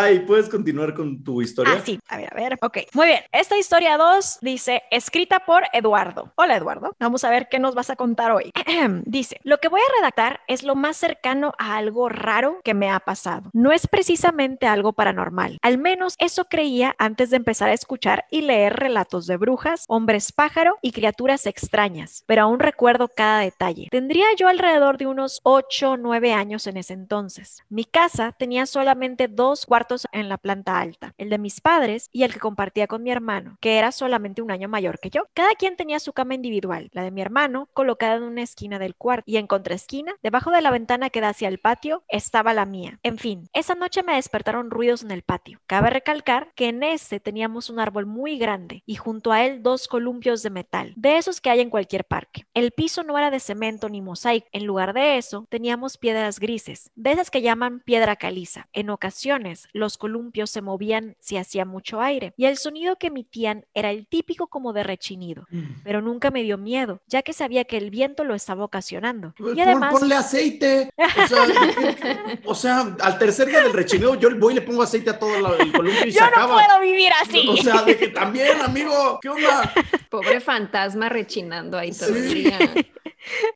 Ay, 0.00 0.20
¿puedes 0.20 0.48
continuar 0.48 0.94
con 0.94 1.24
tu 1.24 1.42
historia? 1.42 1.74
Ah, 1.76 1.82
sí. 1.84 1.98
A 2.08 2.16
ver, 2.16 2.32
a 2.32 2.36
ver. 2.36 2.56
Ok, 2.62 2.78
muy 2.94 3.08
bien. 3.08 3.18
Esta 3.32 3.58
historia 3.58 3.96
2 3.98 4.38
dice, 4.42 4.84
escrita 4.92 5.40
por 5.40 5.64
Eduardo. 5.72 6.32
Hola, 6.36 6.56
Eduardo. 6.56 6.94
Vamos 7.00 7.24
a 7.24 7.30
ver 7.30 7.48
qué 7.48 7.58
nos 7.58 7.74
vas 7.74 7.90
a 7.90 7.96
contar 7.96 8.30
hoy. 8.30 8.52
dice, 9.06 9.40
lo 9.42 9.58
que 9.58 9.66
voy 9.66 9.80
a 9.80 9.98
redactar 9.98 10.38
es 10.46 10.62
lo 10.62 10.76
más 10.76 10.98
cercano 10.98 11.52
a 11.58 11.76
algo 11.76 12.08
raro 12.08 12.60
que 12.62 12.74
me 12.74 12.88
ha 12.88 13.00
pasado. 13.00 13.50
No 13.52 13.72
es 13.72 13.88
precisamente 13.88 14.68
algo 14.68 14.92
paranormal. 14.92 15.58
Al 15.62 15.78
menos 15.78 16.14
eso 16.18 16.44
creía 16.44 16.94
antes 17.00 17.30
de 17.30 17.38
empezar 17.38 17.68
a 17.68 17.74
escuchar 17.74 18.24
y 18.30 18.42
leer 18.42 18.74
relatos 18.74 19.26
de 19.26 19.36
brujas, 19.36 19.84
hombres 19.88 20.30
pájaro 20.30 20.78
y 20.80 20.92
criaturas 20.92 21.44
extrañas, 21.44 22.22
pero 22.26 22.42
aún 22.42 22.60
recuerdo 22.60 23.08
cada 23.08 23.40
detalle. 23.40 23.88
Tendría 23.90 24.26
yo 24.36 24.46
alrededor 24.46 24.96
de 24.96 25.08
unos 25.08 25.40
8 25.42 25.90
o 25.90 25.96
9 25.96 26.34
años 26.34 26.68
en 26.68 26.76
ese 26.76 26.92
entonces. 26.92 27.64
Mi 27.68 27.84
casa 27.84 28.30
tenía 28.38 28.64
solamente 28.64 29.26
dos 29.26 29.66
cuartos 29.66 29.87
en 30.12 30.28
la 30.28 30.38
planta 30.38 30.78
alta, 30.78 31.14
el 31.18 31.30
de 31.30 31.38
mis 31.38 31.60
padres 31.60 32.08
y 32.12 32.22
el 32.24 32.32
que 32.32 32.40
compartía 32.40 32.86
con 32.86 33.02
mi 33.02 33.10
hermano, 33.10 33.56
que 33.60 33.78
era 33.78 33.92
solamente 33.92 34.42
un 34.42 34.50
año 34.50 34.68
mayor 34.68 34.98
que 34.98 35.10
yo. 35.10 35.22
Cada 35.34 35.54
quien 35.54 35.76
tenía 35.76 36.00
su 36.00 36.12
cama 36.12 36.34
individual, 36.34 36.90
la 36.92 37.02
de 37.02 37.10
mi 37.10 37.22
hermano 37.22 37.68
colocada 37.72 38.16
en 38.16 38.22
una 38.22 38.42
esquina 38.42 38.78
del 38.78 38.94
cuarto 38.94 39.24
y 39.26 39.36
en 39.36 39.46
contraesquina, 39.46 40.14
debajo 40.22 40.50
de 40.50 40.62
la 40.62 40.70
ventana 40.70 41.10
que 41.10 41.20
da 41.20 41.30
hacia 41.30 41.48
el 41.48 41.58
patio, 41.58 42.02
estaba 42.08 42.54
la 42.54 42.66
mía. 42.66 42.98
En 43.02 43.18
fin, 43.18 43.48
esa 43.52 43.74
noche 43.74 44.02
me 44.02 44.14
despertaron 44.14 44.70
ruidos 44.70 45.02
en 45.02 45.10
el 45.10 45.22
patio. 45.22 45.60
Cabe 45.66 45.90
recalcar 45.90 46.52
que 46.54 46.68
en 46.68 46.82
este 46.82 47.20
teníamos 47.20 47.70
un 47.70 47.80
árbol 47.80 48.06
muy 48.06 48.38
grande 48.38 48.82
y 48.86 48.96
junto 48.96 49.32
a 49.32 49.44
él 49.44 49.62
dos 49.62 49.88
columpios 49.88 50.42
de 50.42 50.50
metal, 50.50 50.92
de 50.96 51.16
esos 51.16 51.40
que 51.40 51.50
hay 51.50 51.60
en 51.60 51.70
cualquier 51.70 52.04
parque. 52.04 52.46
El 52.54 52.72
piso 52.72 53.02
no 53.02 53.16
era 53.16 53.30
de 53.30 53.40
cemento 53.40 53.88
ni 53.88 54.00
mosaico, 54.00 54.48
en 54.52 54.66
lugar 54.66 54.92
de 54.92 55.18
eso 55.18 55.46
teníamos 55.48 55.98
piedras 55.98 56.40
grises, 56.40 56.90
de 56.94 57.12
esas 57.12 57.30
que 57.30 57.42
llaman 57.42 57.80
piedra 57.80 58.16
caliza. 58.16 58.68
En 58.72 58.90
ocasiones 58.90 59.68
los 59.78 59.96
columpios 59.98 60.50
se 60.50 60.60
movían 60.60 61.16
si 61.20 61.36
hacía 61.36 61.64
mucho 61.64 62.00
aire 62.00 62.34
y 62.36 62.44
el 62.46 62.56
sonido 62.58 62.96
que 62.96 63.06
emitían 63.08 63.64
era 63.74 63.90
el 63.90 64.06
típico 64.06 64.48
como 64.48 64.72
de 64.72 64.82
rechinido, 64.82 65.46
pero 65.84 66.02
nunca 66.02 66.30
me 66.30 66.42
dio 66.42 66.58
miedo, 66.58 67.00
ya 67.06 67.22
que 67.22 67.32
sabía 67.32 67.64
que 67.64 67.76
el 67.78 67.90
viento 67.90 68.24
lo 68.24 68.34
estaba 68.34 68.64
ocasionando. 68.64 69.34
Pues 69.38 69.56
Y 69.56 69.60
además... 69.60 69.92
Pon- 69.92 70.00
ponle 70.00 70.14
aceite. 70.16 70.90
O 70.96 71.26
sea, 71.26 71.46
o 72.44 72.54
sea, 72.54 72.96
al 73.00 73.18
tercer 73.18 73.48
día 73.48 73.62
del 73.62 73.72
rechineo, 73.72 74.14
yo 74.16 74.28
voy 74.38 74.52
y 74.52 74.56
le 74.56 74.62
pongo 74.62 74.82
aceite 74.82 75.10
a 75.10 75.18
todo 75.18 75.34
el 75.56 75.72
columpio 75.72 76.06
y 76.06 76.10
Yo 76.12 76.18
se 76.18 76.20
no 76.20 76.26
acaba. 76.28 76.54
puedo 76.54 76.80
vivir 76.80 77.10
así. 77.22 77.46
O 77.48 77.56
sea, 77.56 77.82
de 77.82 77.96
que 77.96 78.08
también, 78.08 78.60
amigo, 78.60 79.18
¿qué 79.22 79.28
onda? 79.28 79.72
Pobre 80.10 80.40
fantasma 80.40 81.08
rechinando 81.08 81.78
ahí 81.78 81.92
todo 81.92 82.14
el 82.14 82.34
día. 82.34 82.58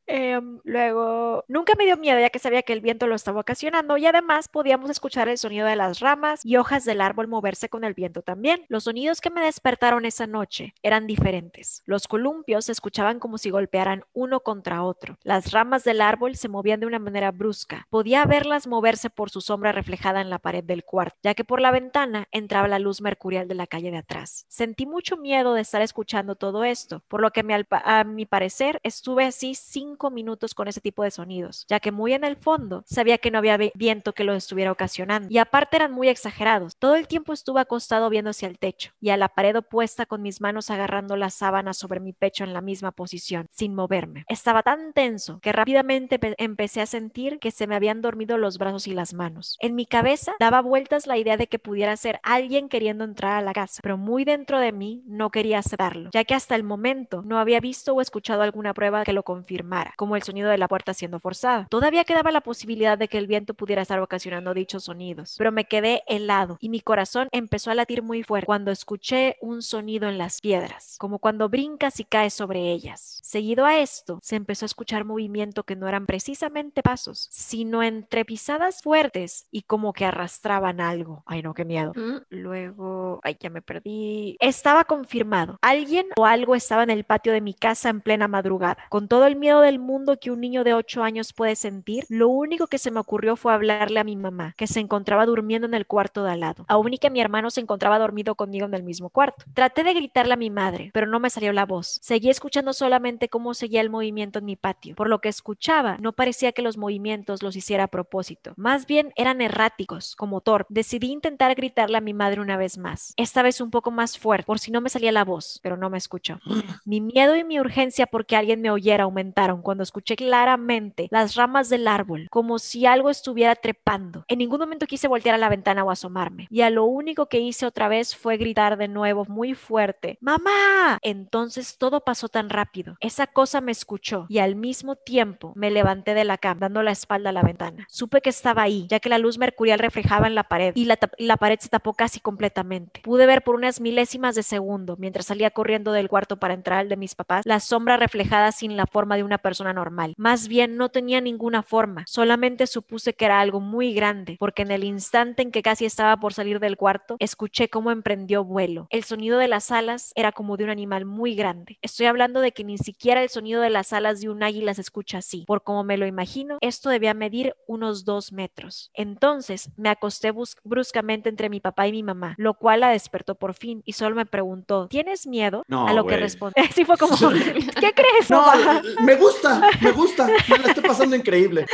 Em, 0.07 0.61
luego, 0.65 1.45
nunca 1.49 1.75
me 1.79 1.85
dio 1.87 1.97
miedo 1.97 2.19
ya 2.19 2.29
que 2.31 2.39
sabía 2.39 2.63
que 2.63 2.73
el 2.73 2.81
viento 2.81 3.07
lo 3.07 3.15
estaba 3.15 3.41
ocasionando 3.41 3.97
y 3.97 4.05
además 4.07 4.49
podíamos 4.49 4.91
escuchar 4.91 5.29
el 5.29 5.39
sonido 5.39 5.67
de 5.67 5.77
las 5.77 6.01
ramas 6.01 6.12
y 6.45 6.57
hojas 6.57 6.85
del 6.85 7.01
árbol 7.01 7.29
moverse 7.29 7.69
con 7.69 7.85
el 7.85 7.95
viento 7.95 8.23
también. 8.23 8.65
Los 8.69 8.85
sonidos 8.85 9.21
que 9.21 9.31
me 9.31 9.41
despertaron 9.43 10.05
esa 10.05 10.27
noche 10.27 10.75
eran 10.83 11.07
diferentes. 11.07 11.83
Los 11.87 12.09
columpios 12.09 12.67
se 12.67 12.73
escuchaban 12.73 13.19
como 13.19 13.39
si 13.39 13.51
golpearan 13.51 14.05
uno 14.13 14.41
contra 14.41 14.83
otro. 14.83 15.19
Las 15.23 15.53
ramas 15.53 15.85
del 15.85 16.01
árbol 16.01 16.37
se 16.37 16.49
movían 16.49 16.81
de 16.81 16.87
una 16.87 16.99
manera 16.99 17.31
brusca. 17.31 17.87
Podía 17.91 18.25
verlas 18.25 18.67
moverse 18.67 19.11
por 19.11 19.31
su 19.31 19.41
sombra 19.41 19.73
reflejada 19.73 20.21
en 20.21 20.31
la 20.31 20.39
pared 20.39 20.65
del 20.65 20.85
cuarto, 20.85 21.17
ya 21.23 21.35
que 21.35 21.45
por 21.45 21.61
la 21.61 21.71
ventana 21.71 22.29
entraba 22.31 22.69
la 22.69 22.79
luz 22.79 23.01
mercurial 23.01 23.49
de 23.49 23.55
la 23.55 23.67
calle 23.67 23.91
de 23.91 23.99
atrás. 23.99 24.45
Sentí 24.49 24.87
mucho 24.87 25.17
miedo 25.17 25.55
de 25.55 25.61
estar 25.63 25.83
escuchando 25.83 26.37
todo 26.37 26.65
esto, 26.65 27.03
por 27.09 27.21
lo 27.21 27.31
que 27.31 27.43
a 27.71 28.05
mi 28.05 28.27
parecer 28.27 28.81
estuve 28.83 29.25
así 29.25 29.55
cinco 29.55 30.11
minutos 30.11 30.55
con 30.55 30.69
ese 30.69 30.81
tipo 30.81 31.03
de 31.03 31.11
sonidos, 31.11 31.67
ya 31.69 31.81
que 31.81 31.93
muy 31.93 32.13
en 32.13 32.25
el 32.25 32.37
fondo 32.37 32.85
sabía 32.87 33.19
que 33.19 33.31
no 33.31 33.39
había 33.39 33.57
vi- 33.57 33.73
viento 33.75 34.13
que 34.13 34.25
lo 34.25 34.35
estuviera 34.35 34.73
ocasionando, 34.73 35.29
y 35.31 35.39
aparte 35.39 35.77
eran 35.77 35.92
muy 35.93 36.09
exagerados. 36.09 36.77
Todo 36.77 36.97
el 36.97 37.07
tiempo 37.07 37.33
estuve 37.33 37.61
acostado 37.61 38.09
viendo 38.11 38.31
hacia 38.31 38.49
el 38.49 38.59
techo 38.59 38.93
y 39.01 39.11
a 39.11 39.17
la 39.17 39.29
pared 39.29 39.57
opuesta 39.57 40.07
con 40.07 40.23
mis 40.23 40.41
manos 40.41 40.71
agarrando 40.71 41.17
la 41.17 41.31
sábana 41.31 41.75
sobre 41.75 42.01
mi 42.01 42.13
pecho 42.13 42.45
en 42.45 42.53
la 42.53 42.61
misma 42.61 42.93
posición, 42.93 43.47
sin 43.51 43.75
moverme. 43.75 44.25
Estaba 44.29 44.63
tan 44.63 44.93
tenso 44.93 45.39
que 45.41 45.53
rápidamente 45.53 46.19
pe- 46.19 46.35
empecé 46.39 46.81
a 46.81 46.87
sentir 46.87 47.39
que 47.39 47.51
se 47.51 47.67
me 47.67 47.75
habían 47.77 48.01
dormido 48.03 48.39
los 48.39 48.59
brazos 48.59 48.87
y 48.87 48.95
las 48.95 49.15
manos. 49.15 49.57
En 49.61 49.75
mi 49.75 49.87
cabeza 49.87 50.33
daba 50.41 50.61
vueltas 50.63 51.07
la 51.07 51.19
idea 51.19 51.37
de 51.37 51.47
que 51.47 51.59
pudiera 51.59 51.97
ser 51.97 52.21
alguien 52.23 52.69
queriendo 52.69 53.05
entrar 53.05 53.33
a 53.39 53.43
la 53.43 53.53
casa, 53.53 53.81
pero 53.83 53.97
muy 53.97 54.25
dentro 54.25 54.59
de 54.59 54.73
mí 54.73 55.03
no 55.07 55.31
quería 55.31 55.59
aceptarlo, 55.59 56.11
ya 56.13 56.25
que 56.25 56.35
hasta 56.35 56.55
el 56.57 56.63
momento 56.65 57.23
no 57.25 57.39
había 57.39 57.61
visto 57.61 57.95
o 57.95 58.01
escuchado 58.01 58.43
alguna 58.43 58.75
prueba 58.75 59.05
que 59.05 59.13
lo 59.13 59.23
confirmara, 59.23 59.93
como 59.97 60.17
el 60.17 60.23
sonido 60.23 60.51
de 60.51 60.59
la 60.59 60.69
puerta 60.69 60.95
siendo 60.95 61.21
forzada. 61.21 61.67
Todavía 61.71 62.05
quedaba 62.05 62.31
la 62.31 62.41
posibilidad 62.41 62.97
de 62.97 63.09
que 63.09 63.19
el 63.19 63.27
viento 63.27 63.55
pudiera 63.55 63.83
estar 63.83 63.99
ocasionando 64.01 64.55
dichos 64.55 64.85
sonidos, 64.85 65.35
pero 65.39 65.53
me 65.53 65.65
quedé 65.65 65.82
helado 66.07 66.59
y 66.61 66.69
mi 66.69 66.81
corazón 66.81 67.29
empezó 67.33 67.71
a 67.71 67.75
latir 67.75 68.03
muy 68.03 68.23
fuerte 68.23 68.47
cuando 68.47 68.71
escuché 68.71 69.37
un 69.41 69.63
sonido 69.63 70.09
en 70.09 70.19
las 70.19 70.41
piedras, 70.41 70.97
como 70.99 71.19
cuando 71.19 71.49
brincas 71.49 71.99
y 72.01 72.05
caes 72.05 72.35
sobre 72.35 72.71
ellas. 72.71 73.19
Seguido 73.23 73.67
a 73.67 73.79
esto, 73.79 74.19
se 74.23 74.37
empezó 74.37 74.65
a 74.65 74.67
escuchar 74.67 75.05
movimiento 75.05 75.65
que 75.65 75.77
no 75.77 75.89
eran 75.89 76.07
precisamente 76.07 76.83
pasos, 76.83 77.29
sino 77.31 77.83
entre 77.83 78.25
pisadas 78.25 78.83
fuertes 78.83 79.47
y 79.51 79.63
como 79.63 79.93
que 79.93 80.05
arrastraban 80.05 80.81
algo. 80.81 81.25
Ay, 81.27 81.43
no, 81.43 81.53
qué 81.53 81.65
miedo. 81.65 81.93
Mm, 81.97 82.19
Luego, 82.31 83.21
ay, 83.25 83.37
ya 83.41 83.51
me 83.51 83.63
perdí. 83.63 84.37
Estaba 84.41 84.85
confirmado. 84.85 85.59
Alguien 85.63 86.07
o 86.17 86.27
algo 86.27 86.55
estaba 86.55 86.85
en 86.85 86.91
el 86.91 87.05
patio 87.05 87.33
de 87.33 87.41
mi 87.41 87.55
casa 87.55 87.89
en 87.89 88.01
plena 88.01 88.29
madrugada, 88.29 88.79
con 88.89 89.09
todo 89.09 89.27
el 89.27 89.33
el 89.33 89.39
miedo 89.39 89.63
del 89.63 89.79
mundo 89.79 90.19
que 90.21 90.31
un 90.31 90.41
niño 90.41 90.63
de 90.63 90.75
8 90.75 91.03
años 91.03 91.33
puede 91.33 91.57
sentir, 91.57 92.05
lo 92.09 92.29
único 92.29 92.67
que 92.67 92.79
se 92.79 92.91
me 92.91 93.01
ocurrió 93.01 93.35
fue 93.35 93.53
hablarle 93.53 93.99
a 93.99 94.05
mi 94.05 94.15
mamá, 94.15 94.55
que 94.59 94.67
se 94.67 94.79
encontraba 94.79 95.25
durmiendo 95.27 95.67
en 95.67 95.72
el 95.75 95.87
cuarto 95.87 96.25
de 96.25 96.31
al 96.33 96.41
lado, 96.41 96.65
aún 96.69 96.95
y 96.95 96.99
que 96.99 97.11
mi 97.11 97.21
hermano 97.21 97.51
se 97.51 97.61
encontraba 97.61 97.99
dormido 97.99 98.35
conmigo 98.35 98.67
en 98.67 98.75
el 98.75 98.83
mismo 98.83 99.11
cuarto. 99.11 99.45
Traté 99.55 99.85
de 99.85 99.95
gritarle 99.95 100.35
a 100.35 100.37
mi 100.37 100.51
madre, 100.51 100.91
pero 100.93 101.07
no 101.07 101.21
me 101.21 101.31
salió 101.31 101.53
la 101.53 101.67
voz. 101.67 101.99
Seguí 102.03 102.31
escuchando 102.31 102.73
solamente 102.73 103.29
cómo 103.29 103.55
seguía 103.55 103.81
el 103.81 103.91
movimiento 103.91 104.39
en 104.39 104.45
mi 104.45 104.57
patio. 104.57 104.95
Por 104.95 105.09
lo 105.09 105.21
que 105.21 105.29
escuchaba, 105.29 105.97
no 106.01 106.13
parecía 106.13 106.53
que 106.53 106.63
los 106.63 106.77
movimientos 106.77 107.43
los 107.43 107.57
hiciera 107.57 107.85
a 107.85 107.89
propósito. 107.89 108.53
Más 108.57 108.87
bien 108.87 109.13
eran 109.17 109.41
erráticos, 109.41 110.17
como 110.17 110.41
Thor. 110.41 110.67
Decidí 110.69 111.11
intentar 111.11 111.55
gritarle 111.55 111.99
a 111.99 112.01
mi 112.01 112.15
madre 112.15 112.41
una 112.41 112.57
vez 112.57 112.79
más. 112.79 113.15
Esta 113.17 113.43
vez 113.43 113.61
un 113.61 113.71
poco 113.71 113.91
más 113.91 114.19
fuerte, 114.19 114.47
por 114.47 114.59
si 114.59 114.71
no 114.71 114.81
me 114.81 114.91
salía 114.91 115.13
la 115.13 115.25
voz, 115.25 115.61
pero 115.63 115.77
no 115.77 115.91
me 115.91 115.99
escuchó. 115.99 116.39
Mi 116.85 117.01
miedo 117.01 117.37
y 117.37 117.45
mi 117.45 117.61
urgencia 117.61 118.07
porque 118.07 118.37
alguien 118.37 118.61
me 118.61 118.71
oyera 118.71 119.05
aumentaron 119.05 119.63
cuando 119.63 119.83
escuché 119.83 120.17
claramente 120.17 121.09
las 121.11 121.35
ramas 121.37 121.69
del 121.69 121.87
árbol, 121.87 122.29
como 122.31 122.59
si 122.59 122.87
algo 122.87 123.11
estuviera 123.11 123.55
trepando. 123.55 124.25
En 124.29 124.39
ningún 124.39 124.61
momento 124.61 124.87
quise 124.87 125.09
voltear 125.09 125.35
a 125.35 125.39
la 125.39 125.49
ventana 125.49 125.62
o 125.85 125.91
asomarme, 125.91 126.49
y 126.51 126.63
a 126.63 126.71
lo 126.71 126.85
único 126.85 127.27
que 127.27 127.41
hice 127.41 127.67
otra 127.67 127.89
vez 127.89 128.17
fue 128.17 128.37
gritar 128.37 128.77
de 128.77 128.89
nuevo 128.89 129.25
muy 129.29 129.55
fuerte, 129.55 130.19
¡Mamá! 130.21 130.99
Entonces 131.03 131.79
todo 131.79 132.01
pasó 132.01 132.29
tan 132.29 132.51
rápido. 132.51 132.97
Esa 133.01 133.27
cosa 133.27 133.61
me 133.61 133.73
escuchó 133.73 134.27
y 134.29 134.39
al 134.39 134.57
mismo 134.57 134.97
tiempo 134.97 135.53
me 135.57 135.71
levanté 135.71 136.15
de 136.15 136.25
la 136.25 136.39
cama, 136.39 136.61
dando 136.61 136.83
la 136.83 136.91
espalda 136.91 137.31
a 137.31 137.33
la 137.33 137.43
ventana. 137.43 137.87
Supe 137.89 138.21
que 138.21 138.31
estaba 138.31 138.63
ahí, 138.63 138.87
ya 138.89 139.01
que 139.01 139.09
la 139.09 139.19
luz 139.19 139.39
mercurial 139.39 139.79
reflejaba 139.79 140.27
en 140.27 140.35
la 140.35 140.45
pared 140.45 140.73
y 140.75 140.85
la, 140.85 140.99
la 141.19 141.37
pared 141.37 141.59
se 141.61 141.69
tapó 141.69 141.95
casi 141.95 142.21
completamente. 142.21 143.01
Pude 143.03 143.27
ver 143.27 143.43
por 143.43 143.55
unas 143.55 143.81
milésimas 143.81 144.35
de 144.35 144.43
segundo, 144.43 144.97
mientras 144.99 145.27
salía 145.27 145.51
corriendo 145.51 145.93
del 145.93 146.09
cuarto 146.09 146.39
para 146.39 146.55
entrar 146.55 146.81
al 146.81 146.89
de 146.89 146.97
mis 146.97 147.15
papás, 147.15 147.47
la 147.47 147.61
sombra 147.61 147.97
reflejada 147.97 148.53
sin 148.53 148.77
la 148.77 148.87
forma 148.87 149.17
de 149.17 149.23
una 149.23 149.39
persona 149.39 149.73
normal. 149.73 150.15
Más 150.17 150.49
bien 150.49 150.77
no 150.77 150.89
tenía 150.89 151.21
ninguna 151.21 151.63
forma, 151.63 152.05
solamente 152.07 152.67
supuse 152.67 153.15
que 153.15 153.25
era 153.25 153.41
algo 153.41 153.61
muy 153.61 153.95
grande, 153.95 154.37
porque 154.39 154.63
en 154.63 154.71
el 154.71 154.85
instante 154.85 155.43
en 155.43 155.52
que 155.53 155.63
casi 155.63 155.85
estaba 155.85 156.17
por 156.17 156.35
salir 156.35 156.59
del 156.59 156.77
cuarto, 156.77 157.17
escuché 157.19 157.69
cómo 157.69 157.91
emprendió 157.91 158.45
vuelo. 158.45 158.87
El 158.91 159.05
sonido 159.05 159.39
de 159.39 159.49
las 159.49 159.71
alas 159.71 160.13
era 160.17 160.33
como 160.33 160.57
de 160.57 160.65
un 160.65 160.71
animal 160.71 161.05
muy 161.05 161.35
grande. 161.35 161.79
Estoy 161.83 162.07
hablando 162.07 162.41
de 162.41 162.53
que 162.53 162.65
ni 162.65 162.79
siquiera 162.79 163.23
el 163.23 163.29
sonido 163.29 163.61
de 163.63 163.71
las 163.71 163.93
alas 163.93 164.21
de 164.21 164.29
un 164.29 164.43
águila 164.43 164.75
se 164.75 164.81
escucha 164.81 165.19
así. 165.19 165.45
Por 165.47 165.63
como 165.63 165.85
me 165.85 165.97
lo 165.97 166.07
imagino, 166.07 166.59
esto 166.61 166.91
debía 166.91 167.15
medir 167.15 167.55
unos 167.67 168.05
dos 168.05 168.33
metros. 168.33 168.91
Entonces 168.95 169.71
me 169.77 169.89
acosté 169.89 170.33
bruscamente 170.65 171.29
entre 171.29 171.49
mi 171.49 171.61
papá 171.61 171.87
y 171.87 171.93
mi 171.93 172.03
mamá, 172.03 172.35
lo 172.39 172.55
cual 172.55 172.81
la 172.81 172.91
despertó 172.91 173.35
por 173.35 173.55
fin 173.55 173.83
y 173.85 173.93
solo 173.93 174.17
me 174.17 174.27
preguntó, 174.27 174.89
¿tienes 174.89 175.27
miedo? 175.27 175.63
No, 175.69 175.87
a 175.87 175.93
lo 175.93 176.07
que 176.07 176.17
respondí. 176.17 176.55
Sí 176.73 176.87
fue 176.87 176.97
como, 176.97 177.17
¿qué 177.19 177.93
crees? 177.93 178.31
No, 178.31 178.41
mamá?" 178.41 178.83
me 179.03 179.15
gusta, 179.17 179.61
me 179.81 179.91
gusta. 179.91 180.27
Me 180.49 180.59
la 180.59 180.69
estoy 180.69 180.83
pasando 180.85 181.15
increíble. 181.15 181.67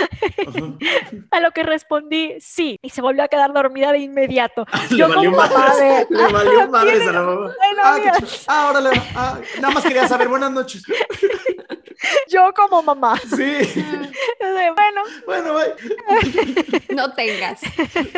Ajá. 0.47 0.75
A 1.31 1.41
lo 1.41 1.51
que 1.53 1.63
respondí, 1.63 2.35
sí. 2.41 2.79
Y 2.83 2.91
se 2.91 3.03
volvió 3.03 3.23
a 3.23 3.29
quedar 3.29 3.53
dormida 3.53 3.68
de 3.93 3.99
inmediato. 3.99 4.67
Le 4.91 4.97
Yo 4.97 5.09
valió 5.09 5.33
como 5.33 5.77
de, 5.77 6.07
Le 6.11 6.33
valió 6.33 6.69
madres 6.71 7.09
a 7.09 7.13
la 7.13 7.23
mamá. 7.23 7.53
Ah, 7.83 7.95
qué 7.97 8.01
mira. 8.05 8.17
chido. 8.19 8.29
Ah, 8.47 8.69
órale. 8.71 9.03
Ah, 9.15 9.39
nada 9.61 9.75
más 9.75 9.85
quería 9.85 10.09
saber. 10.09 10.29
Buenas 10.29 10.51
noches. 10.51 10.83
yo 12.29 12.53
como 12.55 12.83
mamá. 12.83 13.17
Sí. 13.19 13.85
Bueno, 14.75 15.03
Bueno, 15.27 15.55
bye. 15.55 16.83
No 16.95 17.13
tengas. 17.15 17.61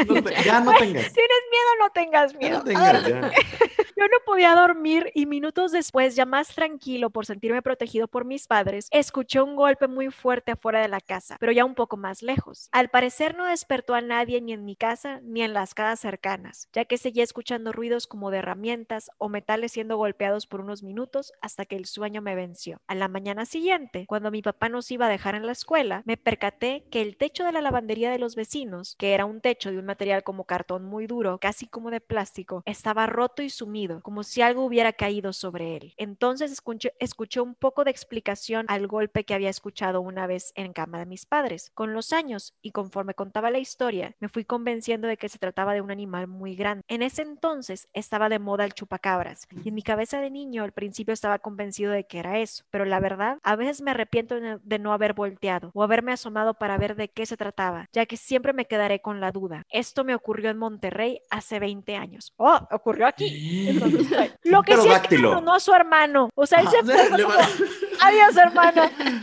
No 0.06 0.22
te- 0.22 0.42
ya 0.44 0.60
no 0.60 0.72
tengas. 0.72 1.12
tienes 1.12 1.42
miedo, 1.50 1.70
no 1.80 1.90
tengas 1.92 2.32
Ya 2.32 2.38
miedo. 2.38 2.58
no 2.58 2.64
tengas, 2.64 3.06
ya. 3.08 3.30
Yo 3.96 4.06
no 4.06 4.16
podía 4.24 4.54
dormir 4.54 5.10
y 5.14 5.26
minutos 5.26 5.72
después, 5.72 6.16
ya 6.16 6.24
más 6.24 6.48
tranquilo 6.54 7.10
por 7.10 7.26
sentirme 7.26 7.60
protegido 7.60 8.08
por 8.08 8.24
mis 8.24 8.46
padres, 8.46 8.86
escuché 8.90 9.42
un 9.42 9.56
golpe 9.56 9.88
muy 9.88 10.10
fuerte 10.10 10.52
afuera 10.52 10.80
de 10.80 10.88
la 10.88 11.02
casa, 11.02 11.36
pero 11.38 11.52
ya 11.52 11.66
un 11.66 11.74
poco 11.74 11.98
más 11.98 12.22
lejos. 12.22 12.68
Al 12.72 12.88
parecer 12.88 13.36
no 13.36 13.44
despertó 13.44 13.94
a 13.94 14.00
nadie 14.00 14.40
ni 14.40 14.54
en 14.54 14.64
mi 14.64 14.74
casa 14.74 15.20
ni 15.22 15.42
en 15.42 15.52
las 15.52 15.74
casas 15.74 16.00
cercanas, 16.00 16.68
ya 16.72 16.86
que 16.86 16.96
seguía 16.96 17.24
escuchando 17.24 17.72
ruidos 17.72 18.06
como 18.06 18.30
de 18.30 18.38
herramientas 18.38 19.10
o 19.18 19.28
metales 19.28 19.72
siendo 19.72 19.98
golpeados 19.98 20.46
por 20.46 20.62
unos 20.62 20.82
minutos 20.82 21.32
hasta 21.42 21.66
que 21.66 21.76
el 21.76 21.84
sueño 21.84 22.22
me 22.22 22.34
venció. 22.34 22.80
A 22.86 22.94
la 22.94 23.08
mañana 23.08 23.44
siguiente, 23.44 23.79
cuando 24.06 24.30
mi 24.30 24.42
papá 24.42 24.68
nos 24.68 24.90
iba 24.90 25.06
a 25.06 25.10
dejar 25.10 25.34
en 25.34 25.46
la 25.46 25.52
escuela, 25.52 26.02
me 26.04 26.16
percaté 26.16 26.84
que 26.90 27.02
el 27.02 27.16
techo 27.16 27.44
de 27.44 27.52
la 27.52 27.60
lavandería 27.60 28.10
de 28.10 28.18
los 28.18 28.36
vecinos, 28.36 28.94
que 28.98 29.14
era 29.14 29.24
un 29.24 29.40
techo 29.40 29.70
de 29.70 29.78
un 29.78 29.86
material 29.86 30.22
como 30.22 30.44
cartón 30.44 30.84
muy 30.84 31.06
duro, 31.06 31.38
casi 31.38 31.66
como 31.66 31.90
de 31.90 32.00
plástico, 32.00 32.62
estaba 32.66 33.06
roto 33.06 33.42
y 33.42 33.50
sumido, 33.50 34.00
como 34.02 34.22
si 34.22 34.42
algo 34.42 34.64
hubiera 34.64 34.92
caído 34.92 35.32
sobre 35.32 35.76
él. 35.76 35.94
Entonces 35.96 36.52
escuché, 36.98 37.40
un 37.40 37.54
poco 37.54 37.84
de 37.84 37.90
explicación 37.90 38.66
al 38.68 38.86
golpe 38.86 39.24
que 39.24 39.34
había 39.34 39.50
escuchado 39.50 40.00
una 40.00 40.26
vez 40.26 40.52
en 40.56 40.72
cama 40.72 40.98
de 40.98 41.06
mis 41.06 41.26
padres. 41.26 41.70
Con 41.74 41.94
los 41.94 42.12
años 42.12 42.54
y 42.62 42.72
conforme 42.72 43.14
contaba 43.14 43.50
la 43.50 43.58
historia, 43.58 44.14
me 44.20 44.28
fui 44.28 44.44
convenciendo 44.44 45.08
de 45.08 45.16
que 45.16 45.28
se 45.28 45.38
trataba 45.38 45.74
de 45.74 45.80
un 45.80 45.90
animal 45.90 46.26
muy 46.26 46.54
grande. 46.54 46.84
En 46.88 47.02
ese 47.02 47.22
entonces 47.22 47.88
estaba 47.92 48.28
de 48.28 48.38
moda 48.38 48.64
el 48.64 48.74
chupacabras 48.74 49.46
y 49.64 49.68
en 49.68 49.74
mi 49.74 49.82
cabeza 49.82 50.20
de 50.20 50.30
niño 50.30 50.64
al 50.64 50.72
principio 50.72 51.14
estaba 51.14 51.38
convencido 51.38 51.92
de 51.92 52.04
que 52.04 52.18
era 52.18 52.38
eso, 52.38 52.64
pero 52.70 52.84
la 52.84 53.00
verdad, 53.00 53.38
a 53.42 53.56
veces 53.56 53.69
me 53.80 53.92
arrepiento 53.92 54.36
de 54.40 54.78
no- 54.78 54.92
haber 54.92 55.12
volteado 55.14 55.70
o 55.74 55.82
haberme 55.82 56.12
asomado 56.12 56.54
para 56.54 56.76
ver 56.78 56.96
de 56.96 57.08
qué 57.08 57.26
se 57.26 57.36
trataba, 57.36 57.88
ya 57.92 58.06
que 58.06 58.16
siempre 58.16 58.52
me 58.52 58.64
quedaré 58.66 59.00
con 59.00 59.20
la 59.20 59.30
duda. 59.32 59.62
Esto 59.70 60.02
me 60.04 60.14
ocurrió 60.14 60.50
en 60.50 60.58
Monterrey 60.58 61.20
hace 61.30 61.58
20 61.60 61.94
años. 61.96 62.32
Oh, 62.36 62.58
ocurrió 62.70 63.06
aquí. 63.06 63.70
Lo 64.42 64.62
que 64.62 64.76
sí 64.76 64.88
es 64.88 65.00
que 65.02 65.16
abandonó 65.16 65.54
a 65.54 65.60
su 65.60 65.72
hermano. 65.72 66.30
O 66.34 66.46
sea, 66.46 66.60
él 66.60 66.68
se 66.68 66.78
Ajá, 66.78 66.84
fue 67.16 67.24
adiós 68.00 68.36
hermano. 68.36 68.82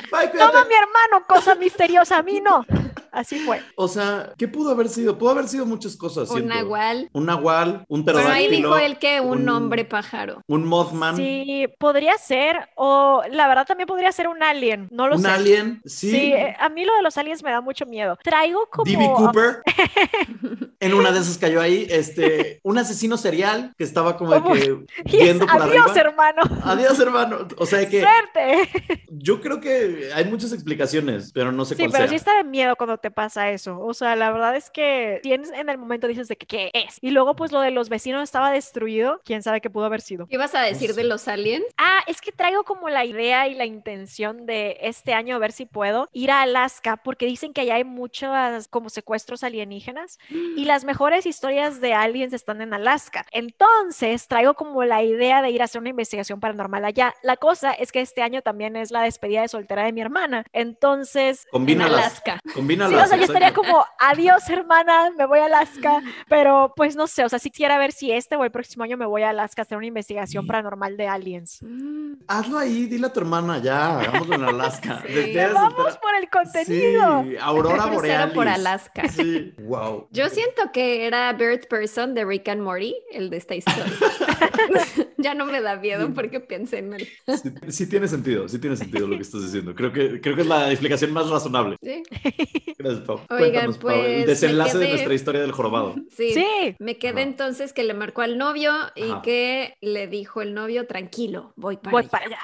Toma 0.09 0.65
mi 0.65 0.75
hermano, 0.75 1.25
cosa 1.27 1.55
misteriosa, 1.55 2.17
a 2.19 2.23
mí 2.23 2.39
no. 2.39 2.65
Así 3.11 3.39
fue. 3.39 3.61
O 3.75 3.87
sea, 3.87 4.33
¿qué 4.37 4.47
pudo 4.47 4.71
haber 4.71 4.89
sido? 4.89 5.17
Pudo 5.17 5.31
haber 5.31 5.47
sido 5.47 5.65
muchas 5.65 5.95
cosas. 5.95 6.29
Un 6.29 6.37
siento. 6.37 6.55
nahual. 6.55 7.09
Un 7.13 7.25
nahual, 7.25 7.85
un 7.87 8.05
Pero 8.05 8.19
ahí 8.19 8.47
dijo 8.49 8.77
él 8.77 8.97
que 8.99 9.19
un 9.21 9.41
un- 9.41 9.49
hombre 9.49 9.85
pájaro. 9.85 10.41
un 10.47 10.65
mothman, 10.65 11.15
Sí, 11.15 11.67
podría 11.79 12.17
ser, 12.17 12.69
o 12.75 13.21
la 13.31 13.47
verdad 13.47 13.65
también 13.65 13.87
podría 13.87 14.11
ser 14.11 14.27
un 14.27 14.41
alien, 14.43 14.87
no 14.91 15.07
lo 15.07 15.15
un 15.15 15.21
sé. 15.21 15.27
alien. 15.29 15.81
Sí. 15.85 16.11
Sí, 16.11 16.31
eh, 16.33 16.55
a 16.59 16.69
mí 16.69 16.85
lo 16.85 16.95
de 16.95 17.01
los 17.01 17.17
aliens 17.17 17.43
me 17.43 17.51
da 17.51 17.61
mucho 17.61 17.85
miedo. 17.85 18.17
Traigo 18.23 18.67
como... 18.71 18.85
D.B. 18.91 19.09
Cooper. 19.15 19.61
en 20.79 20.93
una 20.93 21.11
de 21.11 21.19
esas 21.19 21.37
cayó 21.37 21.61
ahí. 21.61 21.87
Este, 21.89 22.59
un 22.63 22.77
asesino 22.77 23.17
serial 23.17 23.73
que 23.77 23.83
estaba 23.83 24.17
como 24.17 24.33
de 24.33 24.41
que 24.59 24.77
Y 25.05 25.17
es, 25.17 25.23
viendo 25.23 25.45
por 25.45 25.61
adiós, 25.61 25.91
arriba. 25.91 26.01
hermano. 26.09 26.41
Adiós, 26.63 26.99
hermano. 26.99 27.47
O 27.57 27.65
sea 27.65 27.87
que 27.89 28.01
Suerte. 28.01 28.69
yo 29.09 29.41
creo 29.41 29.59
que 29.59 30.09
hay 30.13 30.25
muchas 30.25 30.51
explicaciones, 30.53 31.31
pero 31.33 31.51
no 31.51 31.65
sé 31.65 31.75
Sí, 31.75 31.83
cuál 31.83 31.91
pero 31.91 32.03
sea. 32.03 32.09
sí 32.09 32.15
está 32.15 32.35
de 32.37 32.43
miedo 32.43 32.75
cuando 32.87 33.01
te 33.01 33.11
pasa 33.11 33.51
eso. 33.51 33.79
O 33.79 33.93
sea, 33.93 34.15
la 34.15 34.31
verdad 34.31 34.55
es 34.55 34.69
que 34.69 35.19
tienes 35.21 35.51
en 35.51 35.69
el 35.69 35.77
momento 35.77 36.07
dices 36.07 36.27
de 36.27 36.37
que 36.37 36.45
qué 36.45 36.71
es. 36.73 36.97
Y 37.01 37.11
luego 37.11 37.35
pues 37.35 37.51
lo 37.51 37.59
de 37.59 37.71
los 37.71 37.89
vecinos 37.89 38.23
estaba 38.23 38.49
destruido. 38.51 39.21
¿Quién 39.25 39.43
sabe 39.43 39.59
qué 39.59 39.69
pudo 39.69 39.85
haber 39.85 40.01
sido? 40.01 40.25
¿Qué 40.27 40.35
ibas 40.35 40.55
a 40.55 40.61
decir 40.61 40.95
de 40.95 41.03
los 41.03 41.27
aliens? 41.27 41.65
Ah, 41.77 41.99
es 42.07 42.21
que 42.21 42.31
traigo 42.31 42.63
como 42.63 42.89
la 42.89 43.03
idea 43.03 43.47
y 43.47 43.55
la 43.55 43.65
intención 43.65 44.45
de 44.45 44.77
este 44.81 45.13
año 45.13 45.35
a 45.35 45.39
ver 45.39 45.51
si 45.51 45.65
puedo 45.65 46.07
ir 46.13 46.31
a 46.31 46.41
Alaska 46.41 46.97
porque 46.97 47.25
dicen 47.25 47.53
que 47.53 47.61
allá 47.61 47.75
hay 47.75 47.83
muchos 47.83 48.67
como 48.69 48.89
secuestros 48.89 49.43
alienígenas 49.43 50.17
y 50.29 50.65
las 50.65 50.85
mejores 50.85 51.25
historias 51.25 51.81
de 51.81 51.93
aliens 51.93 52.33
están 52.33 52.61
en 52.61 52.73
Alaska. 52.73 53.25
Entonces 53.31 54.27
traigo 54.27 54.53
como 54.53 54.85
la 54.85 55.03
idea 55.03 55.41
de 55.41 55.49
ir 55.49 55.61
a 55.61 55.65
hacer 55.65 55.81
una 55.81 55.89
investigación 55.89 56.39
paranormal 56.39 56.85
allá. 56.85 57.13
La 57.21 57.35
cosa 57.35 57.73
es 57.73 57.91
que 57.91 58.01
este 58.01 58.21
año 58.21 58.41
también 58.41 58.75
es 58.75 58.91
la 58.91 59.01
despedida 59.01 59.41
de 59.41 59.49
soltera 59.49 59.83
de 59.83 59.91
mi 59.91 60.01
hermana. 60.01 60.45
Entonces... 60.53 61.45
En 61.45 61.51
Combínalas. 61.51 61.97
Alaska. 61.97 62.39
Combínalas. 62.67 62.99
Sí, 62.99 63.05
o 63.05 63.07
sea, 63.07 63.17
yo 63.17 63.23
estaría 63.23 63.53
como, 63.53 63.85
adiós 63.97 64.49
hermana, 64.49 65.11
me 65.17 65.25
voy 65.25 65.39
a 65.39 65.45
Alaska, 65.45 66.01
pero 66.27 66.73
pues 66.75 66.95
no 66.95 67.07
sé, 67.07 67.23
o 67.23 67.29
sea, 67.29 67.39
si 67.39 67.49
quisiera 67.49 67.77
ver 67.77 67.93
si 67.93 68.11
este 68.11 68.35
o 68.35 68.43
el 68.43 68.51
próximo 68.51 68.83
año 68.83 68.97
me 68.97 69.05
voy 69.05 69.23
a 69.23 69.29
Alaska 69.29 69.61
a 69.61 69.63
hacer 69.63 69.77
una 69.77 69.87
investigación 69.87 70.45
paranormal 70.45 70.97
de 70.97 71.07
aliens. 71.07 71.59
Mm. 71.61 72.15
Hazlo 72.27 72.59
ahí, 72.59 72.85
dile 72.87 73.07
a 73.07 73.13
tu 73.13 73.21
hermana, 73.21 73.59
ya, 73.59 73.99
hagámoslo 73.99 74.35
en 74.35 74.43
Alaska. 74.43 75.03
Sí. 75.17 75.33
Vamos 75.53 75.97
por 75.97 76.15
el 76.15 76.29
contenido. 76.29 77.23
Sí, 77.23 77.35
Aurora 77.39 77.85
Borealis. 77.85 78.33
por 78.33 78.47
Alaska. 78.47 79.07
Sí, 79.07 79.53
wow. 79.59 80.07
Yo 80.11 80.29
siento 80.29 80.71
que 80.71 81.07
era 81.07 81.31
Bird 81.33 81.67
Person 81.67 82.13
de 82.13 82.25
Rick 82.25 82.49
and 82.49 82.61
Morty, 82.61 82.95
el 83.11 83.29
de 83.29 83.37
esta 83.37 83.55
historia. 83.55 83.85
ya 85.17 85.33
no 85.33 85.45
me 85.45 85.61
da 85.61 85.77
miedo 85.77 86.13
porque 86.13 86.39
pensé 86.39 86.79
en 86.79 86.93
él. 86.93 87.07
Sí, 87.27 87.51
sí 87.69 87.89
tiene 87.89 88.07
sentido, 88.07 88.47
sí 88.47 88.59
tiene 88.59 88.75
sentido 88.75 89.07
lo 89.07 89.15
que 89.15 89.23
estás 89.23 89.43
diciendo. 89.43 89.73
Creo 89.75 89.91
que, 89.91 90.21
creo 90.21 90.35
que 90.35 90.41
es 90.41 90.47
la 90.47 90.69
explicación 90.71 91.13
más 91.13 91.29
razonable. 91.29 91.77
Sí, 91.81 92.03
Gracias, 92.77 93.03
Pau. 93.05 93.21
Oigan, 93.29 93.37
Cuéntanos, 93.51 93.77
Pau, 93.79 93.91
el 93.91 94.13
pues, 94.15 94.27
desenlace 94.27 94.77
de 94.77 94.89
nuestra 94.89 95.13
historia 95.13 95.41
del 95.41 95.51
jorobado. 95.51 95.95
sí. 96.15 96.31
Sí. 96.33 96.75
Me 96.79 96.97
quedé 96.97 97.21
Ajá. 97.21 97.29
entonces 97.29 97.73
que 97.73 97.83
le 97.83 97.93
marcó 97.93 98.21
al 98.21 98.37
novio 98.37 98.71
y 98.95 99.09
Ajá. 99.09 99.21
que 99.23 99.75
le 99.81 100.07
dijo 100.07 100.41
el 100.41 100.53
novio, 100.53 100.85
tranquilo, 100.85 101.53
voy 101.55 101.77
para 101.77 101.91
Voy 101.91 102.01
allá". 102.01 102.09
para 102.09 102.25
allá. 102.25 102.39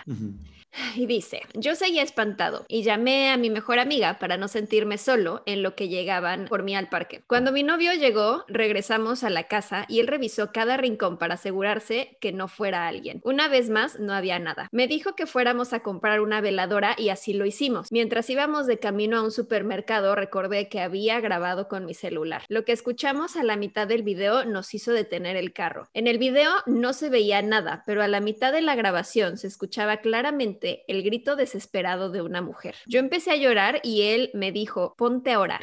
Y 0.96 1.06
dice, 1.06 1.42
yo 1.54 1.76
seguía 1.76 2.04
espantado 2.04 2.66
y 2.68 2.84
llamé 2.84 3.32
a 3.32 3.38
mi 3.38 3.50
mejor 3.50 3.80
amiga 3.80 4.18
para 4.20 4.38
no 4.38 4.48
sentirme 4.48 4.98
solo 4.98 5.44
en 5.46 5.64
lo 5.64 5.76
que 5.76 5.88
llegaban 5.88 6.46
por 6.46 6.64
mí 6.64 6.76
al 6.76 6.90
parque. 6.90 7.24
Cuando 7.28 7.52
mi 7.52 7.64
novio 7.64 7.94
llegó, 7.94 8.46
regresamos 8.48 9.24
a 9.24 9.30
la 9.30 9.44
casa 9.44 9.86
y 9.88 10.00
él 10.00 10.08
revisó 10.08 10.52
cada 10.52 10.78
rincón 10.78 11.18
para 11.18 11.36
asegurarse 11.36 12.18
que 12.20 12.32
no 12.32 12.48
fuera 12.48 12.88
alguien. 12.88 13.22
Una 13.24 13.48
vez 13.48 13.70
más, 13.70 14.00
no 14.00 14.14
había 14.14 14.40
nada. 14.40 14.68
Me 14.72 14.88
dijo 14.88 15.16
que 15.16 15.26
fuéramos 15.26 15.74
a 15.74 15.82
comprar 15.82 16.22
una 16.22 16.42
veladora 16.42 16.96
y 16.98 17.10
así 17.10 17.34
lo 17.34 17.46
hicimos. 17.46 17.92
Mientras 17.92 18.30
íbamos 18.30 18.68
de 18.68 18.80
camino 18.80 19.18
a 19.18 19.24
un 19.24 19.32
supermercado, 19.32 20.16
recordé 20.16 20.70
que 20.70 20.80
había 20.80 21.20
grabado 21.20 21.68
con 21.68 21.86
mi 21.86 21.94
celular. 21.94 22.44
Lo 22.50 22.66
que 22.66 22.72
escuchamos 22.72 23.36
a 23.36 23.44
la 23.44 23.58
mitad 23.58 23.88
del 23.88 24.04
video 24.04 24.46
nos 24.46 24.74
hizo 24.74 24.92
detener 24.92 25.38
el 25.38 25.54
carro. 25.54 25.88
En 25.94 26.08
el 26.08 26.18
video 26.18 26.52
no 26.66 26.94
se 26.94 27.10
veía 27.10 27.42
nada, 27.42 27.84
pero 27.86 28.02
a 28.02 28.08
la 28.08 28.20
mitad 28.20 28.52
de 28.52 28.62
la 28.62 28.76
grabación 28.76 29.38
se 29.38 29.48
escuchaba 29.48 29.98
claramente 29.98 30.63
el 30.64 31.04
grito 31.04 31.36
desesperado 31.36 32.10
de 32.10 32.22
una 32.22 32.42
mujer. 32.42 32.76
Yo 32.86 33.00
empecé 33.00 33.32
a 33.32 33.36
llorar 33.36 33.80
y 33.84 34.04
él 34.04 34.32
me 34.34 34.52
dijo, 34.52 34.96
ponte 34.98 35.32
a 35.32 35.40
orar. 35.40 35.62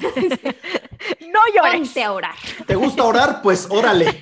no 1.32 1.40
llores. 1.54 1.80
Ponte 1.80 2.04
a 2.04 2.12
orar. 2.12 2.34
¿Te 2.66 2.74
gusta 2.74 3.04
orar? 3.04 3.42
Pues 3.42 3.66
órale. 3.70 4.20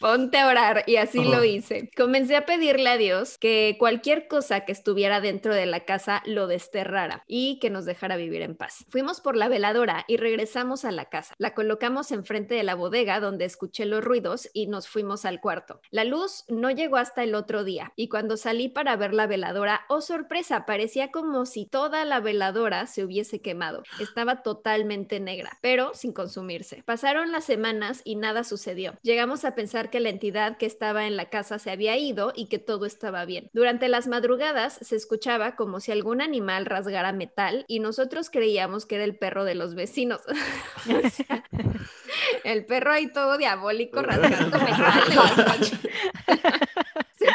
Ponte 0.00 0.38
a 0.38 0.48
orar 0.48 0.84
y 0.86 0.96
así 0.96 1.24
lo 1.24 1.42
hice. 1.44 1.90
Comencé 1.96 2.36
a 2.36 2.46
pedirle 2.46 2.90
a 2.90 2.98
Dios 2.98 3.38
que 3.38 3.76
cualquier 3.78 4.28
cosa 4.28 4.64
que 4.64 4.72
estuviera 4.72 5.20
dentro 5.20 5.54
de 5.54 5.66
la 5.66 5.80
casa 5.80 6.22
lo 6.26 6.46
desterrara 6.46 7.24
y 7.26 7.58
que 7.58 7.70
nos 7.70 7.84
dejara 7.84 8.16
vivir 8.16 8.42
en 8.42 8.56
paz. 8.56 8.84
Fuimos 8.90 9.20
por 9.20 9.36
la 9.36 9.48
veladora 9.48 10.04
y 10.06 10.16
regresamos 10.16 10.84
a 10.84 10.92
la 10.92 11.06
casa. 11.06 11.34
La 11.38 11.54
colocamos 11.54 12.12
enfrente 12.12 12.54
de 12.54 12.62
la 12.64 12.74
bodega 12.74 13.20
donde 13.20 13.44
escuché 13.44 13.86
los 13.86 14.04
ruidos 14.04 14.50
y 14.52 14.66
nos 14.66 14.88
fuimos 14.88 15.24
al 15.24 15.40
cuarto. 15.40 15.80
La 15.90 16.04
luz 16.04 16.44
no 16.48 16.70
llegó 16.70 16.96
hasta 16.96 17.22
el 17.22 17.34
otro 17.34 17.64
día 17.64 17.92
y 17.96 18.08
cuando 18.08 18.36
salí 18.36 18.68
para 18.68 18.96
ver 18.96 19.14
la 19.14 19.26
veladora, 19.26 19.82
oh 19.88 20.00
sorpresa, 20.00 20.66
parecía 20.66 21.10
como 21.10 21.46
si 21.46 21.66
toda 21.74 22.04
la 22.04 22.20
veladora 22.20 22.86
se 22.86 23.02
hubiese 23.02 23.42
quemado. 23.42 23.82
Estaba 23.98 24.44
totalmente 24.44 25.18
negra, 25.18 25.58
pero 25.60 25.92
sin 25.92 26.12
consumirse. 26.12 26.84
Pasaron 26.84 27.32
las 27.32 27.42
semanas 27.42 28.00
y 28.04 28.14
nada 28.14 28.44
sucedió. 28.44 28.94
Llegamos 29.02 29.44
a 29.44 29.56
pensar 29.56 29.90
que 29.90 29.98
la 29.98 30.10
entidad 30.10 30.56
que 30.56 30.66
estaba 30.66 31.08
en 31.08 31.16
la 31.16 31.30
casa 31.30 31.58
se 31.58 31.72
había 31.72 31.96
ido 31.96 32.32
y 32.32 32.46
que 32.46 32.60
todo 32.60 32.86
estaba 32.86 33.24
bien. 33.24 33.50
Durante 33.52 33.88
las 33.88 34.06
madrugadas 34.06 34.78
se 34.82 34.94
escuchaba 34.94 35.56
como 35.56 35.80
si 35.80 35.90
algún 35.90 36.20
animal 36.20 36.64
rasgara 36.64 37.12
metal 37.12 37.64
y 37.66 37.80
nosotros 37.80 38.30
creíamos 38.30 38.86
que 38.86 38.94
era 38.94 39.04
el 39.04 39.18
perro 39.18 39.42
de 39.44 39.56
los 39.56 39.74
vecinos. 39.74 40.20
O 40.86 41.08
sea, 41.08 41.42
el 42.44 42.66
perro 42.66 42.92
ahí 42.92 43.10
todo 43.12 43.36
diabólico 43.36 44.00
rasgando 44.02 44.58
metal 44.60 45.80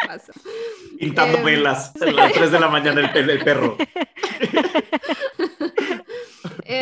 pasó. 0.10 0.32
Pintando 0.97 1.38
Em. 1.38 1.45
velas 1.45 1.93
a 2.01 2.05
las 2.05 2.34
3 2.34 2.51
de 2.51 2.60
la 2.60 2.68
mañana 2.68 3.12
el, 3.14 3.30
el 3.30 3.43
perro. 3.43 3.78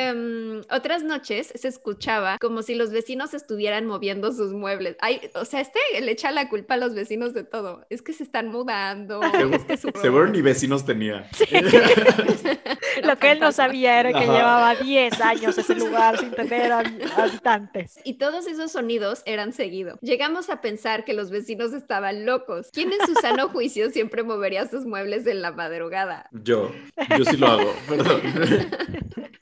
Em, 0.09 0.61
otras 0.71 1.03
noches 1.03 1.51
se 1.55 1.67
escuchaba 1.67 2.37
como 2.39 2.61
si 2.61 2.75
los 2.75 2.91
vecinos 2.91 3.33
estuvieran 3.33 3.85
moviendo 3.85 4.31
sus 4.31 4.53
muebles. 4.53 4.95
Ay, 4.99 5.21
o 5.33 5.45
sea, 5.45 5.61
este 5.61 5.79
le 6.01 6.11
echa 6.11 6.31
la 6.31 6.49
culpa 6.49 6.75
a 6.75 6.77
los 6.77 6.93
vecinos 6.95 7.33
de 7.33 7.43
todo. 7.43 7.85
Es 7.89 8.01
que 8.01 8.13
se 8.13 8.23
están 8.23 8.47
mudando. 8.49 9.21
es 9.51 9.63
que 9.65 9.77
su 9.77 9.89
Seguro 10.01 10.27
ni 10.27 10.41
vecinos 10.41 10.85
tenía. 10.85 11.29
Lo 13.03 13.17
que 13.17 13.31
él 13.31 13.39
no 13.39 13.51
sabía 13.51 13.99
era 13.99 14.11
que 14.11 14.17
Ajá. 14.19 14.33
llevaba 14.33 14.75
10 14.75 15.21
años 15.21 15.57
ese 15.57 15.75
lugar 15.75 16.17
sin 16.19 16.31
tener 16.31 16.71
hab- 16.71 17.11
habitantes. 17.17 17.99
Y 18.03 18.13
todos 18.15 18.47
esos 18.47 18.71
sonidos 18.71 19.21
eran 19.25 19.53
seguido. 19.53 19.97
Llegamos 20.01 20.49
a 20.49 20.61
pensar 20.61 21.05
que 21.05 21.13
los 21.13 21.29
vecinos 21.29 21.73
estaban 21.73 22.25
locos. 22.25 22.69
¿Quién 22.73 22.91
en 22.91 23.05
su 23.05 23.13
sano 23.21 23.49
juicio 23.53 23.89
siempre 23.91 24.23
movería 24.23 24.67
sus 24.67 24.85
muebles 24.85 25.27
en 25.27 25.41
la 25.41 25.51
madrugada? 25.51 26.27
Yo, 26.31 26.71
yo 27.17 27.25
sí 27.25 27.37
lo 27.37 27.47
hago, 27.47 27.73
perdón. 27.87 28.21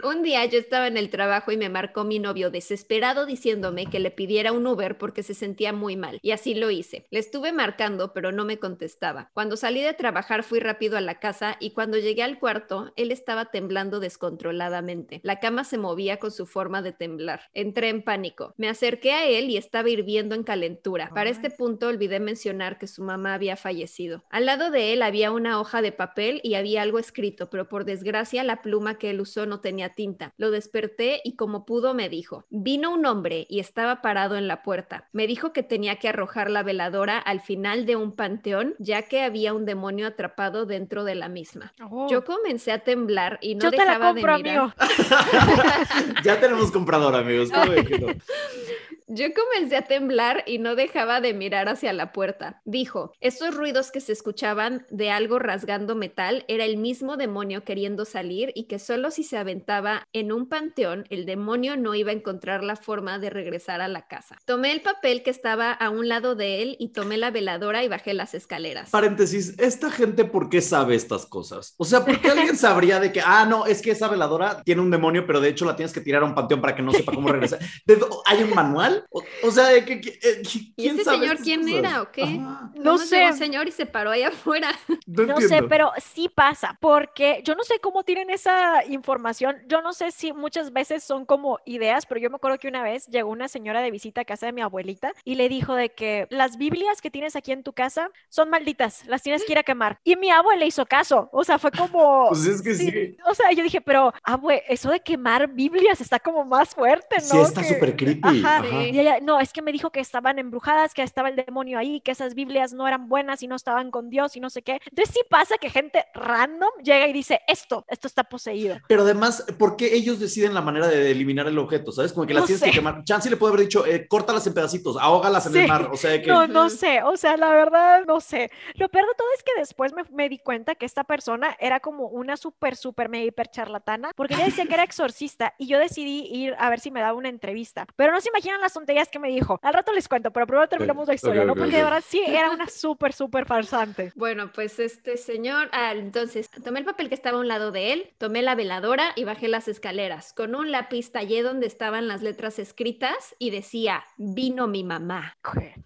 Un 0.06 0.22
día 0.22 0.46
yo 0.46 0.60
estaba 0.60 0.86
en 0.86 0.98
el 0.98 1.10
trabajo 1.10 1.52
y 1.52 1.58
me 1.58 1.68
marcó 1.68 2.04
mi 2.04 2.20
novio 2.20 2.52
desesperado 2.52 3.26
diciéndome 3.26 3.88
que 3.88 4.00
le 4.00 4.12
pidiera 4.12 4.52
un 4.52 4.68
Uber 4.68 5.00
porque 5.00 5.24
se 5.24 5.34
sentía 5.34 5.74
muy 5.74 5.96
mal. 5.96 6.20
Y 6.22 6.30
así 6.30 6.54
lo 6.54 6.70
hice. 6.70 7.08
Le 7.10 7.18
estuve 7.18 7.52
marcando, 7.52 8.14
pero 8.14 8.32
no 8.32 8.46
me 8.46 8.60
contestaba. 8.60 9.32
Cuando 9.34 9.58
salí 9.58 9.82
de 9.82 9.96
trabajar 9.96 10.44
fui 10.44 10.60
rápido 10.60 10.96
a 10.96 11.02
la 11.02 11.20
casa 11.20 11.58
y 11.60 11.72
cuando 11.72 11.98
llegué 11.98 12.22
al 12.22 12.38
cuarto, 12.38 12.94
él 12.98 13.12
estaba 13.12 13.46
temblando 13.46 14.00
descontroladamente. 14.00 15.22
La 15.24 15.40
cama 15.40 15.64
se 15.64 15.80
movía 15.80 16.18
con 16.18 16.30
su 16.30 16.46
forma 16.46 16.84
de 16.84 16.92
temblar. 16.92 17.50
Entré 17.56 17.90
en 17.90 18.04
pánico. 18.04 18.54
Me 18.58 18.70
acerqué 18.70 19.12
a 19.12 19.26
él 19.26 19.50
y 19.50 19.58
estaba 19.58 19.90
hirviendo 19.90 20.36
en 20.36 20.44
calentura. 20.44 21.10
Para 21.16 21.32
este 21.32 21.50
punto 21.50 21.88
olvidé 21.88 22.20
mencionar 22.20 22.78
que 22.78 22.86
su 22.86 23.02
mamá 23.02 23.34
había 23.34 23.56
fallecido. 23.56 24.24
Al 24.30 24.46
lado 24.46 24.70
de 24.70 24.94
él 24.94 25.02
había 25.02 25.32
una 25.32 25.60
hoja 25.60 25.82
de 25.82 25.92
papel 25.92 26.42
y 26.44 26.54
había 26.54 26.84
algo 26.84 27.00
escrito, 27.00 27.50
pero 27.50 27.68
por 27.68 27.86
desgracia 27.86 28.44
la 28.44 28.62
pluma 28.62 29.00
que 29.00 29.10
él 29.10 29.20
usó 29.20 29.48
no 29.48 29.62
tenía 29.62 29.95
tinta. 29.96 30.34
Lo 30.38 30.52
desperté 30.52 31.22
y 31.24 31.36
como 31.36 31.66
pudo 31.66 31.94
me 31.94 32.10
dijo, 32.10 32.46
vino 32.50 32.94
un 32.94 33.06
hombre 33.06 33.48
y 33.50 33.60
estaba 33.60 34.02
parado 34.02 34.36
en 34.36 34.48
la 34.48 34.62
puerta. 34.62 35.10
Me 35.14 35.26
dijo 35.28 35.54
que 35.54 35.64
tenía 35.64 35.96
que 35.96 36.10
arrojar 36.10 36.52
la 36.52 36.64
veladora 36.64 37.18
al 37.18 37.42
final 37.42 37.86
de 37.86 37.96
un 37.96 38.12
panteón, 38.12 38.76
ya 38.78 39.04
que 39.04 39.22
había 39.24 39.54
un 39.54 39.66
demonio 39.66 40.08
atrapado 40.08 40.66
dentro 40.66 41.04
de 41.04 41.16
la 41.16 41.30
misma. 41.30 41.74
Yo 42.10 42.24
comencé 42.24 42.72
a 42.72 42.80
temblar 42.84 43.40
y 43.42 43.56
no 43.56 43.64
Yo 43.66 43.72
te 43.72 43.78
la 43.78 43.86
dejaba 43.86 44.08
compro, 44.14 44.38
de 44.38 44.44
mirar. 44.44 44.58
amigo. 44.58 44.74
ya 46.24 46.40
tenemos 46.40 46.72
comprador, 46.72 47.16
amigos. 47.16 47.50
Yo 49.08 49.28
comencé 49.36 49.76
a 49.78 49.84
temblar 49.84 50.44
y 50.48 50.58
no 50.58 50.74
dejaba 50.76 51.22
de 51.22 51.36
mirar 51.36 51.70
hacia 51.70 51.94
la 51.94 52.12
puerta. 52.12 52.62
Dijo, 52.66 53.12
esos 53.20 53.54
ruidos 53.54 53.92
que 53.92 54.02
se 54.02 54.12
escuchaban 54.12 54.84
de 54.90 55.12
algo 55.12 55.38
rasgando 55.38 55.94
metal 55.94 56.44
era 56.48 56.66
el 56.66 56.78
mismo 56.78 57.16
demonio 57.16 57.64
queriendo 57.64 58.06
salir 58.06 58.52
y 58.56 58.64
que 58.64 58.80
solo 58.80 59.12
si 59.12 59.22
se 59.24 59.38
aventaba 59.38 60.08
en 60.12 60.32
un 60.32 60.50
panteón, 60.50 61.06
el 61.12 61.28
demonio 61.28 61.78
no 61.78 61.94
iba 61.94 62.10
a 62.10 62.16
encontrar 62.16 62.64
la 62.64 62.76
forma 62.78 63.20
de 63.20 63.30
regresar 63.30 63.80
a 63.80 63.88
la 63.88 64.08
casa. 64.08 64.38
Tomé 64.44 64.72
el 64.72 64.82
papel 64.82 65.22
que 65.22 65.30
estaba 65.30 65.72
a 65.72 65.92
un 65.92 66.10
lado 66.10 66.34
de 66.34 66.64
él 66.64 66.76
y 66.80 66.90
tomé 66.92 67.18
la 67.18 67.30
veladora 67.30 67.84
y 67.84 67.88
bajé 67.88 68.16
las 68.16 68.34
escaleras. 68.34 68.90
Paréntesis, 68.90 69.54
¿esta 69.60 69.92
gente 69.92 70.26
por 70.26 70.50
qué 70.50 70.62
sabe 70.62 70.96
estas 70.96 71.28
cosas? 71.28 71.76
O 71.78 71.86
sea, 71.86 72.04
¿por 72.04 72.20
qué 72.22 72.30
alguien 72.32 72.58
sabría 72.58 73.00
de 73.00 73.12
que, 73.12 73.22
ah, 73.24 73.46
no, 73.48 73.68
es 73.68 73.84
que 73.84 73.92
esa 73.92 74.08
veladora 74.08 74.64
tiene 74.64 74.82
un 74.82 74.90
demonio, 74.90 75.28
pero 75.28 75.42
de 75.42 75.50
hecho 75.50 75.64
la 75.66 75.76
tienes 75.76 75.94
que 75.94 76.02
tirar 76.02 76.24
a 76.24 76.26
un 76.26 76.34
panteón 76.34 76.60
para 76.60 76.76
que 76.76 76.82
no 76.82 76.92
sepa 76.92 77.12
cómo 77.14 77.28
regresar? 77.28 77.60
¿De 77.86 77.98
dó- 78.00 78.24
¿Hay 78.26 78.42
un 78.42 78.50
manual? 78.56 78.95
O, 79.10 79.24
o 79.44 79.52
sea, 79.52 79.68
¿de 79.68 79.86
qué- 79.86 80.02
qué- 80.02 80.20
eh, 80.22 80.42
¿Y 80.54 80.74
¿quién 80.74 80.96
ese 80.96 81.04
sabe 81.06 81.20
señor 81.20 81.38
quién 81.44 81.62
cosas? 81.62 81.76
era 81.78 82.02
o 82.02 82.12
qué? 82.12 82.24
Ajá, 82.24 82.72
No 82.76 82.98
sé. 82.98 83.34
señor 83.34 83.68
y 83.68 83.72
se 83.72 83.86
paró 83.86 84.12
ahí 84.12 84.24
afuera. 84.24 84.70
no, 85.08 85.24
No 85.26 85.42
sé, 85.42 85.64
pero 85.64 85.92
sí 86.14 86.30
pasa, 86.30 86.78
porque 86.82 87.42
yo 87.44 87.56
no 87.56 87.64
sé 87.64 87.80
cómo 87.80 88.04
tienen 88.04 88.30
esa 88.30 88.84
información. 88.86 89.58
Yo 89.68 89.82
no 89.82 89.94
sé 89.94 90.12
si 90.12 90.34
muchas 90.34 90.72
veces 90.74 91.04
son 91.04 91.26
como 91.26 91.60
ideas, 91.66 92.06
pero 92.06 92.20
yo 92.20 92.30
me 92.30 92.36
acuerdo 92.38 92.58
que 92.58 92.68
una 92.68 92.84
vez 92.84 93.08
llegó 93.08 93.30
una 93.30 93.48
señora 93.48 93.82
de 93.82 93.92
visita 93.92 94.22
a 94.22 94.26
casa 94.26 94.46
de 94.46 94.54
mi 94.54 94.62
abuelita 94.62 95.14
y 95.24 95.36
le 95.36 95.50
dijo 95.50 95.76
de 95.76 95.90
que 95.90 96.28
las 96.30 96.58
Biblias 96.58 97.02
que 97.02 97.12
tienes 97.12 97.36
aquí 97.36 97.52
en 97.52 97.64
tu 97.64 97.74
casa 97.74 98.10
son 98.30 98.50
malditas, 98.50 99.06
las 99.08 99.22
tienes 99.22 99.44
que 99.44 99.52
ir 99.54 99.60
a 99.60 99.64
quemar. 99.64 100.00
Y 100.04 100.16
mi 100.16 100.30
abuela 100.32 100.60
le 100.60 100.68
hizo 100.68 100.86
caso, 100.86 101.30
o 101.32 101.44
sea, 101.44 101.60
fue 101.60 101.72
como... 101.72 102.30
Pues 102.36 102.46
es 102.46 102.62
que 102.62 102.74
sí. 102.76 103.18
O 103.26 103.34
sea, 103.34 103.52
yo 103.52 103.64
dije, 103.64 103.82
pero, 103.82 104.14
abue, 104.24 104.64
eso 104.68 104.90
de 104.90 105.00
quemar 105.02 105.48
Biblias 105.48 106.02
está 106.02 106.20
como 106.20 106.44
más 106.46 106.70
fuerte, 106.76 107.16
¿no? 107.18 107.22
Sí, 107.24 107.38
está 107.40 107.62
Que- 107.62 107.74
súper 107.74 107.96
creepy. 107.96 108.22
Ajá. 108.24 108.58
Ajá. 108.58 108.84
Sí. 108.86 108.96
Y 108.96 109.00
ella, 109.00 109.20
no, 109.22 109.40
es 109.40 109.54
que 109.54 109.62
me 109.62 109.72
dijo 109.72 109.90
que 109.92 110.00
estaban 110.00 110.40
embrujadas, 110.40 110.94
que 110.94 111.02
estaba 111.04 111.30
el 111.30 111.36
demonio 111.36 111.78
ahí, 111.80 112.02
que 112.02 112.12
esas 112.12 112.34
Biblias 112.36 112.74
no 112.74 112.88
eran 112.88 113.08
buenas 113.08 113.44
y 113.44 113.48
no 113.48 113.56
estaban 113.56 113.92
con 113.92 114.10
Dios 114.10 114.36
y 114.36 114.40
no 114.40 114.50
sé 114.50 114.62
qué. 114.62 114.80
Entonces 114.90 115.14
sí 115.14 115.22
pasa 115.30 115.58
que 115.58 115.70
gente 115.70 116.06
random 116.14 116.70
llega 116.84 117.08
y 117.08 117.14
dice, 117.14 117.42
esto, 117.48 117.86
esto 117.88 118.08
está 118.08 118.24
poseído. 118.24 118.78
Pero 118.88 119.04
además, 119.04 119.46
¿por 119.58 119.76
qué 119.76 119.94
ellos 119.96 120.20
deciden 120.20 120.54
la 120.54 120.62
manera 120.62 120.88
de 120.88 121.12
eliminar 121.12 121.48
el 121.48 121.58
objeto? 121.58 121.92
¿Sabes? 121.92 122.14
Como 122.14 122.26
que 122.28 122.34
las 122.34 122.42
No 122.44 122.48
tienes 122.48 122.60
sé. 122.62 122.66
que 122.68 122.72
quemar. 122.74 123.04
Chansey 123.04 123.30
le 123.32 123.38
puede 123.38 123.54
haber 123.54 123.66
dicho, 123.66 123.86
eh, 123.86 124.08
córtalas 124.08 124.46
en 124.48 124.54
pedacitos, 124.54 124.98
ahógalas 125.00 125.46
en 125.48 125.54
Sí. 125.54 125.60
el 125.60 125.68
mar. 125.68 125.90
O 125.92 125.98
sea, 125.98 126.22
que. 126.22 126.28
No, 126.28 126.70
sé, 126.70 127.02
o 127.04 127.16
sea, 127.18 127.38
la 127.38 127.50
verdad, 127.50 128.04
no 128.08 128.20
sé. 128.20 128.52
Lo 128.76 128.90
peor 128.90 129.06
de 129.08 129.14
todo 129.18 129.28
es 129.38 129.44
que 129.44 129.52
después 129.60 129.94
me, 129.94 130.04
me 130.12 130.30
di 130.30 130.40
cuenta 130.40 130.76
que 130.76 130.86
esta 130.86 131.04
persona 131.04 131.56
era 131.60 131.80
como 131.80 132.08
una 132.08 132.38
súper, 132.38 132.76
súper, 132.76 133.10
mega 133.10 133.26
hiper 133.26 133.48
charlatana, 133.50 134.12
porque 134.16 134.34
ella 134.36 134.46
decía 134.46 134.66
que 134.66 134.74
era 134.74 134.84
exorcista 134.84 135.54
y 135.58 135.68
yo 135.68 135.80
decidí 135.80 136.28
ir 136.32 136.56
a 136.58 136.70
ver 136.70 136.80
si 136.80 136.92
me 136.92 137.00
daba 137.02 137.14
una 137.18 137.30
entrevista. 137.30 137.86
Pero 137.96 138.12
no 138.12 138.22
se 138.22 138.30
imaginan 138.30 138.62
las 138.62 138.75
tonterías 138.76 139.10
que 139.10 139.20
me 139.20 139.30
dijo. 139.30 139.60
Al 139.64 139.74
rato 139.74 139.92
les 139.92 140.08
cuento, 140.08 140.32
pero 140.32 140.46
primero 140.46 140.68
terminamos 140.68 141.08
la 141.08 141.16
historia, 141.16 141.44
¿no? 141.44 141.56
Porque 141.56 141.78
de 141.78 141.84
verdad 141.84 142.04
sí, 142.06 142.22
era 142.26 142.52
una 142.52 142.68
súper, 142.68 143.14
súper 143.14 143.46
farsante. 143.46 144.12
Bueno, 144.26 144.52
pues 144.52 144.80
este 144.80 145.18
señor, 145.18 145.70
ah, 145.72 145.94
entonces 145.94 146.50
tomé 146.50 146.80
el 146.80 146.86
papel 146.86 147.10
que 147.10 147.16
estaba 147.16 147.38
a 147.38 147.42
un 147.42 147.48
lado 147.48 147.72
de 147.72 147.94
él, 147.94 148.14
tomé 148.18 148.42
la 148.42 148.56
veladora 148.56 149.14
y 149.16 149.24
bajé 149.24 149.48
las 149.48 149.68
escaleras. 149.68 150.34
Con 150.34 150.56
un 150.56 150.72
lápiz 150.72 151.12
tallé 151.12 151.44
donde 151.44 151.68
estaban 151.68 152.08
las 152.08 152.22
letras 152.22 152.58
escritas 152.60 153.36
y 153.40 153.52
decía, 153.52 154.04
vino 154.18 154.68
mi 154.68 154.84
mamá. 154.84 155.38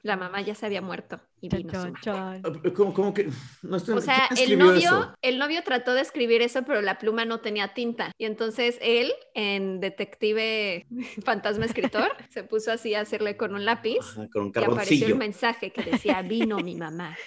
La 0.03 0.15
mamá 0.15 0.41
ya 0.41 0.55
se 0.55 0.65
había 0.65 0.81
muerto. 0.81 1.19
Y 1.41 1.49
vino 1.49 1.71
chan, 1.71 1.81
Suma. 1.81 1.99
chan. 2.01 2.41
¿Cómo, 2.75 2.93
cómo 2.93 3.13
que? 3.13 3.29
No 3.63 3.77
estoy, 3.77 3.95
O 3.95 4.01
sea, 4.01 4.29
¿quién 4.35 4.51
el 4.51 4.57
novio, 4.59 4.89
eso? 4.91 5.13
el 5.21 5.37
novio 5.39 5.63
trató 5.63 5.93
de 5.93 6.01
escribir 6.01 6.41
eso, 6.41 6.63
pero 6.63 6.81
la 6.81 6.97
pluma 6.97 7.25
no 7.25 7.41
tenía 7.41 7.73
tinta. 7.73 8.11
Y 8.17 8.25
entonces 8.25 8.77
él, 8.81 9.11
en 9.33 9.79
detective 9.79 10.85
fantasma 11.23 11.65
escritor, 11.65 12.11
se 12.29 12.43
puso 12.43 12.71
así 12.71 12.93
a 12.95 13.01
hacerle 13.01 13.37
con 13.37 13.53
un 13.55 13.65
lápiz 13.65 13.99
Ajá, 13.99 14.27
con 14.29 14.43
un 14.43 14.51
y 14.55 14.63
apareció 14.63 15.07
el 15.07 15.15
mensaje 15.15 15.71
que 15.71 15.83
decía, 15.83 16.21
vino 16.21 16.61
mi 16.61 16.75
mamá. 16.75 17.17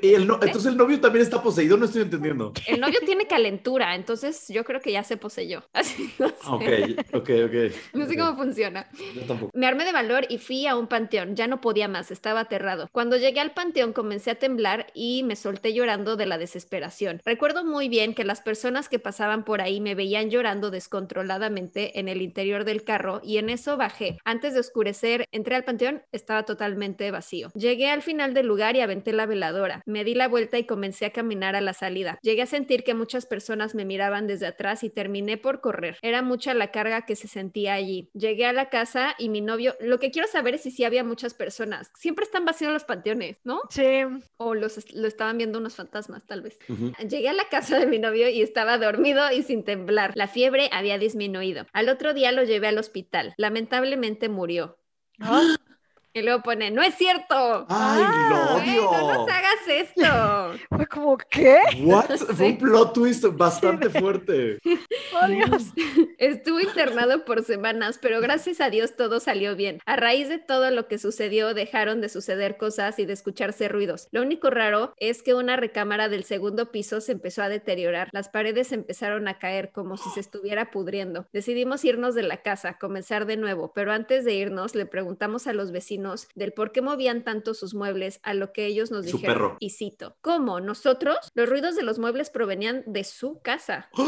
Y 0.00 0.14
el 0.14 0.26
no- 0.26 0.34
entonces 0.42 0.66
el 0.72 0.76
novio 0.76 1.00
también 1.00 1.24
está 1.24 1.42
poseído, 1.42 1.76
no 1.76 1.86
estoy 1.86 2.02
entendiendo. 2.02 2.52
El 2.64 2.80
novio 2.80 3.00
tiene 3.04 3.26
calentura, 3.26 3.94
entonces 3.96 4.46
yo 4.48 4.64
creo 4.64 4.80
que 4.80 4.92
ya 4.92 5.02
se 5.02 5.16
poseyó. 5.16 5.64
Así, 5.72 6.14
no 6.18 6.28
sé, 6.28 6.34
Ah, 6.44 6.54
Ok, 6.56 6.68
ok, 7.14 7.30
ok. 7.46 7.54
no 7.92 8.06
sé 8.06 8.12
ok. 8.12 8.18
cómo 8.20 8.36
funciona. 8.36 8.88
Yo 9.14 9.26
tampoco. 9.26 9.50
Me 9.54 9.66
armé 9.66 9.84
de 9.84 9.92
valor 9.92 10.26
y 10.28 10.38
fui 10.38 10.66
a 10.66 10.76
un 10.76 10.86
panteón. 10.86 11.34
Ya 11.36 11.46
no 11.48 11.60
podía 11.60 11.88
más, 11.88 12.10
estaba 12.10 12.40
aterrado. 12.40 12.88
Cuando 12.92 13.16
llegué 13.22 13.40
al 13.40 13.52
panteón 13.52 13.92
comencé 13.92 14.32
a 14.32 14.34
temblar 14.34 14.88
y 14.94 15.22
me 15.22 15.36
solté 15.36 15.72
llorando 15.72 16.16
de 16.16 16.26
la 16.26 16.38
desesperación. 16.38 17.20
Recuerdo 17.24 17.64
muy 17.64 17.88
bien 17.88 18.14
que 18.14 18.24
las 18.24 18.40
personas 18.40 18.88
que 18.88 18.98
pasaban 18.98 19.44
por 19.44 19.60
ahí 19.60 19.80
me 19.80 19.94
veían 19.94 20.28
llorando 20.28 20.70
descontroladamente 20.70 22.00
en 22.00 22.08
el 22.08 22.20
interior 22.20 22.64
del 22.64 22.82
carro 22.82 23.20
y 23.22 23.38
en 23.38 23.48
eso 23.48 23.76
bajé. 23.76 24.18
Antes 24.24 24.54
de 24.54 24.60
oscurecer, 24.60 25.26
entré 25.30 25.54
al 25.54 25.64
panteón, 25.64 26.02
estaba 26.10 26.42
totalmente 26.42 27.10
vacío. 27.12 27.50
Llegué 27.54 27.90
al 27.90 28.02
final 28.02 28.34
del 28.34 28.46
lugar 28.46 28.74
y 28.74 28.80
aventé 28.80 29.12
la 29.12 29.26
veladora. 29.26 29.82
Me 29.86 30.02
di 30.02 30.14
la 30.14 30.26
vuelta 30.26 30.58
y 30.58 30.64
comencé 30.64 31.06
a 31.06 31.12
caminar 31.12 31.54
a 31.54 31.60
la 31.60 31.74
salida. 31.74 32.18
Llegué 32.22 32.42
a 32.42 32.46
sentir 32.46 32.82
que 32.82 32.94
muchas 32.94 33.24
personas 33.24 33.76
me 33.76 33.84
miraban 33.84 34.26
desde 34.26 34.46
atrás 34.46 34.82
y 34.82 34.90
terminé 34.90 35.38
por 35.38 35.60
correr. 35.60 35.96
Era 36.02 36.22
mucha 36.22 36.54
la 36.54 36.72
carga 36.72 37.06
que 37.06 37.14
se 37.14 37.28
sentía 37.28 37.74
allí. 37.74 38.10
Llegué 38.14 38.46
a 38.46 38.52
la 38.52 38.68
casa 38.68 39.14
y 39.16 39.28
mi 39.28 39.40
novio, 39.40 39.76
lo 39.80 40.00
que 40.00 40.10
quiero 40.10 40.26
saber 40.26 40.54
es 40.54 40.62
si 40.62 40.72
sí 40.72 40.82
había 40.84 41.04
muchas 41.04 41.34
personas. 41.34 41.92
Siempre 41.94 42.24
están 42.24 42.44
vacíos 42.44 42.72
los 42.72 42.84
panteones, 42.84 43.11
¿no? 43.44 43.60
Sí, 43.70 44.02
O 44.36 44.54
los 44.54 44.92
lo 44.94 45.06
estaban 45.06 45.38
viendo 45.38 45.58
unos 45.58 45.76
fantasmas, 45.76 46.26
tal 46.26 46.42
vez. 46.42 46.58
Llegué 47.08 47.28
a 47.28 47.32
la 47.32 47.48
casa 47.48 47.78
de 47.78 47.86
mi 47.86 47.98
novio 47.98 48.28
y 48.28 48.42
estaba 48.42 48.78
dormido 48.78 49.22
y 49.32 49.42
sin 49.42 49.64
temblar. 49.64 50.12
La 50.14 50.28
fiebre 50.28 50.68
había 50.72 50.98
disminuido. 50.98 51.66
Al 51.72 51.88
otro 51.88 52.14
día 52.14 52.32
lo 52.32 52.44
llevé 52.44 52.68
al 52.68 52.78
hospital. 52.78 53.34
Lamentablemente 53.36 54.28
murió. 54.28 54.78
¿no? 55.18 55.28
Y 56.14 56.20
luego 56.22 56.42
pone, 56.42 56.70
no 56.70 56.82
es 56.82 56.94
cierto. 56.96 57.66
¡Ay, 57.68 58.02
lo 58.02 58.52
Güey, 58.60 58.76
no 58.76 58.90
odio! 58.90 59.08
nos 59.08 59.28
hagas 59.30 59.68
esto. 59.68 60.66
Fue 60.76 60.86
como, 60.86 61.16
¿qué? 61.16 61.58
What? 61.80 62.10
Fue 62.36 62.46
un 62.48 62.58
plot 62.58 62.92
twist 62.92 63.24
bastante 63.32 63.88
fuerte. 63.88 64.58
Oh, 65.14 65.26
Dios. 65.28 65.64
Estuve 66.16 66.62
internado 66.62 67.26
por 67.26 67.44
semanas, 67.44 67.98
pero 68.00 68.22
gracias 68.22 68.62
a 68.62 68.70
Dios 68.70 68.96
todo 68.96 69.20
salió 69.20 69.54
bien. 69.56 69.78
A 69.84 69.94
raíz 69.94 70.30
de 70.30 70.38
todo 70.38 70.70
lo 70.70 70.88
que 70.88 70.96
sucedió, 70.96 71.52
dejaron 71.52 72.00
de 72.00 72.08
suceder 72.08 72.56
cosas 72.56 72.98
y 72.98 73.04
de 73.04 73.12
escucharse 73.12 73.68
ruidos. 73.68 74.08
Lo 74.10 74.22
único 74.22 74.48
raro 74.48 74.94
es 74.96 75.22
que 75.22 75.34
una 75.34 75.56
recámara 75.56 76.08
del 76.08 76.24
segundo 76.24 76.72
piso 76.72 77.02
se 77.02 77.12
empezó 77.12 77.42
a 77.42 77.50
deteriorar. 77.50 78.08
Las 78.12 78.30
paredes 78.30 78.72
empezaron 78.72 79.28
a 79.28 79.38
caer 79.38 79.70
como 79.70 79.98
si 79.98 80.08
se 80.10 80.20
estuviera 80.20 80.70
pudriendo. 80.70 81.26
Decidimos 81.30 81.84
irnos 81.84 82.14
de 82.14 82.22
la 82.22 82.38
casa, 82.38 82.78
comenzar 82.78 83.26
de 83.26 83.36
nuevo, 83.36 83.72
pero 83.74 83.92
antes 83.92 84.24
de 84.24 84.32
irnos 84.32 84.74
le 84.74 84.86
preguntamos 84.86 85.46
a 85.46 85.52
los 85.52 85.72
vecinos 85.72 86.01
del 86.34 86.52
por 86.52 86.72
qué 86.72 86.82
movían 86.82 87.24
tanto 87.24 87.54
sus 87.54 87.74
muebles, 87.74 88.20
a 88.22 88.34
lo 88.34 88.52
que 88.52 88.66
ellos 88.66 88.90
nos 88.90 89.06
Su 89.08 89.16
dijeron. 89.18 89.34
perro. 89.34 89.56
Y 89.60 89.70
cito, 89.70 90.16
¿cómo? 90.20 90.60
¿Nosotros? 90.60 91.16
Los 91.34 91.48
ruidos 91.48 91.76
de 91.76 91.82
los 91.82 91.98
muebles 91.98 92.30
provenían 92.30 92.82
de 92.86 93.04
su 93.04 93.40
casa. 93.42 93.88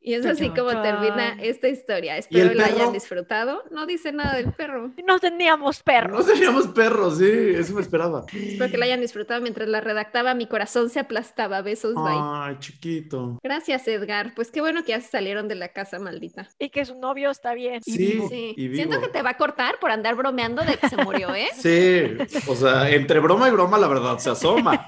Y 0.00 0.14
es 0.14 0.26
así 0.26 0.50
como 0.50 0.70
termina 0.82 1.36
esta 1.40 1.68
historia. 1.68 2.18
Espero 2.18 2.50
el 2.50 2.58
la 2.58 2.66
hayan 2.66 2.92
disfrutado. 2.92 3.62
No 3.70 3.86
dice 3.86 4.12
nada 4.12 4.36
del 4.36 4.52
perro. 4.52 4.92
No 5.06 5.18
teníamos 5.18 5.78
No 5.78 5.84
perros. 5.84 6.26
teníamos 6.26 6.66
perros, 6.68 7.18
sí, 7.18 7.24
eso 7.56 7.74
me 7.74 7.80
esperaba. 7.82 8.24
Espero 8.32 8.70
que 8.70 8.76
la 8.78 8.84
hayan 8.86 9.00
disfrutado 9.00 9.40
mientras 9.40 9.68
la 9.68 9.80
redactaba. 9.80 10.34
Mi 10.34 10.46
corazón 10.46 10.90
se 10.90 11.00
aplastaba. 11.00 11.62
Besos, 11.62 11.94
bye. 11.94 12.04
Ay, 12.16 12.56
chiquito. 12.58 13.38
Gracias, 13.42 13.86
Edgar. 13.88 14.32
Pues 14.34 14.50
qué 14.50 14.60
bueno 14.60 14.82
que 14.82 14.90
ya 14.90 15.00
se 15.00 15.08
salieron 15.08 15.48
de 15.48 15.54
la 15.54 15.68
casa, 15.68 15.98
maldita. 15.98 16.48
Y 16.58 16.70
que 16.70 16.84
su 16.84 16.94
novio 16.98 17.30
está 17.30 17.54
bien. 17.54 17.82
Sí. 17.82 18.20
Sí. 18.28 18.54
y 18.56 18.74
Siento 18.74 19.00
que 19.00 19.08
te 19.08 19.22
va 19.22 19.30
a 19.30 19.36
cortar 19.36 19.78
por 19.80 19.90
andar 19.90 20.14
bromeando 20.14 20.62
de 20.64 20.76
que 20.76 20.88
se 20.96 21.04
murió, 21.04 21.34
¿eh? 21.34 21.48
Sí, 21.56 22.40
o 22.48 22.54
sea, 22.54 22.90
entre 22.90 23.18
broma 23.20 23.48
y 23.48 23.52
broma 23.52 23.78
la 23.78 23.88
verdad 23.88 24.18
se 24.18 24.30
asoma. 24.30 24.84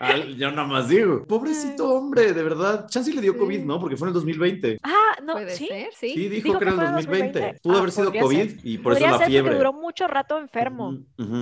Al- 0.00 0.36
yo 0.36 0.50
nada 0.50 0.66
más 0.68 0.88
digo, 0.88 1.24
pobrecito 1.26 1.88
hombre, 1.90 2.32
de 2.32 2.42
verdad. 2.42 2.86
Chance 2.88 3.12
le 3.12 3.20
dio 3.20 3.32
Sí. 3.32 3.38
COVID, 3.38 3.60
¿no? 3.64 3.80
Porque 3.80 3.96
fue 3.96 4.06
en 4.06 4.10
el 4.10 4.14
2020. 4.14 4.78
Ah, 4.82 5.16
no, 5.24 5.32
Puede 5.34 5.56
¿sí? 5.56 5.66
ser, 5.66 5.88
sí. 5.98 6.10
Sí, 6.14 6.28
dijo 6.28 6.44
Dijo 6.48 6.58
que 6.60 6.64
que 6.66 6.70
era 6.70 6.80
el 6.82 6.88
en 6.88 6.94
2020. 6.94 7.38
2020. 7.40 7.60
Pudo 7.62 7.74
Ah, 7.74 7.78
haber 7.78 7.90
sido 7.92 8.04
podría 8.06 8.22
COVID 8.22 8.50
ser. 8.50 8.60
y 8.66 8.78
por 8.78 8.92
eso 8.92 9.06
la 9.06 9.18
ser 9.18 9.26
fiebre. 9.26 9.54
duró 9.56 9.72
mucho 9.72 10.06
rato 10.06 10.38
enfermo. 10.38 10.96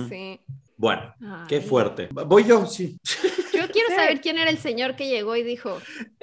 Sí. 0.09 0.39
Bueno, 0.79 1.13
qué 1.47 1.61
fuerte. 1.61 2.07
Voy 2.11 2.43
yo, 2.43 2.65
sí. 2.65 2.99
Yo 3.67 3.73
quiero 3.73 3.89
saber 3.95 4.21
quién 4.21 4.37
era 4.37 4.49
el 4.49 4.57
señor 4.57 4.95
que 4.95 5.07
llegó 5.07 5.35
y 5.35 5.43
dijo, 5.43 5.77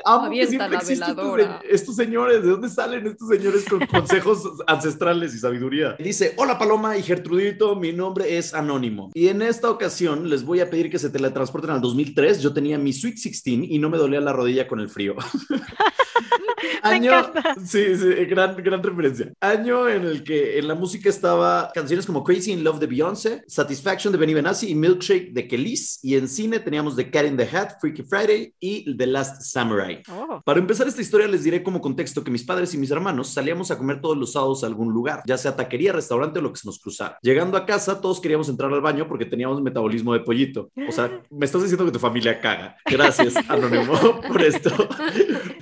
Amo 0.05 0.31
que 0.31 0.47
siempre 0.47 0.69
la 0.71 0.79
estos, 0.79 1.65
estos 1.69 1.97
señores. 1.97 2.43
¿De 2.43 2.49
dónde 2.49 2.69
salen 2.69 3.07
estos 3.07 3.29
señores 3.29 3.65
con 3.69 3.87
consejos 3.87 4.43
ancestrales 4.67 5.35
y 5.35 5.39
sabiduría? 5.39 5.97
Dice, 5.99 6.35
hola 6.37 6.59
Paloma 6.59 6.97
y 6.97 7.03
Gertrudito, 7.03 7.77
mi 7.77 7.93
nombre 7.93 8.37
es 8.37 8.55
Anónimo. 8.55 9.11
Y 9.15 9.29
en 9.29 9.43
esta 9.43 9.71
ocasión 9.71 10.29
les 10.29 10.45
voy 10.45 10.61
a 10.61 10.71
pedir 10.71 10.91
que 10.91 10.99
se 10.99 11.11
teletransporten 11.11 11.71
al 11.71 11.81
2003. 11.81 12.43
Yo 12.43 12.53
tenía 12.53 12.79
mi 12.79 12.93
Sweet 12.93 13.15
16 13.15 13.71
y 13.71 13.79
no 13.79 13.91
me 13.91 13.99
dolía 13.99 14.21
la 14.21 14.33
rodilla 14.33 14.67
con 14.67 14.81
el 14.81 14.89
frío. 14.89 15.15
Año, 16.83 17.13
encanta. 17.13 17.55
sí, 17.65 17.97
sí, 17.97 18.07
gran, 18.27 18.57
gran 18.57 18.83
referencia. 18.83 19.33
Año 19.41 19.89
en 19.89 20.05
el 20.05 20.23
que 20.25 20.59
en 20.59 20.69
la 20.69 20.75
música 20.75 21.09
estaba 21.09 21.71
canciones 21.75 22.07
como 22.07 22.25
Crazy 22.25 22.53
in 22.53 22.65
Love 22.65 22.81
de 22.81 22.87
Beyoncé, 22.87 23.45
Satisfaction 23.47 24.13
de 24.13 24.19
Benny 24.19 24.35
Benassi 24.35 24.71
y 24.71 24.75
Milkshake 24.75 25.33
de 25.33 25.49
Kelis. 25.49 26.01
Y 26.03 26.17
en 26.17 26.29
cine 26.29 26.61
teníamos 26.61 26.97
The 26.97 27.11
Cat 27.11 27.27
in 27.27 27.37
the 27.37 27.49
Hat, 27.57 27.81
Freaky 27.81 28.03
Friday 28.03 28.55
y 28.61 28.97
The 28.97 29.07
Last 29.07 29.43
Samurai. 29.43 30.03
Oh. 30.11 30.43
Para 30.45 30.61
empezar 30.61 30.87
esta 30.87 31.01
historia 31.01 31.27
les 31.29 31.45
diré 31.45 31.63
como 31.63 31.81
contexto 31.81 32.23
que 32.23 32.31
mis 32.31 32.45
padres 32.45 32.73
y 32.75 32.79
mis 32.79 32.91
hermanos 32.91 33.29
salíamos 33.29 33.71
a 33.71 33.79
comer 33.79 34.01
todos 34.01 34.17
los 34.17 34.33
sábados 34.33 34.65
a 34.65 34.67
algún 34.67 34.93
lugar, 34.93 35.23
ya 35.27 35.39
sea 35.39 35.57
taquería, 35.57 35.93
restaurante 35.93 36.39
o 36.39 36.43
lo 36.43 36.53
que 36.53 36.61
se 36.61 36.67
nos 36.67 36.79
cruzara. 36.79 37.19
Llegando 37.23 37.57
a 37.57 37.67
casa 37.67 38.01
todos 38.01 38.21
queríamos 38.21 38.49
entrar 38.49 38.73
al 38.73 38.81
baño 38.81 39.09
porque 39.09 39.25
teníamos 39.25 39.61
metabolismo 39.63 40.13
de 40.13 40.21
pollito. 40.21 40.71
O 40.89 40.93
sea, 40.93 41.11
me 41.31 41.47
estás 41.47 41.63
diciendo 41.63 41.85
que 41.85 41.93
tu 41.93 41.99
familia 41.99 42.41
caga. 42.41 42.77
Gracias, 42.85 43.35
Anónimo, 43.49 44.21
por 44.29 44.43
esto. 44.43 44.71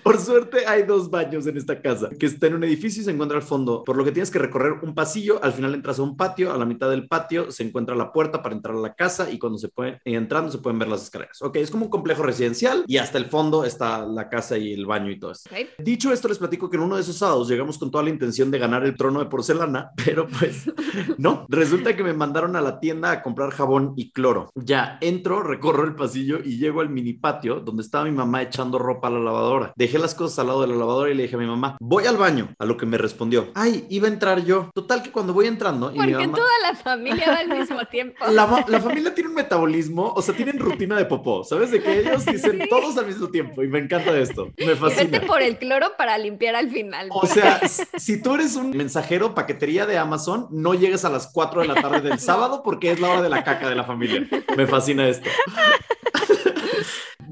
Por 0.03 0.19
suerte 0.19 0.67
hay 0.67 0.83
dos 0.83 0.92
baños 1.11 1.47
en 1.47 1.57
esta 1.57 1.81
casa, 1.81 2.11
que 2.19 2.27
está 2.27 2.47
en 2.47 2.55
un 2.55 2.65
edificio 2.65 3.03
y 3.03 3.05
se 3.05 3.11
encuentra 3.11 3.37
al 3.37 3.43
fondo, 3.43 3.85
por 3.85 3.97
lo 3.97 4.05
que 4.05 4.13
tienes 4.13 4.31
que 4.31 4.39
recorrer 4.39 4.75
un 4.83 4.95
pasillo, 4.95 5.43
al 5.43 5.53
final 5.53 5.75
entras 5.75 5.99
a 5.99 6.03
un 6.03 6.17
patio, 6.17 6.53
a 6.53 6.57
la 6.59 6.65
mitad 6.65 6.91
del 6.91 7.09
patio 7.09 7.51
se 7.51 7.63
encuentra 7.65 7.95
la 7.95 8.13
puerta 8.13 8.43
para 8.43 8.55
entrar 8.55 8.77
a 8.77 8.81
la 8.81 8.95
casa 8.95 9.31
y 9.31 9.39
cuando 9.39 9.59
se 9.59 9.69
puede, 9.69 10.01
y 10.05 10.15
entrando 10.15 10.51
se 10.51 10.59
pueden 10.59 10.79
ver 10.79 10.89
las 10.89 11.03
escaleras. 11.05 11.41
Ok, 11.43 11.57
es 11.57 11.71
como 11.71 11.87
un 11.87 11.91
complejo 11.91 12.23
residencial 12.23 12.85
y 12.87 12.97
hasta 12.99 13.19
el 13.19 13.27
fondo 13.27 13.65
está 13.65 14.07
la 14.07 14.29
casa 14.29 14.59
y 14.59 14.73
el 14.73 14.87
baño 14.87 15.11
y 15.11 15.19
todo 15.19 15.33
eso. 15.33 15.49
"Ok". 15.51 15.69
Dicho 15.79 16.13
esto, 16.13 16.29
les 16.29 16.39
platico 16.39 16.69
que 16.71 16.77
en 16.77 16.83
uno 16.83 16.97
de 16.97 17.03
esos 17.03 17.17
sábados 17.17 17.49
llegamos 17.49 17.79
con 17.79 17.91
toda 17.91 18.05
la 18.05 18.11
intención 18.11 18.51
de 18.51 18.59
ganar 18.59 18.85
el 18.85 18.97
trono 18.97 19.21
de 19.21 19.27
porcelana, 19.27 19.91
pero 20.05 20.27
pues 20.27 20.71
no. 21.19 21.47
Resulta 21.49 21.97
que 21.97 22.03
me 22.05 22.13
mandaron 22.13 22.57
a 22.57 22.61
la 22.61 22.81
tienda 22.81 23.11
a 23.11 23.23
comprar 23.23 23.51
jabón 23.51 23.95
y 23.97 24.13
cloro. 24.13 24.51
Ya 24.55 24.99
entro, 25.01 25.43
recorro 25.43 25.85
el 25.85 25.95
pasillo 25.95 26.39
y 26.45 26.59
llego 26.59 26.81
al 26.81 26.91
mini 26.91 27.13
patio 27.15 27.61
donde 27.61 27.83
estaba 27.83 28.05
mi 28.05 28.13
mamá 28.13 28.43
echando 28.43 28.79
ropa 28.79 29.09
a 29.09 29.11
la 29.11 29.21
lavadora. 29.21 29.73
Dejé 29.77 29.99
las 29.99 30.15
cosas 30.15 30.39
al 30.39 30.49
lado 30.49 30.63
de 30.63 30.69
la 30.69 30.77
lavadora 30.83 31.11
y 31.11 31.15
le 31.15 31.23
dije 31.25 31.37
a 31.37 31.39
mi 31.39 31.47
mamá, 31.47 31.77
voy 31.81 32.07
al 32.07 32.17
baño. 32.17 32.55
A 32.59 32.65
lo 32.65 32.77
que 32.77 32.87
me 32.87 32.99
respondió, 32.99 33.51
ay, 33.55 33.87
iba 33.91 34.09
a 34.09 34.11
entrar 34.11 34.45
yo. 34.45 34.71
Total 34.75 35.03
que 35.03 35.11
cuando 35.11 35.33
voy 35.33 35.47
entrando 35.47 35.91
y 35.91 35.95
mi 35.95 35.99
Porque 35.99 36.27
mamá... 36.27 36.37
toda 36.37 36.51
la 36.63 36.75
familia 36.75 37.27
va 37.29 37.39
al 37.39 37.49
mismo 37.59 37.85
tiempo. 37.91 38.25
La, 38.31 38.65
la 38.69 38.81
familia 38.81 39.15
tiene 39.15 39.31
un 39.31 39.35
metabolismo, 39.37 40.13
o 40.15 40.23
sea, 40.23 40.35
tienen 40.35 40.59
rutina 40.59 40.97
de 40.97 41.05
popó, 41.07 41.45
¿sabes? 41.45 41.71
De 41.71 41.83
que 41.83 42.01
ellos 42.01 42.25
dicen 42.27 42.67
todos 42.69 42.97
al 42.99 43.07
mismo 43.07 43.29
tiempo 43.29 43.63
y 43.63 43.69
me 43.69 43.79
encanta 43.79 44.17
esto, 44.19 44.47
me 44.57 44.65
Y 44.65 44.67
vete 44.69 44.77
fascina. 44.81 45.21
por 45.23 45.43
el 45.43 45.59
cloro 45.59 45.93
para 45.97 46.19
limpiar 46.19 46.55
al 46.57 46.71
final. 46.71 47.09
O 47.13 47.27
sea, 47.27 47.61
si 47.69 48.21
tú 48.23 48.35
eres 48.35 48.57
un 48.57 48.71
mensajero 48.71 49.35
paquetería 49.35 49.87
de 49.87 49.99
Amazon, 49.99 50.47
no 50.51 50.75
llegues 50.75 51.05
a 51.05 51.11
las 51.11 51.29
4 51.33 51.63
de 51.63 51.69
la 51.69 51.75
tarde 51.75 52.01
del 52.01 52.19
sábado 52.21 52.63
porque 52.63 52.91
es 52.91 53.01
la 53.01 53.11
hora 53.11 53.23
de 53.23 53.29
la 53.29 53.45
caca 53.45 53.69
de 53.69 53.75
la 53.75 53.85
familia. 53.85 54.27
Me 54.57 54.67
fascina 54.67 55.09
esto. 55.09 55.29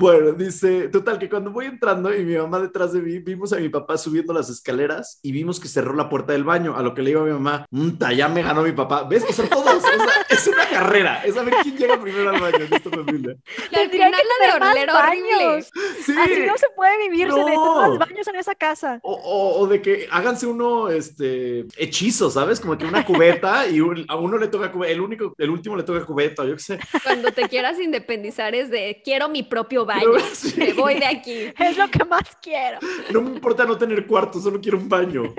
Bueno, 0.00 0.32
dice, 0.32 0.88
total, 0.88 1.18
que 1.18 1.28
cuando 1.28 1.50
voy 1.50 1.66
entrando 1.66 2.14
y 2.16 2.24
mi 2.24 2.34
mamá 2.34 2.58
detrás 2.58 2.94
de 2.94 3.02
mí, 3.02 3.18
vimos 3.18 3.52
a 3.52 3.56
mi 3.56 3.68
papá 3.68 3.98
subiendo 3.98 4.32
las 4.32 4.48
escaleras 4.48 5.18
y 5.22 5.30
vimos 5.30 5.60
que 5.60 5.68
cerró 5.68 5.92
la 5.94 6.08
puerta 6.08 6.32
del 6.32 6.42
baño, 6.42 6.74
a 6.74 6.82
lo 6.82 6.94
que 6.94 7.02
le 7.02 7.10
digo 7.10 7.20
a 7.20 7.24
mi 7.26 7.32
mamá, 7.32 7.66
"Mta, 7.70 8.10
ya 8.14 8.26
me 8.30 8.42
ganó 8.42 8.62
mi 8.62 8.72
papá. 8.72 9.04
¿Ves? 9.04 9.26
O 9.28 9.32
sea, 9.34 9.46
todos, 9.46 9.74
o 9.74 9.78
sea, 9.80 9.90
es 10.30 10.46
una 10.46 10.66
carrera, 10.70 11.22
es 11.22 11.34
saber 11.34 11.52
quién 11.62 11.76
llega 11.76 12.00
primero 12.00 12.30
al 12.30 12.40
baño 12.40 12.64
en 12.64 12.72
esta 12.72 12.88
familia. 12.88 13.36
Tendría 13.70 14.06
final 14.06 14.12
que 14.12 14.46
la 14.48 14.72
de 14.72 14.90
horrible. 14.90 15.44
baños. 15.46 15.70
Sí. 16.02 16.14
Así 16.18 16.46
no 16.46 16.56
se 16.56 16.66
puede 16.74 16.96
vivir, 17.08 17.28
se 17.30 17.36
necesitan 17.38 17.54
No. 17.64 17.88
más 17.90 17.98
baños 17.98 18.26
en 18.28 18.36
esa 18.36 18.54
casa. 18.54 19.00
O, 19.02 19.12
o- 19.12 19.60
o 19.60 19.66
de 19.66 19.82
que 19.82 20.08
háganse 20.10 20.46
uno, 20.46 20.88
este, 20.88 21.66
hechizo, 21.76 22.30
¿sabes? 22.30 22.58
Como 22.58 22.78
que 22.78 22.86
una 22.86 23.04
cubeta 23.04 23.66
y 23.68 23.82
un- 23.82 24.06
a 24.08 24.16
uno 24.16 24.38
le 24.38 24.48
toca 24.48 24.72
cubeta, 24.72 24.92
el 24.92 25.02
único, 25.02 25.34
el 25.36 25.50
último 25.50 25.76
le 25.76 25.82
toca 25.82 26.06
cubeta, 26.06 26.42
yo 26.46 26.54
qué 26.54 26.62
sé. 26.62 26.78
Cuando 27.04 27.30
te 27.32 27.48
quieras 27.50 27.78
independizar 27.78 28.54
es 28.54 28.70
de 28.70 29.02
quiero 29.04 29.28
mi 29.28 29.42
propio 29.42 29.84
baño. 29.90 30.18
Sí. 30.32 30.54
Me 30.56 30.72
voy 30.72 30.94
de 30.94 31.06
aquí. 31.06 31.52
Es 31.58 31.76
lo 31.76 31.88
que 31.90 32.04
más 32.04 32.36
quiero. 32.42 32.78
No 33.12 33.20
me 33.22 33.30
importa 33.30 33.64
no 33.64 33.76
tener 33.76 34.06
cuarto, 34.06 34.40
solo 34.40 34.60
quiero 34.60 34.78
un 34.78 34.88
baño. 34.88 35.34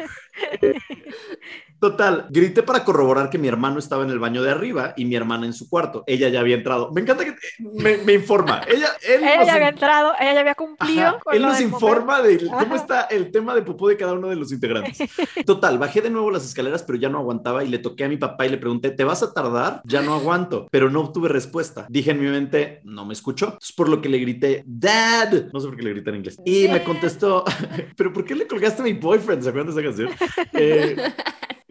Eh, 0.61 0.73
Total, 1.81 2.27
grité 2.29 2.61
para 2.61 2.85
corroborar 2.85 3.31
que 3.31 3.39
mi 3.39 3.47
hermano 3.47 3.79
estaba 3.79 4.03
en 4.03 4.11
el 4.11 4.19
baño 4.19 4.43
de 4.43 4.51
arriba 4.51 4.93
y 4.95 5.05
mi 5.05 5.15
hermana 5.15 5.47
en 5.47 5.53
su 5.53 5.67
cuarto. 5.67 6.03
Ella 6.05 6.29
ya 6.29 6.39
había 6.39 6.55
entrado. 6.55 6.91
Me 6.91 7.01
encanta 7.01 7.25
que 7.25 7.35
me, 7.59 7.97
me 7.97 8.13
informa. 8.13 8.61
Ella, 8.67 8.87
él 9.01 9.23
Ella 9.23 9.43
ya 9.43 9.53
había 9.55 9.67
in- 9.69 9.73
entrado, 9.73 10.13
ella 10.19 10.33
ya 10.35 10.39
había 10.41 10.53
cumplido. 10.53 11.01
Ajá, 11.07 11.19
con 11.19 11.33
Él 11.35 11.41
nos 11.41 11.59
informa 11.59 12.21
de 12.21 12.37
cómo 12.45 12.55
Ajá. 12.59 12.75
está 12.75 13.01
el 13.05 13.31
tema 13.31 13.55
de 13.55 13.63
popó 13.63 13.89
de 13.89 13.97
cada 13.97 14.13
uno 14.13 14.27
de 14.27 14.35
los 14.35 14.51
integrantes. 14.51 14.97
Total, 15.47 15.79
bajé 15.79 16.01
de 16.01 16.11
nuevo 16.11 16.29
las 16.29 16.45
escaleras, 16.45 16.83
pero 16.83 16.99
ya 16.99 17.09
no 17.09 17.17
aguantaba 17.17 17.63
y 17.63 17.67
le 17.69 17.79
toqué 17.79 18.03
a 18.03 18.09
mi 18.09 18.17
papá 18.17 18.45
y 18.45 18.49
le 18.49 18.57
pregunté, 18.59 18.91
¿te 18.91 19.03
vas 19.03 19.23
a 19.23 19.33
tardar? 19.33 19.81
Ya 19.85 20.03
no 20.03 20.13
aguanto, 20.13 20.67
pero 20.69 20.91
no 20.91 21.01
obtuve 21.01 21.29
respuesta. 21.29 21.87
Dije 21.89 22.11
en 22.11 22.21
mi 22.21 22.29
mente, 22.29 22.81
no 22.83 23.05
me 23.07 23.13
escuchó. 23.13 23.45
Entonces, 23.45 23.71
por 23.73 23.89
lo 23.89 24.01
que 24.01 24.09
le 24.09 24.19
grité, 24.19 24.63
Dad. 24.67 25.45
No 25.51 25.59
sé 25.59 25.67
por 25.67 25.77
qué 25.77 25.81
le 25.83 25.93
grité 25.93 26.11
en 26.11 26.15
inglés. 26.17 26.37
Y 26.45 26.67
me 26.67 26.83
contestó, 26.83 27.43
¿pero 27.97 28.13
por 28.13 28.23
qué 28.23 28.35
le 28.35 28.45
colgaste 28.45 28.83
a 28.83 28.85
mi 28.85 28.93
boyfriend? 28.93 29.41
¿Se 29.41 29.49
acuerdan 29.49 29.73
de 29.73 29.81
esa 29.81 29.89
canción? 29.89 30.11
Eh, 30.53 30.95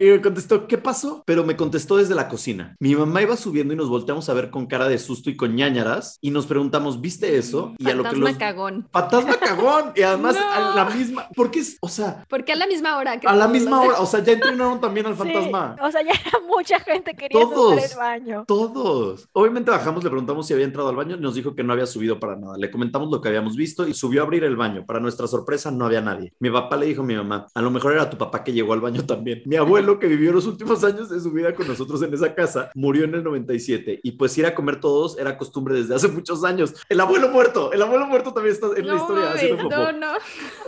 y 0.01 0.09
me 0.09 0.21
contestó, 0.21 0.67
¿qué 0.67 0.77
pasó? 0.77 1.23
Pero 1.25 1.43
me 1.45 1.55
contestó 1.55 1.97
desde 1.97 2.15
la 2.15 2.27
cocina. 2.27 2.75
Mi 2.79 2.95
mamá 2.95 3.21
iba 3.21 3.37
subiendo 3.37 3.73
y 3.73 3.77
nos 3.77 3.87
volteamos 3.89 4.27
a 4.29 4.33
ver 4.33 4.49
con 4.49 4.65
cara 4.65 4.87
de 4.89 4.97
susto 4.97 5.29
y 5.29 5.35
con 5.37 5.55
ñañaras 5.55 6.17
y 6.21 6.31
nos 6.31 6.47
preguntamos, 6.47 6.99
¿viste 7.01 7.37
eso? 7.37 7.73
Y 7.77 7.89
a 7.89 7.93
lo 7.93 8.03
que 8.03 8.09
Fantasma 8.09 8.29
los... 8.29 8.37
cagón. 8.39 8.87
Fantasma 8.91 9.37
cagón. 9.37 9.91
Y 9.95 10.01
además 10.01 10.35
No. 10.41 10.51
a 10.51 10.75
la 10.75 10.85
misma, 10.89 11.27
porque 11.35 11.59
es, 11.59 11.77
o 11.81 11.87
sea, 11.87 12.25
¿Por 12.27 12.43
qué 12.43 12.53
a 12.53 12.55
la 12.55 12.65
misma 12.67 12.97
hora? 12.97 13.19
que 13.19 13.27
a 13.27 13.33
la 13.35 13.47
misma 13.47 13.81
hora, 13.81 13.99
o 13.99 14.05
sea, 14.07 14.23
ya 14.23 14.33
entrenaron 14.33 14.81
también 14.81 15.05
al 15.05 15.13
Sí, 15.13 15.19
fantasma. 15.19 15.75
o 15.81 15.91
sea, 15.91 16.01
ya 16.03 16.11
era 16.11 16.39
mucha 16.47 16.79
gente 16.79 17.13
quería 17.13 17.39
Todos. 17.39 17.91
el 17.91 17.97
baño. 17.97 18.43
Todos. 18.47 19.29
Obviamente 19.33 19.69
bajamos, 19.71 20.03
le 20.03 20.09
preguntamos 20.09 20.47
si 20.47 20.53
había 20.53 20.65
entrado 20.65 20.89
al 20.89 20.95
baño 20.95 21.15
y 21.15 21.19
nos 21.19 21.35
dijo 21.35 21.53
que 21.55 21.63
no 21.63 21.73
había 21.73 21.85
subido 21.85 22.19
para 22.19 22.35
nada. 22.35 22.55
Le 22.57 22.71
comentamos 22.71 23.09
lo 23.11 23.21
que 23.21 23.27
habíamos 23.29 23.55
visto 23.55 23.87
y 23.87 23.93
subió 23.93 24.21
a 24.21 24.23
abrir 24.25 24.43
el 24.43 24.55
baño. 24.55 24.85
Para 24.85 24.99
nuestra 24.99 25.27
sorpresa 25.27 25.69
no 25.71 25.85
había 25.85 26.01
nadie. 26.01 26.33
Mi 26.39 26.49
papá 26.49 26.75
le 26.77 26.87
dijo 26.87 27.01
a 27.03 27.05
mi 27.05 27.15
mamá, 27.15 27.45
a 27.53 27.61
lo 27.61 27.69
mejor 27.71 27.93
era 27.93 28.09
tu 28.09 28.17
papá 28.17 28.43
que 28.43 28.51
llegó 28.53 28.73
al 28.73 28.81
baño 28.81 29.05
también. 29.05 29.43
Mi 29.45 29.57
abuelo, 29.57 29.90
que 29.99 30.07
vivió 30.07 30.31
los 30.31 30.45
últimos 30.47 30.83
años 30.83 31.09
de 31.09 31.19
su 31.19 31.31
vida 31.31 31.53
con 31.53 31.67
nosotros 31.67 32.01
en 32.03 32.13
esa 32.13 32.33
casa, 32.35 32.71
murió 32.75 33.05
en 33.05 33.15
el 33.15 33.23
97 33.23 33.99
y 34.03 34.11
pues 34.13 34.37
ir 34.37 34.45
a 34.45 34.55
comer 34.55 34.79
todos 34.79 35.17
era 35.17 35.37
costumbre 35.37 35.75
desde 35.75 35.95
hace 35.95 36.07
muchos 36.07 36.43
años. 36.43 36.73
El 36.89 36.99
abuelo 36.99 37.29
muerto, 37.29 37.71
el 37.71 37.81
abuelo 37.81 38.05
muerto 38.07 38.33
también 38.33 38.55
está 38.55 38.67
en 38.75 38.87
la 38.87 38.93
No, 38.93 38.99
historia. 39.01 39.25
mames, 39.25 39.35
haciendo 39.35 39.69
no, 39.69 39.91
no. 39.91 40.07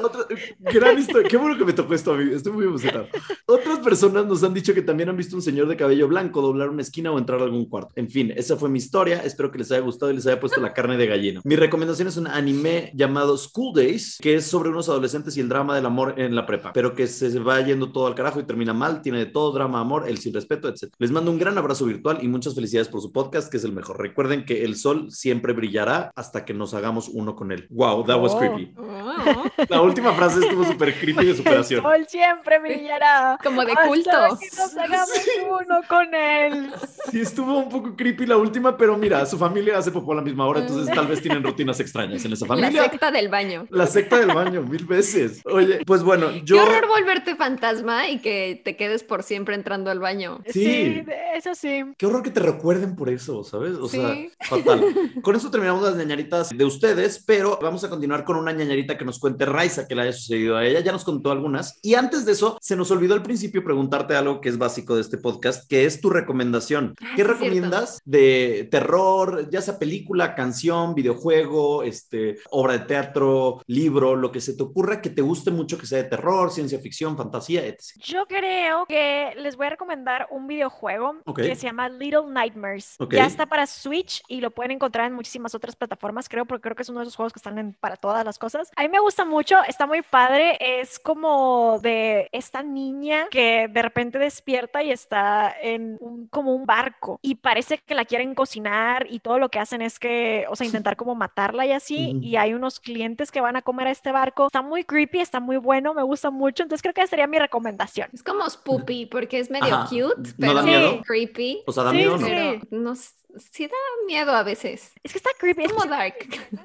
Otra, 0.03 0.21
gran 0.59 0.97
historia. 0.99 1.27
Qué 1.29 1.37
bueno 1.37 1.57
que 1.57 1.65
me 1.65 1.73
tocó 1.73 1.93
esto 1.93 2.13
a 2.13 2.17
mí. 2.17 2.33
Estoy 2.33 2.51
muy 2.53 2.65
emocionado. 2.65 3.07
Otras 3.45 3.79
personas 3.79 4.25
nos 4.25 4.43
han 4.43 4.53
dicho 4.53 4.73
que 4.73 4.81
también 4.81 5.09
han 5.09 5.17
visto 5.17 5.35
un 5.35 5.41
señor 5.41 5.67
de 5.67 5.75
cabello 5.77 6.07
blanco 6.07 6.41
doblar 6.41 6.69
una 6.69 6.81
esquina 6.81 7.11
o 7.11 7.17
entrar 7.17 7.39
a 7.41 7.43
algún 7.43 7.65
cuarto. 7.65 7.91
En 7.95 8.09
fin, 8.09 8.33
esa 8.35 8.57
fue 8.57 8.69
mi 8.69 8.79
historia. 8.79 9.21
Espero 9.23 9.51
que 9.51 9.57
les 9.59 9.71
haya 9.71 9.81
gustado 9.81 10.11
y 10.11 10.15
les 10.15 10.25
haya 10.27 10.39
puesto 10.39 10.59
la 10.61 10.73
carne 10.73 10.97
de 10.97 11.07
gallina. 11.07 11.41
Mi 11.43 11.55
recomendación 11.55 12.07
es 12.07 12.17
un 12.17 12.27
anime 12.27 12.91
llamado 12.93 13.37
School 13.37 13.73
Days, 13.75 14.17
que 14.21 14.35
es 14.35 14.45
sobre 14.45 14.69
unos 14.69 14.89
adolescentes 14.89 15.35
y 15.37 15.41
el 15.41 15.49
drama 15.49 15.75
del 15.75 15.85
amor 15.85 16.15
en 16.17 16.35
la 16.35 16.45
prepa, 16.45 16.73
pero 16.73 16.93
que 16.93 17.07
se 17.07 17.37
va 17.39 17.61
yendo 17.61 17.91
todo 17.91 18.07
al 18.07 18.15
carajo 18.15 18.39
y 18.39 18.43
termina 18.43 18.73
mal. 18.73 19.01
Tiene 19.01 19.12
de 19.19 19.25
todo 19.25 19.51
drama, 19.51 19.79
amor, 19.79 20.07
el 20.07 20.17
sin 20.17 20.33
respeto, 20.33 20.67
etc. 20.67 20.93
Les 20.97 21.11
mando 21.11 21.31
un 21.31 21.39
gran 21.39 21.57
abrazo 21.57 21.85
virtual 21.85 22.19
y 22.21 22.27
muchas 22.27 22.55
felicidades 22.55 22.87
por 22.89 23.01
su 23.01 23.11
podcast, 23.11 23.49
que 23.49 23.57
es 23.57 23.63
el 23.63 23.71
mejor. 23.73 23.99
Recuerden 23.99 24.45
que 24.45 24.63
el 24.63 24.75
sol 24.75 25.11
siempre 25.11 25.53
brillará 25.53 26.11
hasta 26.15 26.45
que 26.45 26.53
nos 26.53 26.73
hagamos 26.73 27.09
uno 27.09 27.35
con 27.35 27.51
él. 27.51 27.67
Wow, 27.69 28.03
that 28.05 28.19
was 28.19 28.33
Oh. 28.33 28.39
creepy. 28.39 28.73
Oh, 28.77 29.43
La 29.69 29.81
última 29.81 30.13
frase 30.13 30.39
estuvo 30.39 30.63
súper 30.65 30.93
creepy 30.99 31.23
de 31.25 31.31
El 31.31 31.37
superación. 31.37 31.81
sol 31.81 32.05
siempre 32.07 32.59
brillará. 32.59 33.37
como 33.43 33.63
de 33.65 33.71
hasta 33.73 33.87
culto. 33.87 34.11
que 34.39 34.47
nos 34.57 34.77
hagamos 34.77 35.09
uno 35.47 35.79
con 35.87 36.13
él. 36.15 36.71
Sí, 37.11 37.21
estuvo 37.21 37.57
un 37.59 37.69
poco 37.69 37.95
creepy 37.95 38.25
la 38.25 38.37
última, 38.37 38.75
pero 38.77 38.97
mira, 38.97 39.25
su 39.25 39.37
familia 39.37 39.77
hace 39.77 39.91
popó 39.91 40.13
a 40.13 40.15
la 40.15 40.21
misma 40.21 40.45
hora, 40.47 40.61
entonces 40.61 40.93
tal 40.93 41.07
vez 41.07 41.21
tienen 41.21 41.43
rutinas 41.43 41.79
extrañas 41.79 42.23
en 42.25 42.33
esa 42.33 42.45
La 42.45 42.55
familia. 42.55 42.83
secta 42.83 43.11
del 43.11 43.29
baño. 43.29 43.67
La 43.69 43.87
secta 43.87 44.17
del 44.17 44.33
baño, 44.33 44.61
mil 44.63 44.85
veces. 44.85 45.41
Oye, 45.45 45.81
pues 45.85 46.03
bueno, 46.03 46.31
yo... 46.43 46.55
Qué 46.55 46.61
horror 46.61 46.87
volverte 46.87 47.35
fantasma 47.35 48.07
y 48.09 48.19
que 48.19 48.61
te 48.63 48.75
quedes 48.75 49.02
por 49.03 49.23
siempre 49.23 49.55
entrando 49.55 49.91
al 49.91 49.99
baño. 49.99 50.41
Sí. 50.47 51.03
Eso 51.35 51.55
sí. 51.55 51.83
Qué 51.97 52.05
horror 52.05 52.23
que 52.23 52.31
te 52.31 52.39
recuerden 52.39 52.95
por 52.95 53.09
eso, 53.09 53.43
¿sabes? 53.43 53.75
O 53.75 53.87
Sí. 53.87 53.97
sea, 53.97 54.15
fatal. 54.41 54.83
Con 55.23 55.35
eso 55.35 55.49
terminamos 55.51 55.83
las 55.83 55.95
ñañaritas 55.95 56.49
de 56.49 56.65
ustedes, 56.65 57.23
pero 57.25 57.59
vamos 57.61 57.83
a 57.83 57.89
continuar 57.89 58.23
con 58.23 58.35
una 58.37 58.51
ñañarita 58.51 58.97
que 58.97 59.05
nos 59.05 59.19
cuente 59.19 59.45
Raiza 59.45 59.87
que 59.87 59.95
le 59.95 60.03
haya 60.03 60.13
sucedido 60.13 60.57
a 60.57 60.65
ella. 60.65 60.79
Ya 60.81 60.91
nos 60.91 61.03
contó 61.03 61.31
algunas. 61.31 61.79
Y 61.81 61.95
antes 61.95 62.25
de 62.25 62.31
eso, 62.33 62.57
se 62.61 62.75
nos 62.75 62.91
olvidó 62.91 63.13
al 63.13 63.23
principio 63.23 63.63
preguntarte 63.63 64.15
algo 64.15 64.41
que 64.41 64.49
es 64.49 64.57
básico 64.57 64.95
de 64.95 65.01
este 65.01 65.17
podcast, 65.17 65.67
que 65.69 65.85
es 65.85 66.01
tu 66.01 66.09
recomendación. 66.09 66.95
Ah, 67.01 67.13
¿Qué 67.15 67.21
es 67.21 67.27
recomiendas 67.27 67.99
de 68.05 68.67
terror, 68.71 69.49
ya 69.49 69.61
sea 69.61 69.79
película, 69.79 70.35
canción, 70.35 70.95
videojuego, 70.95 71.83
este, 71.83 72.37
obra 72.51 72.73
de 72.73 72.85
teatro, 72.85 73.61
libro, 73.67 74.15
lo 74.15 74.31
que 74.31 74.41
se 74.41 74.53
te 74.53 74.63
ocurra 74.63 75.01
que 75.01 75.09
te 75.09 75.21
guste 75.21 75.51
mucho 75.51 75.77
que 75.77 75.85
sea 75.85 75.97
de 75.99 76.09
terror, 76.09 76.51
ciencia 76.51 76.79
ficción, 76.79 77.17
fantasía, 77.17 77.65
etc. 77.65 77.81
Yo 78.03 78.25
creo 78.25 78.82
que 78.85 79.33
les 79.37 79.55
voy 79.55 79.67
a 79.67 79.71
recomendar 79.71 80.27
un 80.29 80.47
videojuego 80.47 81.15
Ok. 81.25 81.37
que 81.41 81.55
se 81.55 81.67
llama 81.67 81.89
Little 81.89 82.27
Nightmares. 82.29 82.95
Ok. 82.99 83.13
Ya 83.13 83.25
está 83.25 83.45
para 83.45 83.65
Switch 83.65 84.21
y 84.27 84.41
lo 84.41 84.51
pueden 84.51 84.71
encontrar 84.71 85.07
en 85.07 85.13
muchísimas 85.13 85.53
otras 85.55 85.75
plataformas, 85.75 86.29
creo, 86.29 86.45
porque 86.45 86.61
creo 86.61 86.75
que 86.75 86.83
es 86.83 86.89
uno 86.89 86.99
de 86.99 87.03
esos 87.03 87.15
juegos 87.15 87.33
que 87.33 87.39
están 87.39 87.57
en- 87.59 87.73
para 87.73 87.97
todas 87.97 88.23
las 88.25 88.37
cosas. 88.39 88.71
A 88.75 88.81
mí 88.81 88.89
me 88.89 88.99
gusta 88.99 89.25
mucho, 89.25 89.57
está 89.67 89.85
muy 89.87 90.01
padre. 90.01 90.57
Es 90.81 90.99
como 90.99 91.79
de 91.81 92.29
esta 92.31 92.63
niña 92.63 93.27
que 93.29 93.67
de 93.67 93.81
repente 93.81 94.19
despierta 94.19 94.83
y 94.83 94.91
está 94.91 95.53
en 95.61 95.97
un, 95.99 96.27
como 96.27 96.53
un 96.55 96.65
barco 96.65 97.19
y 97.21 97.35
parece 97.35 97.77
que 97.77 97.95
la 97.95 98.05
quieren 98.05 98.35
cocinar 98.35 99.07
y 99.09 99.19
todo 99.19 99.39
lo 99.39 99.49
que 99.49 99.59
hacen 99.59 99.81
es 99.81 99.99
que, 99.99 100.45
o 100.49 100.55
sea, 100.55 100.65
intentar 100.83 100.95
como 100.95 101.15
matarla 101.15 101.65
y 101.65 101.71
así. 101.71 102.17
Y 102.21 102.35
hay 102.37 102.53
unos 102.53 102.79
clientes 102.79 103.31
que 103.31 103.41
van 103.41 103.55
a 103.55 103.61
comer 103.61 103.87
a 103.87 103.91
este 103.91 104.11
barco. 104.11 104.47
Está 104.47 104.61
muy 104.61 104.83
creepy, 104.83 105.19
está 105.19 105.39
muy 105.39 105.57
bueno, 105.57 105.93
me 105.93 106.03
gusta 106.03 106.29
mucho. 106.31 106.63
Entonces 106.63 106.81
creo 106.81 106.93
que 106.93 107.01
esa 107.01 107.09
sería 107.11 107.27
mi 107.27 107.39
recomendación. 107.39 108.09
Es 108.13 108.23
como 108.23 108.43
Spoopy 108.77 109.05
porque 109.07 109.39
es 109.39 109.49
medio 109.49 109.73
Ajá. 109.75 109.85
cute, 109.89 110.29
¿No 110.29 110.33
pero 110.39 110.53
da 110.55 110.61
miedo? 110.63 111.01
creepy. 111.05 111.63
O 111.65 111.71
sea, 111.71 111.83
da 111.83 111.91
Sí, 111.91 111.97
miedo 111.97 112.17
no. 112.17 112.25
Pero 112.25 112.61
no, 112.71 112.93
s- 112.93 113.11
sí 113.37 113.67
da 113.67 113.73
miedo 114.07 114.31
a 114.33 114.43
veces. 114.43 114.93
Es 115.03 115.11
que 115.11 115.17
está 115.17 115.29
creepy. 115.37 115.63
Es 115.63 115.71
Es 115.71 115.73
como 115.77 115.89
dark. 115.89 116.15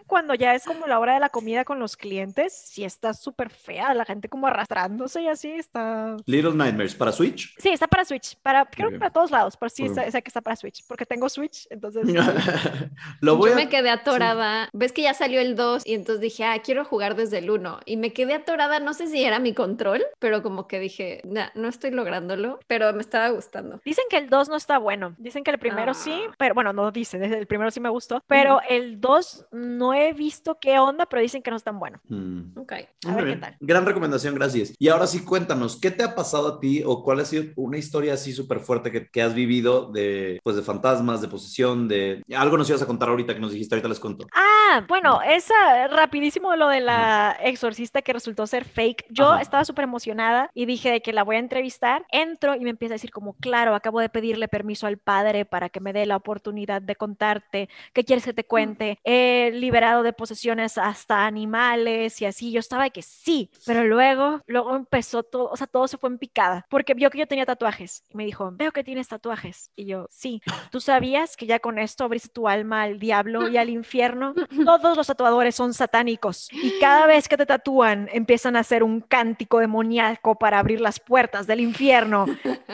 cuando 0.07 0.35
ya 0.35 0.55
es 0.55 0.65
como 0.65 0.87
la 0.87 0.99
hora 0.99 1.15
de 1.15 1.21
la 1.21 1.29
comida 1.29 1.65
con 1.65 1.79
los 1.79 1.97
clientes, 1.97 2.53
sí 2.53 2.85
está 2.85 3.15
súper 3.15 3.51
fea, 3.51 3.95
la 3.95 4.05
gente 4.05 4.29
como 4.29 4.47
arrastrándose 4.47 5.23
y 5.23 5.29
así 5.29 5.51
está. 5.51 6.17
Little 6.27 6.53
Nightmares 6.55 6.95
para 6.95 7.13
Switch. 7.13 7.55
Sí, 7.59 7.71
está 7.71 7.87
para 7.87 8.05
Switch, 8.05 8.37
para, 8.43 8.65
creo 8.67 8.91
que 8.91 8.99
para 8.99 9.11
todos 9.13 9.31
lados, 9.31 9.57
pero 9.57 9.71
sí 9.71 9.85
está- 9.87 10.11
sé 10.11 10.23
que 10.23 10.29
está 10.29 10.41
para 10.41 10.57
Switch, 10.57 10.85
porque 10.87 11.07
tengo 11.07 11.29
Switch, 11.29 11.67
entonces 11.71 12.05
Lo 13.21 13.37
voy 13.37 13.51
Yo 13.51 13.55
a... 13.55 13.57
me 13.57 13.69
quedé 13.69 13.91
atorada. 13.91 14.69
Ves 14.73 14.93
que 14.93 15.03
ya 15.03 15.15
salió 15.15 15.41
el 15.41 15.57
2 15.57 15.87
y 15.87 15.95
entonces 15.95 16.21
dije, 16.21 16.45
ah, 16.45 16.61
quiero 16.63 16.85
jugar 16.85 17.15
desde 17.17 17.39
el 17.39 17.51
1. 17.51 17.81
Y 17.87 17.97
me 17.97 18.13
quedé 18.13 18.35
atorada, 18.35 18.81
no 18.81 18.95
sé 18.95 19.07
si 19.09 19.25
era 19.25 19.39
mi 19.39 19.55
control, 19.55 20.05
pero 20.19 20.43
como 20.43 20.67
que 20.69 20.79
dije, 20.81 21.21
"Nah, 21.25 21.49
no 21.55 21.69
estoy 21.69 21.91
lográndolo, 21.91 22.59
pero 22.67 22.93
me 22.93 23.01
estaba 23.01 23.29
gustando. 23.31 23.81
dicen 23.85 24.05
que 24.11 24.17
el 24.19 24.29
2 24.29 24.49
no 24.49 24.57
está 24.57 24.79
bueno, 24.79 25.15
dicen 25.19 25.45
que 25.45 25.51
el 25.51 25.59
primero 25.59 25.95
sí, 25.95 26.23
Ah. 26.29 26.35
pero 26.39 26.55
bueno, 26.59 26.73
no 26.73 26.91
dicen, 26.91 27.23
el 27.23 27.47
primero 27.47 27.71
sí 27.71 27.79
me 27.79 27.89
gustó, 27.89 28.21
pero 28.27 28.59
el 28.69 29.01
2 29.01 29.47
no 29.53 29.95
he 29.95 30.13
visto 30.13 30.59
qué 30.61 30.81
onda, 30.81 31.07
pero 31.07 31.23
dicen 31.23 31.41
que 31.41 31.53
no 31.53 31.57
es 31.57 31.63
tan 31.63 31.79
bueno. 31.79 32.01
Mm. 32.09 32.59
Ok. 32.59 32.73
A 32.73 33.09
Muy 33.09 33.15
ver 33.15 33.17
qué 33.17 33.25
bien. 33.27 33.41
tal. 33.41 33.57
Gran 33.61 33.87
recomendación, 33.87 34.35
gracias. 34.35 34.75
Y 34.77 34.89
ahora 34.89 35.07
sí, 35.07 35.25
cuéntanos, 35.25 35.81
¿qué 35.81 35.93
te 35.93 36.03
ha 36.03 36.17
pasado 36.17 36.49
a 36.49 36.59
ti 36.59 36.83
o 36.85 37.05
cuál 37.05 37.21
ha 37.21 37.25
sido 37.25 37.45
una 37.55 37.79
historia 37.79 38.15
así 38.15 38.33
súper 38.33 38.59
fuerte 38.59 38.91
que, 38.91 39.09
que 39.09 39.23
has 39.23 39.35
vivido 39.35 39.93
de, 39.93 40.41
pues, 40.43 40.57
de 40.57 40.63
fantasmas, 40.63 41.23
de 41.23 41.29
posesión, 41.29 41.87
de... 41.87 42.25
Algo 42.37 42.59
nos 42.59 42.69
ibas 42.69 42.83
a 42.83 42.87
contar 42.87 43.09
ahorita 43.09 43.35
que 43.35 43.41
nos 43.41 43.53
dijiste, 43.53 43.77
ahorita 43.77 43.89
les 43.89 44.01
cuento. 44.01 44.27
Ah, 44.35 44.85
bueno, 44.89 45.21
esa 45.23 45.87
rapidísimo 45.87 46.57
lo 46.57 46.67
de 46.69 46.81
la 46.81 47.37
exorcista 47.41 48.03
que 48.03 48.13
resultó 48.13 48.49
ser 48.49 48.65
fake. 48.65 49.07
Yo 49.11 49.31
Ajá. 49.33 49.43
estaba 49.43 49.65
súper 49.65 49.85
emocionada 49.85 50.51
y 50.55 50.67
dije 50.67 50.91
de 50.91 51.03
que 51.03 51.13
la 51.13 51.23
voy 51.23 51.37
a 51.37 51.39
entrevistar. 51.39 52.05
Entro 52.11 52.57
y 52.57 52.61
me 52.61 52.71
empieza 52.71 52.95
a 52.95 52.97
decir 52.97 53.13
como, 53.13 53.35
claro, 53.35 53.77
acabo 53.77 54.01
de 54.01 54.09
pedirle 54.09 54.49
permiso 54.49 54.89
al 54.89 54.99
padre 54.99 55.45
para 55.45 55.69
que 55.69 55.79
me 55.81 55.93
dé 55.93 56.05
la 56.05 56.17
oportunidad 56.17 56.48
de 56.53 56.97
contarte. 56.97 57.69
¿Qué 57.93 58.05
quieres 58.05 58.25
que 58.25 58.33
te 58.33 58.45
cuente? 58.45 58.99
He 59.05 59.51
liberado 59.55 60.03
de 60.03 60.13
posesiones 60.13 60.79
hasta 60.79 61.27
animales 61.27 62.21
y 62.21 62.27
así. 62.27 62.51
Yo 62.53 62.61
estaba 62.61 62.85
de 62.85 62.91
que 62.91 63.03
sí, 63.03 63.51
pero 63.65 63.85
luego, 63.85 64.41
luego 64.47 64.75
empezó 64.75 65.23
todo, 65.23 65.51
o 65.51 65.57
sea, 65.57 65.67
todo 65.67 65.87
se 65.89 65.99
fue 65.99 66.11
en 66.11 66.19
picada 66.19 66.67
porque 66.69 66.95
vio 66.95 67.11
que 67.11 67.19
yo 67.19 67.27
tenía 67.27 67.47
tatuajes 67.47 68.05
y 68.11 68.17
me 68.17 68.25
dijo, 68.25 68.51
veo 68.53 68.73
que 68.73 68.85
tienes 68.85 69.09
tatuajes. 69.09 69.71
Y 69.77 69.87
yo, 69.87 70.07
sí. 70.11 70.43
¿Tú 70.71 70.81
sabías 70.81 71.37
que 71.37 71.47
ya 71.47 71.59
con 71.61 71.79
esto 71.79 72.05
abriste 72.05 72.29
tu 72.29 72.49
alma 72.49 72.83
al 72.83 72.99
diablo 72.99 73.49
y 73.49 73.57
al 73.57 73.71
infierno? 73.71 74.35
Todos 74.65 74.97
los 74.97 75.07
tatuadores 75.07 75.55
son 75.55 75.75
satánicos 75.75 76.49
y 76.53 76.79
cada 76.81 77.07
vez 77.07 77.29
que 77.29 77.37
te 77.37 77.47
tatúan 77.47 78.09
empiezan 78.13 78.57
a 78.57 78.61
hacer 78.61 78.83
un 78.83 79.01
cántico 79.01 79.61
demoníaco 79.61 80.37
para 80.37 80.59
abrir 80.59 80.81
las 80.81 80.99
puertas 81.01 81.47
del 81.47 81.61
infierno. 81.61 82.27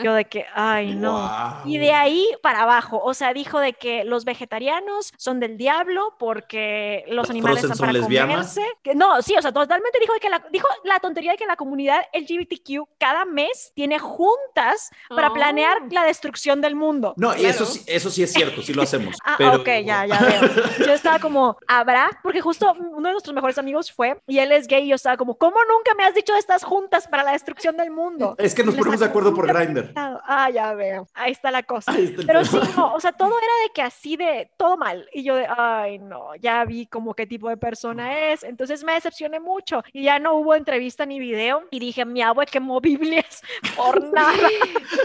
Yo 0.03 0.13
de 0.13 0.25
que, 0.25 0.45
ay, 0.53 0.95
no. 0.95 1.29
Y 1.65 1.77
de 1.77 1.91
ahí 1.91 2.27
para 2.41 2.63
abajo, 2.63 3.01
o 3.03 3.13
sea, 3.13 3.33
dijo 3.33 3.59
de 3.59 3.64
que 3.73 4.03
los 4.03 4.25
vegetarianos 4.25 5.13
son 5.17 5.39
del 5.39 5.57
diablo 5.57 6.15
porque 6.19 7.03
los 7.07 7.29
animales 7.29 7.63
están 7.63 7.77
son 7.77 7.87
para 7.87 7.93
lesbianas. 7.99 8.53
comerse. 8.55 8.77
Que- 8.83 8.95
no, 8.95 9.21
sí, 9.21 9.35
o 9.37 9.41
sea, 9.41 9.51
totalmente 9.51 9.99
dijo 9.99 10.13
que 10.21 10.29
la, 10.29 10.43
dijo 10.51 10.67
la 10.83 10.99
tontería 10.99 11.31
de 11.31 11.37
que 11.37 11.45
la 11.45 11.55
comunidad 11.55 12.01
LGBTQ 12.13 12.87
cada 12.97 13.25
mes 13.25 13.71
tiene 13.75 13.99
juntas 13.99 14.89
para 15.09 15.29
Oh. 15.29 15.33
planear 15.33 15.77
la 15.91 16.03
destrucción 16.03 16.61
del 16.61 16.75
mundo. 16.75 17.13
No, 17.17 17.33
y 17.33 17.39
Claro. 17.39 17.49
eso, 17.49 17.65
sí- 17.65 17.81
eso 17.87 18.09
sí 18.09 18.23
es 18.23 18.31
cierto, 18.33 18.61
sí 18.61 18.73
lo 18.73 18.81
hacemos. 18.83 19.15
Ah, 19.25 19.35
pero... 19.37 19.55
ok, 19.57 19.67
ya, 19.83 20.05
ya 20.05 20.19
veo. 20.19 20.85
Yo 20.85 20.93
estaba 20.93 21.19
como, 21.19 21.57
¿habrá? 21.67 22.09
Porque 22.21 22.41
justo 22.41 22.73
uno 22.73 23.07
de 23.07 23.13
nuestros 23.13 23.33
mejores 23.33 23.57
amigos 23.57 23.91
fue 23.91 24.17
y 24.27 24.37
él 24.39 24.51
es 24.51 24.67
gay 24.67 24.83
y 24.85 24.89
yo 24.89 24.95
estaba 24.95 25.17
como, 25.17 25.35
¿cómo 25.37 25.55
nunca 25.67 25.93
me 25.95 26.03
has 26.03 26.13
dicho 26.13 26.33
de 26.33 26.39
estas 26.39 26.63
juntas 26.63 27.07
para 27.07 27.23
la 27.23 27.31
destrucción 27.31 27.75
del 27.75 27.89
mundo? 27.91 28.35
Es 28.37 28.53
que 28.53 28.63
nos 28.63 28.75
Y 28.75 28.77
ponemos 28.77 28.99
de 28.99 29.05
acuerdo 29.07 29.33
por 29.33 29.47
Grindr. 29.47 29.91
Ah, 29.95 30.49
ya 30.53 30.73
veo. 30.73 31.07
Ahí 31.13 31.31
está 31.31 31.49
la 31.51 31.63
cosa. 31.63 31.91
Está 31.97 32.23
Pero 32.27 32.45
sí, 32.45 32.59
no, 32.77 32.93
o 32.93 32.99
sea, 32.99 33.11
todo 33.13 33.33
era 33.37 33.53
de 33.63 33.73
que 33.73 33.81
así 33.81 34.17
de 34.17 34.49
todo 34.57 34.77
mal. 34.77 35.07
Y 35.13 35.23
yo 35.23 35.35
de, 35.35 35.47
ay, 35.57 35.99
no, 35.99 36.35
ya 36.35 36.63
vi 36.65 36.85
como 36.85 37.13
qué 37.13 37.25
tipo 37.25 37.49
de 37.49 37.57
persona 37.57 38.31
es. 38.31 38.43
Entonces 38.43 38.83
me 38.83 38.93
decepcioné 38.93 39.39
mucho. 39.39 39.83
Y 39.93 40.03
ya 40.03 40.19
no 40.19 40.33
hubo 40.35 40.55
entrevista 40.55 41.05
ni 41.05 41.19
video. 41.19 41.63
Y 41.71 41.79
dije, 41.79 42.05
mi 42.05 42.21
abue 42.21 42.45
quemó 42.45 42.79
Biblias 42.81 43.41
por 43.75 44.01
nada. 44.13 44.33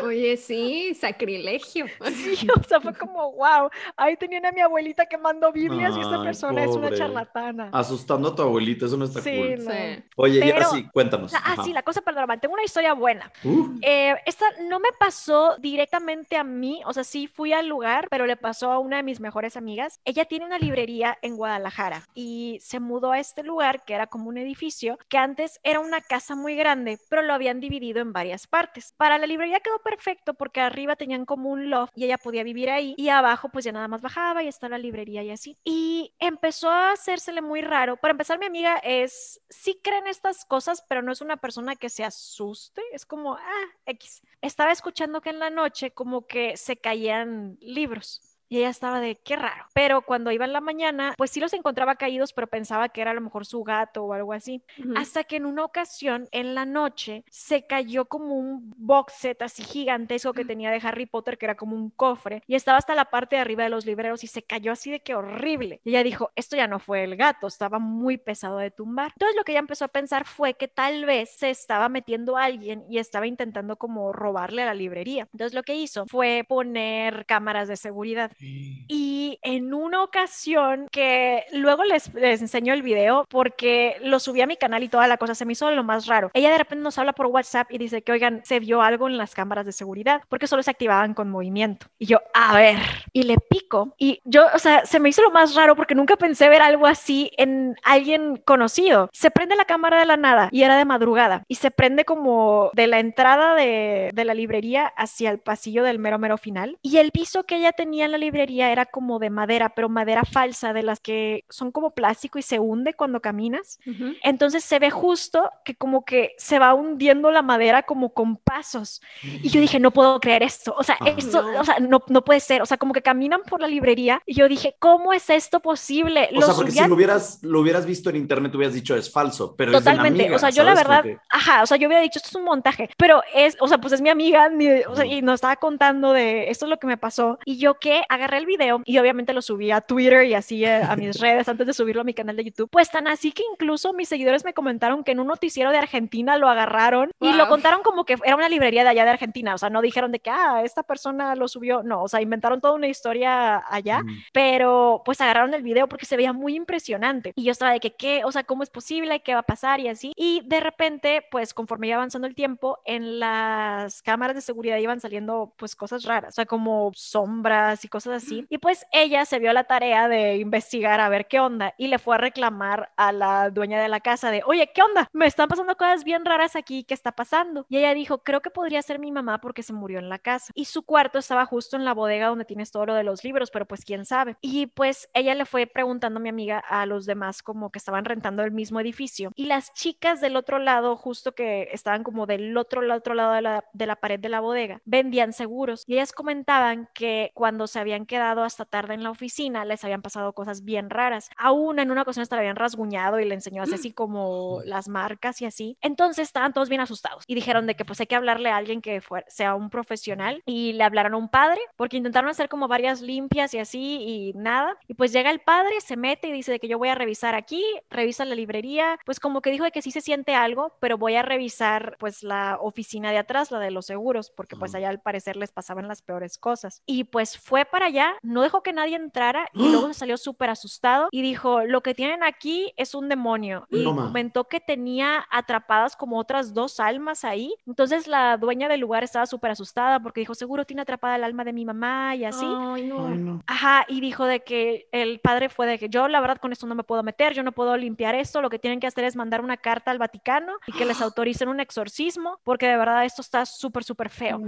Oye, 0.05 0.37
sí, 0.37 0.95
sacrilegio. 0.95 1.87
Sí, 2.21 2.47
o 2.55 2.63
sea, 2.65 2.81
fue 2.81 2.93
como, 2.95 3.33
wow, 3.33 3.71
ahí 3.97 4.17
tenían 4.17 4.45
a 4.45 4.53
mi 4.53 4.61
abuelita 4.61 5.07
quemando 5.07 5.51
Biblias 5.53 5.97
y 5.97 6.01
esta 6.01 6.19
Ay, 6.19 6.25
persona 6.25 6.65
es 6.65 6.71
una 6.71 6.89
pobre. 6.89 6.99
charlatana. 6.99 7.71
Asustando 7.73 8.29
a 8.29 8.35
tu 8.35 8.43
abuelita, 8.43 8.87
eso 8.87 8.97
no 8.97 9.05
está 9.05 9.21
Sí, 9.21 9.31
cool. 9.37 9.65
no. 9.65 9.71
Sí. 9.71 10.05
Oye, 10.17 10.39
y 10.39 10.43
ahora 10.51 10.55
Pero- 10.59 10.71
sí, 10.71 10.89
cuéntanos. 10.93 11.33
Ah, 11.35 11.41
Ajá. 11.53 11.65
sí, 11.65 11.73
la 11.73 11.83
cosa 11.83 12.01
paranormal. 12.03 12.41
Tengo 12.41 12.55
una 12.55 12.65
historia 12.65 12.93
buena. 12.95 13.31
Uh, 13.45 13.79
Eh, 13.83 14.15
esta 14.27 14.45
no 14.69 14.81
me 14.81 14.89
pasó 14.99 15.57
directamente 15.59 16.37
a 16.37 16.45
mí, 16.45 16.83
o 16.85 16.93
sea, 16.93 17.05
sí 17.05 17.27
fui 17.27 17.53
al 17.53 17.67
lugar, 17.69 18.09
pero 18.11 18.27
le 18.31 18.37
pasó 18.37 18.71
a 18.71 18.79
una 18.79 18.99
de 18.99 19.03
mis 19.03 19.19
mejores 19.21 19.57
amigas. 19.57 20.01
Ella 20.05 20.25
tiene 20.25 20.47
una 20.47 20.59
librería 20.59 21.19
en 21.21 21.37
Guadalajara 21.37 22.05
y 22.15 22.59
se 22.63 22.79
mudó 22.79 23.11
a 23.11 23.19
este 23.19 23.43
lugar 23.43 23.85
que 23.85 23.95
era 23.95 24.07
como 24.07 24.29
un 24.29 24.39
edificio 24.39 24.99
que 25.09 25.19
antes 25.19 25.59
era 25.65 25.81
una 25.81 26.01
casa 26.01 26.37
muy 26.37 26.55
grande, 26.55 26.99
pero 27.09 27.23
lo 27.23 27.35
habían 27.35 27.59
dividido 27.59 28.01
en 28.01 28.13
varias 28.13 28.47
partes. 28.47 28.95
Para 28.97 29.19
la 29.19 29.27
librería 29.27 29.59
quedó 29.59 29.81
perfecto 29.81 30.35
porque 30.35 30.61
arriba 30.61 30.95
tenían 30.95 31.25
como 31.25 31.51
un 31.51 31.71
loft 31.71 31.93
y 31.97 32.05
ella 32.05 32.19
podía 32.19 32.45
vivir 32.45 32.71
ahí 32.71 32.95
y 32.97 33.09
abajo 33.09 33.49
pues 33.49 33.65
ya 33.65 33.73
nada 33.73 33.89
más 33.89 34.01
bajaba 34.01 34.45
y 34.45 34.49
está 34.49 34.69
la 34.69 34.79
librería 34.79 35.25
y 35.25 35.31
así. 35.31 35.59
Y 35.65 36.15
empezó 36.21 36.71
a 36.71 36.93
hacérsele 36.93 37.43
muy 37.43 37.63
raro. 37.63 37.97
Para 37.97 38.13
empezar, 38.13 38.39
mi 38.39 38.47
amiga 38.47 38.77
es, 38.77 39.41
sí 39.49 39.81
cree 39.83 39.99
en 39.99 40.07
estas 40.07 40.45
cosas, 40.45 40.85
pero 40.89 41.03
no 41.03 41.13
es 41.13 41.21
una 41.21 41.39
persona 41.39 41.77
que 41.77 41.89
se 41.89 42.05
asuste, 42.05 42.83
es 42.93 43.07
como, 43.07 43.35
ah, 43.35 43.67
X. 43.87 44.23
Estaba 44.41 44.73
escuchando 44.73 45.21
que 45.21 45.31
en 45.31 45.39
la 45.39 45.51
noche 45.51 45.91
como 45.93 46.27
que 46.27 46.57
se 46.57 46.77
caían 46.77 47.59
libros. 47.61 48.20
Y 48.51 48.59
ella 48.59 48.69
estaba 48.69 49.01
de 49.01 49.15
qué 49.15 49.37
raro. 49.37 49.65
Pero 49.75 50.03
cuando 50.03 50.33
iba 50.33 50.45
en 50.45 50.53
la 50.53 50.61
mañana, 50.61 51.15
pues 51.17 51.31
sí 51.31 51.39
los 51.39 51.53
encontraba 51.53 51.95
caídos, 51.95 52.33
pero 52.33 52.49
pensaba 52.49 52.89
que 52.89 53.01
era 53.01 53.13
a 53.13 53.15
lo 53.15 53.21
mejor 53.21 53.47
su 53.47 53.63
gato 53.63 54.05
o 54.05 54.13
algo 54.13 54.33
así. 54.33 54.61
Hasta 54.97 55.23
que 55.23 55.37
en 55.37 55.47
una 55.47 55.65
ocasión, 55.65 56.29
en 56.33 56.57
la 56.57 56.67
noche, 56.67 57.25
se 57.31 57.67
cayó 57.69 58.07
como 58.07 58.35
un 58.35 58.75
box 58.77 59.13
set 59.15 59.41
así 59.43 59.63
gigantesco 59.63 60.33
que 60.33 60.45
tenía 60.45 60.73
de 60.73 60.81
Harry 60.83 61.07
Potter, 61.07 61.39
que 61.39 61.47
era 61.47 61.57
como 61.57 61.77
un 61.77 61.91
cofre, 61.91 62.43
y 62.49 62.57
estaba 62.57 62.79
hasta 62.79 62.97
la 62.97 63.05
parte 63.05 63.37
de 63.37 63.43
arriba 63.43 63.63
de 63.63 63.71
los 63.71 63.87
libreros 63.87 64.25
y 64.25 64.27
se 64.27 64.43
cayó 64.43 64.73
así 64.73 64.91
de 64.91 65.01
que 65.01 65.15
horrible. 65.15 65.81
Y 65.85 65.91
ella 65.91 66.03
dijo, 66.03 66.33
esto 66.35 66.57
ya 66.57 66.67
no 66.67 66.81
fue 66.81 67.05
el 67.05 67.15
gato, 67.15 67.47
estaba 67.47 67.79
muy 67.79 68.19
pesado 68.19 68.59
de 68.59 68.73
tumbar. 68.73 69.13
Entonces 69.15 69.37
lo 69.37 69.45
que 69.45 69.53
ella 69.53 69.61
empezó 69.61 69.85
a 69.85 69.89
pensar 69.89 70.27
fue 70.27 70.55
que 70.55 70.67
tal 70.67 71.05
vez 71.05 71.31
se 71.31 71.51
estaba 71.51 71.89
metiendo 71.89 72.37
alguien 72.37 72.85
y 72.91 72.99
estaba 72.99 73.29
intentando 73.29 73.77
como 73.77 74.13
robarle 74.13 74.63
a 74.63 74.67
la 74.67 74.75
librería. 74.75 75.29
Entonces 75.33 75.55
lo 75.55 75.63
que 75.63 75.77
hizo 75.77 76.07
fue 76.07 76.45
poner 76.49 77.27
cámaras 77.27 77.69
de 77.69 77.77
seguridad. 77.77 78.33
Y 78.41 79.39
en 79.43 79.75
una 79.75 80.03
ocasión 80.03 80.89
que 80.91 81.45
luego 81.53 81.85
les, 81.85 82.13
les 82.15 82.41
enseño 82.41 82.73
el 82.73 82.83
video 82.83 83.25
porque 83.29 83.97
lo 84.03 84.19
subí 84.19 84.41
a 84.41 84.47
mi 84.47 84.57
canal 84.57 84.83
y 84.83 84.89
toda 84.89 85.07
la 85.07 85.17
cosa 85.17 85.35
se 85.35 85.45
me 85.45 85.53
hizo 85.53 85.71
lo 85.71 85.85
más 85.85 86.07
raro. 86.07 86.31
Ella 86.35 86.51
de 86.51 86.59
repente 86.59 86.83
nos 86.83 86.99
habla 86.99 87.13
por 87.13 87.27
WhatsApp 87.27 87.71
y 87.71 87.79
dice 87.79 88.03
que, 88.03 88.13
oigan, 88.13 88.43
se 88.45 88.61
vio 88.61 88.83
algo 88.83 89.09
en 89.09 89.19
las 89.19 89.35
cámaras 89.35 89.67
de 89.67 89.73
seguridad 89.73 90.23
porque 90.29 90.47
solo 90.47 90.63
se 90.63 90.71
activaban 90.71 91.15
con 91.15 91.31
movimiento. 91.31 91.87
Y 91.99 92.07
yo, 92.07 92.21
a 92.35 92.55
ver, 92.57 92.79
y 93.13 93.25
le 93.25 93.37
pico. 93.39 93.95
Y 93.99 94.21
yo, 94.25 94.47
o 94.55 94.59
sea, 94.59 94.87
se 94.87 95.01
me 95.01 95.11
hizo 95.11 95.23
lo 95.23 95.31
más 95.31 95.55
raro 95.55 95.77
porque 95.77 95.95
nunca 95.95 96.17
pensé 96.17 96.49
ver 96.49 96.63
algo 96.63 96.87
así 96.87 97.31
en 97.37 97.77
alguien 97.85 98.37
conocido. 98.45 99.11
Se 99.13 99.31
prende 99.31 99.57
la 99.57 99.65
cámara 99.65 100.01
de 100.01 100.07
la 100.07 100.17
nada 100.17 100.49
y 100.51 100.63
era 100.63 100.77
de 100.77 100.85
madrugada 100.85 101.45
y 101.49 101.57
se 101.57 101.71
prende 101.71 102.05
como 102.05 102.71
de 102.73 102.87
la 102.87 103.01
entrada 103.01 103.55
de, 103.55 104.11
de 104.15 104.25
la 104.25 104.35
librería 104.35 104.87
hacia 104.97 105.31
el 105.31 105.39
pasillo 105.39 105.85
del 105.85 105.99
mero 105.99 106.19
mero 106.19 106.39
final. 106.39 106.79
Y 106.83 106.97
el 106.97 107.11
piso 107.13 107.45
que 107.45 107.57
ella 107.57 107.73
tenía 107.73 108.07
en 108.07 108.13
la 108.13 108.19
librería 108.19 108.30
era 108.35 108.87
como 108.87 109.19
de 109.19 109.31
madera, 109.31 109.71
pero 109.75 109.89
madera 109.89 110.25
falsa, 110.25 110.73
de 110.73 110.83
las 110.83 111.01
que 111.01 111.45
son 111.49 111.73
como 111.73 111.91
plástico 111.91 112.39
y 112.39 112.43
se 112.43 112.59
hunde 112.59 112.95
cuando 112.95 113.21
caminas. 113.21 113.79
Ujú. 113.87 114.15
Entonces 114.23 114.65
se 114.65 114.79
ve 114.79 114.91
justo 114.91 115.51
que 115.65 115.75
como 115.75 116.05
que 116.05 116.35
se 116.39 116.59
va 116.59 116.75
hundiendo 116.75 117.31
la 117.31 117.43
madera 117.43 117.83
como 117.83 118.13
con 118.15 118.37
pasos. 118.37 119.01
Y 119.23 119.49
yo 119.49 119.61
dije, 119.61 119.81
no 119.81 119.91
puedo 119.91 120.21
creer 120.21 120.43
esto. 120.43 120.75
O 120.79 120.83
sea, 120.83 120.97
esto, 121.05 121.43
No. 121.43 121.61
o 121.61 121.65
sea, 121.65 121.79
no, 121.81 122.03
no 122.09 122.25
puede 122.25 122.41
ser. 122.41 122.63
O 122.63 122.67
sea, 122.67 122.77
como 122.77 122.93
que 122.93 123.03
caminan 123.03 123.43
por 123.49 123.61
la 123.61 123.67
librería 123.69 124.23
y 124.27 124.35
yo 124.35 124.49
dije, 124.49 124.77
¿cómo 124.79 125.13
es 125.13 125.29
esto 125.31 125.61
posible? 125.61 126.29
o 126.33 126.41
Lo 126.41 126.47
sea, 126.47 126.55
porque 126.55 126.71
si 126.71 126.79
subían- 126.79 126.89
lo 126.91 126.95
hubieras, 126.97 127.39
lo 127.43 127.61
hubieras 127.61 127.87
visto 127.87 128.11
en 128.11 128.17
internet, 128.17 128.55
hubieras 128.55 128.75
dicho 128.75 128.95
es 128.97 129.11
falso, 129.11 129.55
pero 129.57 129.71
es 129.73 129.85
de 129.85 129.91
una 129.91 129.97
Totalmente, 129.99 130.23
amiga, 130.25 130.37
o 130.37 130.39
sea, 130.39 130.51
yo 130.51 130.63
la 130.65 130.75
verdad, 130.75 131.03
que- 131.03 131.19
ajá, 131.29 131.63
o 131.63 131.67
sea, 131.67 131.77
yo 131.77 131.89
hubiera 131.89 132.03
dicho, 132.03 132.19
esto 132.19 132.29
es 132.31 132.35
un 132.37 132.45
montaje, 132.45 132.91
pero 132.97 133.23
es, 133.35 133.57
o 133.61 133.69
sea, 133.69 133.79
pues 133.79 133.93
es 133.93 134.01
mi 134.01 134.09
amiga, 134.09 134.49
ni- 134.49 134.83
o 134.89 134.95
sea, 134.97 135.05
y 135.05 135.23
nos 135.23 135.35
estaba 135.37 135.57
contando 135.57 136.13
de 136.13 136.51
esto 136.51 136.67
es 136.67 136.71
lo 136.71 136.79
que 136.79 136.87
me 136.87 136.97
pasó, 136.97 137.39
y 137.45 137.59
yo 137.59 137.79
que 137.79 138.03
agarré 138.21 138.39
el 138.39 138.47
video 138.47 138.83
y 138.85 138.99
obviamente 138.99 139.33
lo 139.33 139.43
subí 139.43 139.71
a 139.71 139.81
Twitter 139.81 140.25
y 140.27 140.35
así 140.35 140.65
eh, 140.65 140.83
a 140.83 140.97
mis 140.97 141.19
redes 141.21 141.49
antes 141.49 141.67
de 141.67 141.73
subirlo 141.73 142.03
a 142.03 142.05
mi 142.05 142.15
canal 142.15 142.37
de 142.37 142.45
YouTube, 142.45 142.69
pues 142.71 142.91
tan 142.91 143.07
así 143.09 143.33
que 143.33 143.43
incluso 143.53 143.93
mis 143.93 144.09
seguidores 144.09 144.45
me 144.45 144.55
comentaron 144.55 145.05
que 145.05 145.13
en 145.13 145.21
un 145.21 145.27
noticiero 145.27 145.71
de 145.71 145.79
Argentina 145.79 146.37
lo 146.39 146.49
agarraron 146.49 147.11
y 147.21 147.33
lo 147.33 147.41
Wow. 147.41 147.49
contaron 147.49 147.83
como 147.83 148.05
que 148.05 148.17
era 148.25 148.37
una 148.37 148.49
librería 148.49 148.83
de 148.85 148.91
allá 148.91 149.05
de 149.05 149.11
Argentina, 149.11 149.55
o 149.55 149.59
sea, 149.59 149.71
no 149.71 149.81
dijeron 149.83 150.13
de 150.13 150.21
que, 150.21 150.31
ah, 150.31 150.63
esta 150.65 150.83
persona 150.83 151.35
lo 151.35 151.49
subió, 151.49 151.83
no, 151.83 152.03
o 152.03 152.09
sea, 152.09 152.21
inventaron 152.21 152.61
toda 152.61 152.75
una 152.75 152.87
historia 152.89 153.63
allá, 153.69 154.03
Mm. 154.03 154.19
pero 154.33 155.03
pues 155.05 155.21
agarraron 155.21 155.55
el 155.55 155.63
video 155.63 155.89
porque 155.89 156.07
se 156.07 156.17
veía 156.17 156.33
muy 156.33 156.55
impresionante 156.55 157.33
y 157.37 157.45
yo 157.45 157.53
estaba 157.53 157.73
de 157.73 157.81
que 157.81 157.95
qué, 157.95 158.23
o 158.25 158.33
sea, 158.33 158.45
cómo 158.45 158.63
es 158.63 158.71
posible, 158.71 159.21
qué 159.23 159.35
va 159.35 159.41
a 159.41 159.45
pasar 159.45 159.81
y 159.81 159.89
así. 159.89 160.13
Y 160.17 160.43
de 160.47 160.61
repente, 160.61 161.25
pues 161.31 161.55
conforme 161.55 161.89
iba 161.89 161.97
avanzando 161.97 162.27
el 162.27 162.35
tiempo, 162.35 162.79
en 162.85 163.19
las 163.21 164.03
cámaras 164.03 164.35
de 164.37 164.43
seguridad 164.43 164.77
iban 164.79 165.01
saliendo 165.01 165.53
pues 165.57 165.75
cosas 165.77 166.05
raras, 166.05 166.31
o 166.31 166.35
sea, 166.35 166.47
como 166.47 166.91
sombras 166.95 167.85
y 167.85 167.89
cosas 167.89 168.00
así. 168.07 168.47
Y 168.49 168.59
pues 168.59 168.87
ella 168.93 169.25
se 169.25 169.39
vio 169.39 169.53
la 169.53 169.65
tarea 169.65 170.09
de 170.09 170.37
investigar 170.37 171.01
a 171.01 171.09
ver 171.09 171.27
qué 171.27 171.41
onda 171.41 171.75
y 171.79 171.89
le 171.89 171.99
fue 171.99 172.15
a 172.15 172.19
reclamar 172.19 172.91
a 172.97 173.13
la 173.13 173.51
dueña 173.51 173.81
de 173.81 173.89
la 173.89 174.01
casa 174.01 174.31
de, 174.31 174.43
oye, 174.45 174.71
¿qué 174.75 174.83
onda? 174.83 175.09
Me 175.13 175.27
están 175.27 175.49
pasando 175.49 175.77
cosas 175.77 176.05
bien 176.05 176.25
raras 176.25 176.57
aquí, 176.57 176.85
¿qué 176.85 176.95
está 176.95 177.13
pasando? 177.13 177.67
Y 177.69 177.79
ella 177.79 177.95
dijo, 177.95 178.19
creo 178.23 178.41
que 178.41 178.51
podría 178.51 178.83
ser 178.83 178.99
mi 178.99 179.13
mamá 179.13 179.41
porque 179.41 179.63
se 179.63 179.73
murió 179.73 179.99
en 179.99 180.09
la 180.09 180.19
casa. 180.19 180.53
Y 180.55 180.67
su 180.67 180.83
cuarto 180.83 181.19
estaba 181.19 181.47
justo 181.47 181.77
en 181.77 181.85
la 181.85 181.95
bodega 181.95 182.29
donde 182.29 182.45
tienes 182.45 182.71
todo 182.71 182.87
lo 182.87 182.95
de 182.95 183.05
los 183.05 183.25
libros, 183.25 183.51
pero 183.51 183.67
pues 183.67 183.85
quién 183.85 184.05
sabe. 184.05 184.37
Y 184.41 184.67
pues 184.67 185.09
ella 185.15 185.35
le 185.35 185.45
fue 185.45 185.67
preguntando 185.67 186.19
a 186.19 186.23
mi 186.23 186.29
amiga 186.29 186.59
a 186.59 186.87
los 186.87 187.07
demás 187.07 187.43
como 187.43 187.71
que 187.71 187.79
estaban 187.79 188.05
rentando 188.05 188.43
el 188.43 188.53
mismo 188.53 188.81
edificio. 188.81 189.33
Y 189.35 189.47
las 189.47 189.73
chicas 189.75 190.21
del 190.21 190.37
otro 190.37 190.59
lado, 190.59 190.97
justo 190.97 191.35
que 191.35 191.69
estaban 191.73 192.03
como 192.03 192.27
del 192.27 192.57
otro, 192.57 192.83
otro 192.95 193.15
lado 193.15 193.33
de 193.33 193.43
la, 193.43 193.65
de 193.73 193.87
la 193.87 193.97
pared 193.97 194.19
de 194.19 194.29
la 194.29 194.41
bodega, 194.41 194.81
vendían 194.85 195.33
seguros. 195.33 195.85
Y 195.87 195.95
ellas 195.95 196.13
comentaban 196.13 196.89
que 196.95 197.31
cuando 197.35 197.67
se 197.67 197.81
habían 197.91 198.07
quedado 198.07 198.45
hasta 198.45 198.65
tarde 198.65 198.95
en 198.95 199.03
la 199.03 199.11
oficina, 199.11 199.65
les 199.65 199.85
habían 199.85 200.03
pasado 200.03 200.33
cosas 200.33 200.65
bien 200.65 200.91
raras. 200.91 201.31
A 201.37 201.53
una 201.53 201.83
en 201.83 201.91
una 201.91 202.03
ocasión 202.03 202.23
hasta 202.23 202.37
la 202.37 202.41
habían 202.41 202.57
rasguñado 202.57 203.19
y 203.21 203.25
le 203.25 203.35
enseñó 203.35 203.63
así, 203.63 203.75
así 203.75 203.93
como 203.93 204.61
las 204.65 204.89
marcas 204.89 205.41
y 205.43 205.47
así. 205.47 205.77
Entonces 205.81 206.29
estaban 206.29 206.53
todos 206.53 206.69
bien 206.69 206.81
asustados 206.81 207.25
y 207.27 207.35
dijeron 207.35 207.67
de 207.67 207.75
que 207.75 207.85
pues 207.85 208.01
hay 208.01 208.07
que 208.07 208.15
hablarle 208.15 208.51
a 208.51 208.57
alguien 208.57 208.81
que 208.81 209.01
fuera, 209.01 209.27
sea 209.29 209.55
un 209.55 209.71
profesional 209.71 210.43
y 210.47 210.73
le 210.75 210.85
hablaron 210.85 211.15
a 211.15 211.17
un 211.17 211.29
padre 211.29 211.61
porque 211.77 211.97
intentaron 211.97 212.31
hacer 212.31 212.49
como 212.49 212.69
varias 212.69 213.01
limpias 213.01 213.55
y 213.55 213.59
así 213.59 213.99
y 214.03 214.33
nada. 214.35 214.77
Y 214.87 214.95
pues 214.95 215.13
llega 215.13 215.31
el 215.31 215.41
padre, 215.41 215.81
se 215.81 215.97
mete 215.97 216.29
y 216.29 216.33
dice 216.33 216.53
de 216.53 216.61
que 216.61 216.69
yo 216.69 216.79
voy 216.79 216.89
a 216.89 216.95
revisar 216.95 217.35
aquí, 217.35 217.65
revisa 217.91 218.25
la 218.25 218.35
librería, 218.35 218.99
pues 219.05 219.21
como 219.21 219.43
que 219.43 219.51
dijo 219.51 219.65
de 219.65 219.73
que 219.73 219.83
sí 219.83 219.91
se 219.91 220.01
siente 220.01 220.35
algo, 220.35 220.77
pero 220.81 220.99
voy 220.99 221.17
a 221.17 221.23
revisar 221.23 221.97
pues 221.99 222.23
la 222.23 222.59
oficina 222.61 223.11
de 223.11 223.19
atrás, 223.19 223.51
la 223.51 223.59
de 223.59 223.71
los 223.71 223.87
seguros, 223.87 224.31
porque 224.31 224.57
pues 224.57 224.75
allá 224.75 224.89
al 224.89 225.01
parecer 225.01 225.37
les 225.37 225.53
pasaban 225.53 225.89
las 225.89 226.03
peores 226.03 226.39
cosas. 226.39 226.83
Y 226.87 227.05
pues 227.05 227.39
fue 227.39 227.65
para 227.65 227.80
allá, 227.83 228.15
no 228.23 228.43
dejó 228.43 228.63
que 228.63 228.73
nadie 228.73 228.97
entrara 228.97 229.49
y 229.55 229.71
luego 229.71 229.89
se 229.89 229.95
salió 229.95 230.17
súper 230.17 230.51
asustado 230.51 231.09
y 231.11 231.23
dijo, 231.23 231.63
lo 231.65 231.83
que 231.83 231.95
tienen 231.95 232.23
aquí 232.23 232.73
es 232.77 232.95
un 232.95 233.09
demonio. 233.09 233.67
Y 233.71 233.85
No, 233.85 233.95
comentó 233.95 234.45
que 234.45 234.61
tenía 234.61 235.27
atrapadas 235.31 235.97
como 235.97 236.19
otras 236.19 236.55
dos 236.55 236.81
almas 236.81 237.25
ahí. 237.25 237.55
Entonces 237.67 238.07
la 238.07 238.37
dueña 238.37 238.69
del 238.69 238.81
lugar 238.81 239.05
estaba 239.05 239.27
súper 239.27 239.51
asustada 239.53 240.01
porque 240.01 240.21
dijo, 240.21 240.35
seguro 240.35 240.65
tiene 240.65 240.83
atrapada 240.83 241.17
el 241.17 241.25
alma 241.25 241.45
de 241.45 241.53
mi 241.53 241.65
mamá 241.65 242.15
y 242.17 242.25
así. 242.25 242.47
Ay, 242.47 242.87
no. 242.87 243.07
Ay, 243.07 243.19
no. 243.19 243.43
Ajá, 243.47 243.85
y 243.89 244.01
dijo 244.01 244.25
de 244.25 244.41
que 244.45 244.89
el 244.93 245.21
padre 245.21 245.49
fue 245.49 245.67
de 245.67 245.79
que 245.79 245.89
yo 245.89 246.09
la 246.09 246.21
verdad 246.21 246.39
con 246.39 246.53
esto 246.53 246.67
no 246.67 246.75
me 246.75 246.85
puedo 246.85 247.03
meter, 247.03 247.35
yo 247.35 247.43
no 247.43 247.53
puedo 247.53 247.77
limpiar 247.77 248.15
esto, 248.15 248.41
lo 248.41 248.51
que 248.51 248.59
tienen 248.59 248.81
que 248.81 248.87
hacer 248.87 249.05
es 249.05 249.17
mandar 249.17 249.43
una 249.43 249.57
carta 249.57 249.91
al 249.91 249.99
Vaticano 249.99 250.55
y 250.67 250.73
que 250.73 250.85
les 250.85 251.01
autoricen 251.01 251.49
un 251.49 251.61
exorcismo, 251.61 252.39
porque 252.45 252.67
de 252.67 252.77
verdad 252.77 253.05
esto 253.05 253.23
está 253.23 253.47
súper, 253.47 253.85
súper 253.85 254.11
feo. 254.11 254.41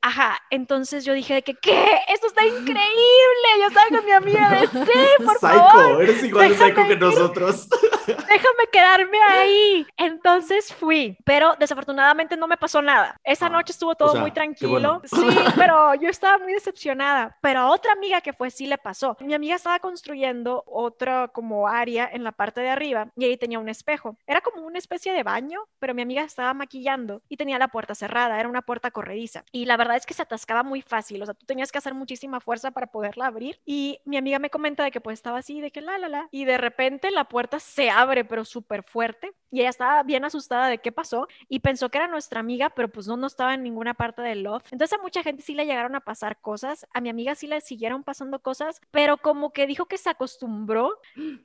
Ajá, 0.00 0.38
entonces 0.50 1.04
yo 1.04 1.12
dije 1.12 1.34
de 1.34 1.42
que, 1.42 1.54
¿qué? 1.54 1.84
Esto 2.08 2.26
está 2.26 2.44
increíble. 2.44 2.69
Yo 3.58 3.66
estaba 3.66 3.86
con 3.88 4.04
mi 4.04 4.10
amiga 4.12 4.48
de 4.50 4.66
sí, 4.68 5.24
por 5.24 5.34
Psycho, 5.38 5.68
favor. 5.70 6.02
eres 6.02 6.22
igual 6.24 6.48
de 6.48 6.54
psycho 6.56 6.74
que 6.86 6.92
ir. 6.92 7.00
nosotros. 7.00 7.68
Déjame 8.06 8.66
quedarme 8.72 9.18
ahí. 9.28 9.86
Entonces 9.96 10.72
fui, 10.72 11.16
pero 11.24 11.54
desafortunadamente 11.58 12.36
no 12.36 12.46
me 12.46 12.56
pasó 12.56 12.80
nada. 12.82 13.16
Esa 13.24 13.46
Ah, 13.46 13.50
noche 13.50 13.72
estuvo 13.72 13.94
todo 13.94 14.12
sea, 14.12 14.20
muy 14.20 14.30
tranquilo. 14.32 14.70
bueno. 14.70 15.02
Sí, 15.10 15.38
pero 15.56 15.94
yo 15.96 16.08
estaba 16.08 16.38
muy 16.38 16.52
decepcionada. 16.52 17.36
Pero 17.40 17.60
a 17.60 17.70
otra 17.70 17.92
amiga 17.92 18.20
que 18.20 18.32
fue 18.32 18.50
sí 18.50 18.66
le 18.66 18.78
pasó. 18.78 19.16
Mi 19.20 19.34
amiga 19.34 19.56
estaba 19.56 19.78
construyendo 19.80 20.62
otra 20.66 21.28
como 21.28 21.68
área 21.68 22.08
en 22.12 22.24
la 22.24 22.32
parte 22.32 22.60
de 22.60 22.70
arriba 22.70 23.08
y 23.16 23.24
ahí 23.24 23.36
tenía 23.36 23.58
un 23.58 23.68
espejo. 23.68 24.16
Era 24.26 24.40
como 24.40 24.62
una 24.62 24.78
especie 24.78 25.12
de 25.12 25.22
baño, 25.22 25.60
pero 25.78 25.94
mi 25.94 26.02
amiga 26.02 26.22
estaba 26.22 26.54
maquillando 26.54 27.22
y 27.28 27.36
tenía 27.36 27.58
la 27.58 27.68
puerta 27.68 27.94
cerrada. 27.94 28.38
Era 28.40 28.48
una 28.48 28.62
puerta 28.62 28.90
corrediza. 28.90 29.44
Y 29.52 29.66
la 29.66 29.76
verdad 29.76 29.96
es 29.96 30.06
que 30.06 30.14
se 30.14 30.22
atascaba 30.22 30.62
muy 30.62 30.80
fácil. 30.82 31.22
O 31.22 31.26
sea, 31.26 31.34
tú 31.34 31.44
tenías 31.46 31.70
que 31.72 31.78
hacer 31.78 31.94
muchísima 31.94 32.40
fuerza 32.40 32.59
para 32.70 32.88
poderla 32.88 33.26
abrir. 33.26 33.58
Y 33.64 34.00
mi 34.04 34.18
amiga 34.18 34.38
me 34.38 34.50
comenta 34.50 34.84
de 34.84 34.90
que 34.90 35.00
pues 35.00 35.14
estaba 35.18 35.38
así, 35.38 35.60
de 35.62 35.70
que 35.70 35.80
la, 35.80 35.96
la, 35.98 36.08
la. 36.08 36.28
Y 36.30 36.44
de 36.44 36.58
repente 36.58 37.10
la 37.10 37.24
puerta 37.24 37.58
se 37.58 37.88
abre, 37.90 38.24
pero 38.26 38.44
súper 38.44 38.82
fuerte. 38.82 39.32
Y 39.52 39.60
ella 39.60 39.70
estaba 39.70 40.02
bien 40.04 40.24
asustada 40.24 40.68
de 40.68 40.78
qué 40.78 40.92
pasó 40.92 41.26
y 41.48 41.58
pensó 41.58 41.88
que 41.88 41.98
era 41.98 42.06
nuestra 42.06 42.38
amiga, 42.38 42.70
pero 42.70 42.88
pues 42.88 43.08
no, 43.08 43.16
no 43.16 43.26
estaba 43.26 43.54
en 43.54 43.64
ninguna 43.64 43.94
parte 43.94 44.22
del 44.22 44.44
loft. 44.44 44.66
Entonces 44.72 44.96
a 44.96 45.02
mucha 45.02 45.22
gente 45.24 45.42
sí 45.42 45.54
le 45.54 45.66
llegaron 45.66 45.96
a 45.96 46.00
pasar 46.00 46.38
cosas. 46.40 46.86
A 46.92 47.00
mi 47.00 47.08
amiga 47.08 47.34
sí 47.34 47.46
le 47.48 47.60
siguieron 47.60 48.04
pasando 48.04 48.38
cosas, 48.40 48.80
pero 48.92 49.16
como 49.16 49.52
que 49.52 49.66
dijo 49.66 49.86
que 49.86 49.98
se 49.98 50.08
acostumbró. 50.10 51.00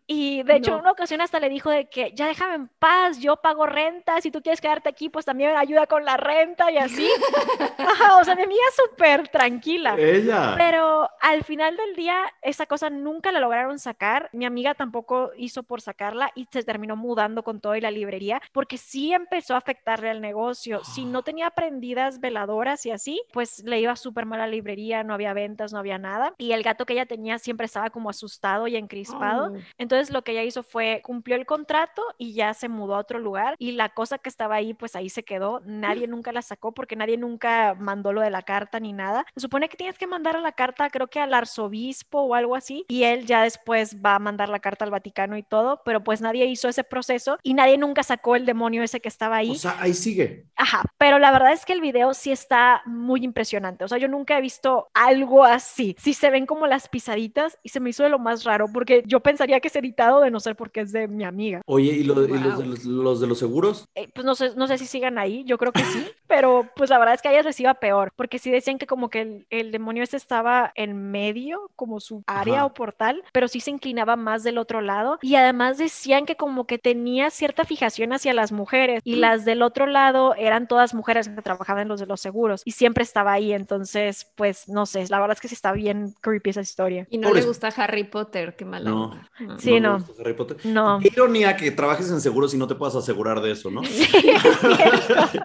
Y 0.06 0.44
de 0.44 0.58
hecho, 0.58 0.72
No. 0.72 0.80
una 0.80 0.92
ocasión 0.92 1.22
hasta 1.22 1.40
le 1.40 1.50
dijo 1.50 1.70
de 1.72 1.90
que 1.90 2.12
ya 2.14 2.28
déjame 2.28 2.56
en 2.56 2.68
paz, 2.80 3.20
yo 3.20 3.38
pago 3.38 3.66
renta. 3.66 4.22
Si 4.22 4.30
tú 4.30 4.42
quieres 4.42 4.62
quedarte 4.62 4.90
aquí, 4.90 5.10
pues 5.10 5.26
también 5.26 5.56
ayuda 5.58 5.88
con 5.88 6.06
la 6.06 6.18
renta 6.18 6.72
y 6.72 6.78
así. 6.78 7.08
Ajá, 7.80 8.18
o 8.18 8.24
sea, 8.24 8.36
mi 8.36 8.44
amiga 8.44 8.62
es 8.70 8.76
súper 8.76 9.28
tranquila. 9.30 9.96
Ella. 9.98 10.54
Pero 10.58 11.05
al 11.22 11.44
final 11.44 11.78
del 11.78 11.96
día, 11.96 12.26
esa 12.42 12.66
cosa 12.66 12.90
nunca 12.90 13.32
la 13.32 13.40
lograron 13.40 13.80
sacar. 13.80 14.30
Mi 14.34 14.46
amiga 14.46 14.74
tampoco 14.74 15.32
hizo 15.38 15.64
por 15.64 15.82
sacarla 15.82 16.32
y 16.36 16.48
se 16.52 16.64
terminó 16.64 16.96
mudando 16.96 17.44
con 17.44 17.60
todo 17.60 17.76
y 17.76 17.82
la 17.82 17.92
librería 17.92 18.42
porque 18.52 18.78
sí 18.78 19.14
empezó 19.14 19.56
a 19.56 19.58
afectarle 19.58 20.10
al 20.10 20.22
negocio. 20.22 20.84
Si 20.84 21.06
no 21.06 21.24
tenía 21.24 21.50
prendidas 21.52 22.20
veladoras 22.20 22.86
y 22.86 22.92
así, 22.92 23.22
pues 23.34 23.64
le 23.64 23.80
iba 23.80 23.96
súper 23.96 24.26
mal 24.26 24.42
a 24.42 24.46
la 24.46 24.52
librería, 24.52 25.04
no 25.04 25.14
había 25.14 25.34
ventas, 25.34 25.74
no 25.74 25.80
había 25.80 25.98
nada. 25.98 26.34
Y 26.38 26.52
el 26.52 26.64
gato 26.64 26.86
que 26.86 26.94
ella 26.94 27.06
tenía 27.06 27.40
siempre 27.40 27.66
estaba 27.66 27.90
como 27.90 28.10
asustado 28.10 28.68
y 28.68 28.76
encrispado. 28.76 29.54
Oh. 29.54 29.58
Entonces 29.78 30.12
lo 30.12 30.24
que 30.24 30.32
ella 30.32 30.44
hizo 30.44 30.64
fue 30.64 31.02
cumplió 31.04 31.36
el 31.36 31.46
contrato 31.46 32.02
y 32.18 32.34
ya 32.34 32.54
se 32.54 32.70
mudó 32.70 32.96
a 32.96 33.00
otro 33.00 33.20
lugar 33.20 33.56
y 33.60 33.72
la 33.72 33.90
cosa 33.90 34.18
que 34.18 34.30
estaba 34.30 34.56
ahí 34.56 34.74
pues 34.74 34.96
ahí 34.96 35.10
se 35.10 35.24
quedó. 35.24 35.62
Nadie 35.66 36.08
nunca 36.08 36.32
la 36.32 36.42
sacó 36.42 36.74
porque 36.74 36.96
nadie 36.96 37.18
nunca 37.18 37.76
mandó 37.78 38.14
lo 38.14 38.22
de 38.22 38.30
la 38.30 38.44
carta 38.44 38.80
ni 38.80 38.94
nada. 38.94 39.26
Se 39.36 39.42
supone 39.42 39.70
que 39.70 39.78
tienes 39.78 39.98
que 39.98 40.08
mandar 40.08 40.36
a 40.36 40.42
la 40.42 40.52
carta 40.52 40.90
creo 40.96 41.08
que 41.10 41.20
al 41.20 41.34
arzobispo 41.34 42.22
o 42.22 42.36
algo 42.36 42.56
así 42.56 42.86
y 42.88 43.04
él 43.04 43.26
ya 43.26 43.44
después 43.44 43.98
va 44.04 44.16
a 44.16 44.20
mandar 44.20 44.48
la 44.48 44.60
carta 44.60 44.86
al 44.86 44.92
Vaticano 44.92 45.36
y 45.38 45.44
todo, 45.44 45.82
pero 45.84 46.02
pues 46.06 46.22
nadie 46.22 46.46
hizo 46.46 46.70
ese 46.70 46.86
proceso 46.86 47.38
y 47.44 47.54
nadie 47.54 47.78
nunca 47.78 48.02
sacó 48.02 48.38
el 48.38 48.46
demonio 48.46 48.82
ese 48.82 49.02
que 49.02 49.10
estaba 49.10 49.36
ahí. 49.38 49.52
O 49.52 49.56
sea, 49.56 49.76
ahí 49.82 49.94
sigue. 49.94 50.46
Ajá, 50.56 50.84
pero 50.98 51.20
la 51.20 51.32
verdad 51.32 51.52
es 51.52 51.66
que 51.66 51.74
el 51.74 51.82
video 51.82 52.14
sí 52.14 52.32
está 52.32 52.82
muy 52.86 53.26
impresionante. 53.26 53.84
O 53.84 53.88
sea, 53.90 53.98
yo 53.98 54.08
nunca 54.08 54.38
he 54.38 54.42
visto 54.42 54.88
algo 54.94 55.44
así. 55.44 55.98
Sí 56.00 56.14
se 56.14 56.30
ven 56.30 56.46
como 56.46 56.66
las 56.66 56.88
pisaditas 56.88 57.58
y 57.62 57.70
se 57.70 57.82
me 57.82 57.90
hizo 57.90 58.04
de 58.04 58.10
lo 58.10 58.20
más 58.20 58.46
raro 58.46 58.68
porque 58.72 59.04
yo 59.06 59.20
pensaría 59.20 59.60
que 59.60 59.68
es 59.68 59.76
editado 59.76 60.22
de 60.22 60.32
no 60.32 60.40
ser 60.40 60.56
porque 60.56 60.80
es 60.82 60.94
de 60.94 61.10
mi 61.10 61.26
amiga. 61.26 61.62
Oye, 61.66 61.92
¿y, 61.92 62.04
lo- 62.04 62.24
y 62.24 62.28
los, 62.30 62.54
Wow. 62.56 62.62
de 62.62 62.66
los, 62.68 62.86
los 62.86 63.20
de 63.22 63.28
los 63.28 63.40
seguros? 63.40 63.86
Eh, 63.96 64.08
pues 64.14 64.24
no 64.24 64.34
sé, 64.36 64.52
no 64.56 64.68
sé 64.68 64.78
si 64.78 64.86
sigan 64.86 65.18
ahí, 65.18 65.44
yo 65.44 65.58
creo 65.58 65.74
que 65.74 65.84
sí, 65.84 66.08
pero 66.28 66.70
pues 66.78 66.90
la 66.90 67.00
verdad 67.00 67.16
es 67.16 67.22
que 67.22 67.28
a 67.28 67.32
ellas 67.32 67.46
les 67.46 67.60
iba 67.60 67.74
peor, 67.74 68.12
porque 68.16 68.40
sí 68.40 68.50
decían 68.52 68.78
que 68.78 68.86
como 68.88 69.10
que 69.10 69.22
el, 69.22 69.48
el 69.50 69.72
demonio 69.72 70.04
ese 70.04 70.18
estaba 70.18 70.72
en 70.76 70.85
medio, 70.94 71.72
como 71.76 72.00
su 72.00 72.24
área 72.28 72.58
Ajá. 72.58 72.66
o 72.66 72.74
portal, 72.74 73.24
pero 73.32 73.48
sí 73.48 73.60
se 73.60 73.72
inclinaba 73.72 74.16
más 74.16 74.44
del 74.44 74.58
otro 74.58 74.82
lado 74.82 75.18
y 75.22 75.36
además 75.36 75.78
decían 75.78 76.26
que 76.26 76.36
como 76.36 76.66
que 76.68 76.78
tenía 76.78 77.30
cierta 77.30 77.66
fijación 77.66 78.14
hacia 78.14 78.34
las 78.34 78.52
mujeres 78.52 79.02
y 79.04 79.16
las 79.16 79.46
del 79.46 79.62
otro 79.62 79.88
lado 79.88 80.36
eran 80.36 80.68
todas 80.68 80.94
mujeres 80.94 81.30
que 81.30 81.42
trabajaban 81.42 81.84
en 81.84 81.88
los 81.88 82.00
de 82.00 82.06
los 82.06 82.22
seguros 82.22 82.62
y 82.66 82.72
siempre 82.72 83.04
estaba 83.04 83.32
ahí, 83.34 83.54
entonces 83.54 84.32
pues 84.36 84.68
no 84.70 84.86
sé, 84.86 85.06
la 85.10 85.20
verdad 85.20 85.36
es 85.36 85.42
que 85.42 85.48
sí 85.48 85.56
está 85.56 85.72
bien 85.72 86.14
creepy 86.22 86.52
esa 86.52 86.62
historia. 86.62 87.08
Y 87.10 87.18
no 87.18 87.34
le 87.34 87.42
gusta 87.42 87.68
Harry 87.78 88.04
Potter, 88.04 88.56
qué 88.56 88.66
mala 88.66 88.90
No. 88.90 89.04
onda. 89.06 89.30
No. 89.40 89.58
Sí, 89.60 89.80
no. 89.80 90.00
gusta 90.00 90.22
Harry 90.22 90.34
Potter. 90.34 90.58
No. 90.66 91.00
Qué 91.02 91.10
ironía 91.12 91.56
que 91.56 91.72
trabajes 91.72 92.10
en 92.12 92.22
seguros 92.22 92.54
y 92.54 92.58
no 92.58 92.68
te 92.68 92.76
puedas 92.76 92.96
asegurar 92.96 93.42
de 93.42 93.52
eso, 93.52 93.72
¿no? 93.72 93.84
Sí, 93.84 94.04
es. 94.14 95.42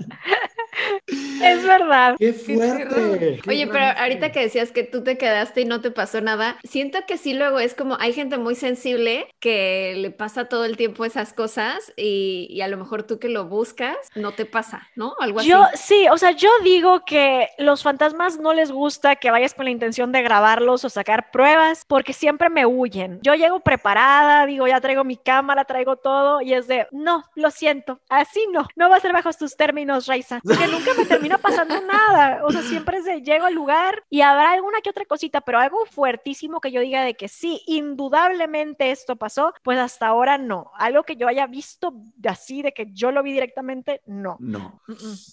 Es 1.43 1.67
verdad. 1.67 2.17
¡Qué 2.19 2.33
fuerte! 2.33 3.41
Oye, 3.49 3.67
pero 3.67 3.85
ahorita 3.85 4.33
que 4.33 4.41
decías 4.41 4.73
que 4.73 4.85
tú 4.85 5.03
te 5.03 5.19
quedaste 5.19 5.63
y 5.63 5.65
no 5.65 5.81
te 5.81 5.91
pasó 5.91 6.21
nada, 6.21 6.57
siento 6.65 6.99
que 7.07 7.17
sí 7.17 7.35
luego 7.35 7.59
es 7.61 7.75
como 7.75 7.97
hay 7.99 8.13
gente 8.13 8.39
muy 8.39 8.55
sensible 8.55 9.29
que 9.41 9.95
le 9.97 10.11
pasa 10.11 10.47
todo 10.49 10.65
el 10.65 10.77
tiempo 10.77 11.05
esas 11.05 11.33
cosas 11.33 11.93
y, 11.97 12.47
y 12.51 12.61
a 12.61 12.69
lo 12.69 12.77
mejor 12.77 13.03
tú 13.05 13.19
que 13.19 13.29
lo 13.29 13.47
buscas 13.47 13.97
no 14.15 14.33
te 14.33 14.47
pasa, 14.47 14.89
¿no? 14.95 15.15
Algo 15.21 15.41
Yo 15.41 15.63
así. 15.63 15.77
sí, 15.77 16.09
o 16.11 16.19
sea, 16.19 16.33
yo 16.33 16.51
digo 16.63 17.05
que 17.05 17.49
los 17.59 17.83
fantasmas 17.83 18.39
no 18.39 18.53
les 18.53 18.71
gusta 18.71 19.17
que 19.17 19.31
vayas 19.31 19.55
con 19.55 19.65
la 19.65 19.71
intención 19.71 20.13
de 20.13 20.23
grabarlos 20.23 20.85
o 20.85 20.91
sacar 20.91 21.31
pruebas 21.31 21.85
porque 21.87 22.13
siempre 22.13 22.51
me 22.51 22.67
huyen. 22.67 23.19
Yo 23.23 23.35
llego 23.35 23.61
preparada, 23.61 24.47
digo, 24.47 24.67
ya 24.67 24.81
traigo 24.81 25.05
mi 25.05 25.17
cámara, 25.17 25.65
traigo 25.65 25.97
todo 25.97 26.41
y 26.43 26.55
es 26.55 26.67
de, 26.67 26.87
no, 26.91 27.25
lo 27.35 27.51
siento, 27.51 28.01
así 28.09 28.47
no, 28.53 28.67
no 28.77 28.89
va 28.91 28.97
a 28.97 29.01
ser 29.01 29.13
bajo 29.13 29.31
tus 29.33 29.57
términos, 29.57 30.07
Raiza, 30.07 30.41
que 30.59 30.67
nunca 30.67 30.93
me 30.95 31.05
termina 31.31 31.39
pasando 31.39 31.75
nada. 31.87 32.45
O 32.45 32.53
sea, 32.53 32.63
siempre 32.63 32.99
es 32.99 33.05
de, 33.05 33.23
llego 33.23 33.45
al 33.47 33.55
lugar 33.55 34.03
y 34.11 34.21
habrá 34.21 34.53
alguna 34.53 34.81
que 34.83 34.91
otra 34.91 35.05
cosita, 35.05 35.41
pero 35.41 35.59
algo 35.59 35.87
fuertísimo 35.91 36.61
que 36.61 36.73
yo 36.73 36.81
diga 36.81 37.03
de 37.05 37.15
que 37.15 37.29
sí, 37.29 37.61
indudablemente 37.67 38.91
esto 38.91 39.17
pasó, 39.17 39.53
pues 39.63 39.79
hasta 39.79 40.07
ahora 40.07 40.39
no. 40.39 40.71
Algo 40.79 41.05
que 41.05 41.17
yo 41.17 41.29
haya 41.29 41.47
visto 41.47 41.95
así, 42.27 42.63
de 42.63 42.73
que 42.73 42.89
yo 42.93 43.13
lo 43.13 43.23
vi 43.23 43.33
directamente, 43.33 44.03
no. 44.07 44.37
No. 44.41 44.81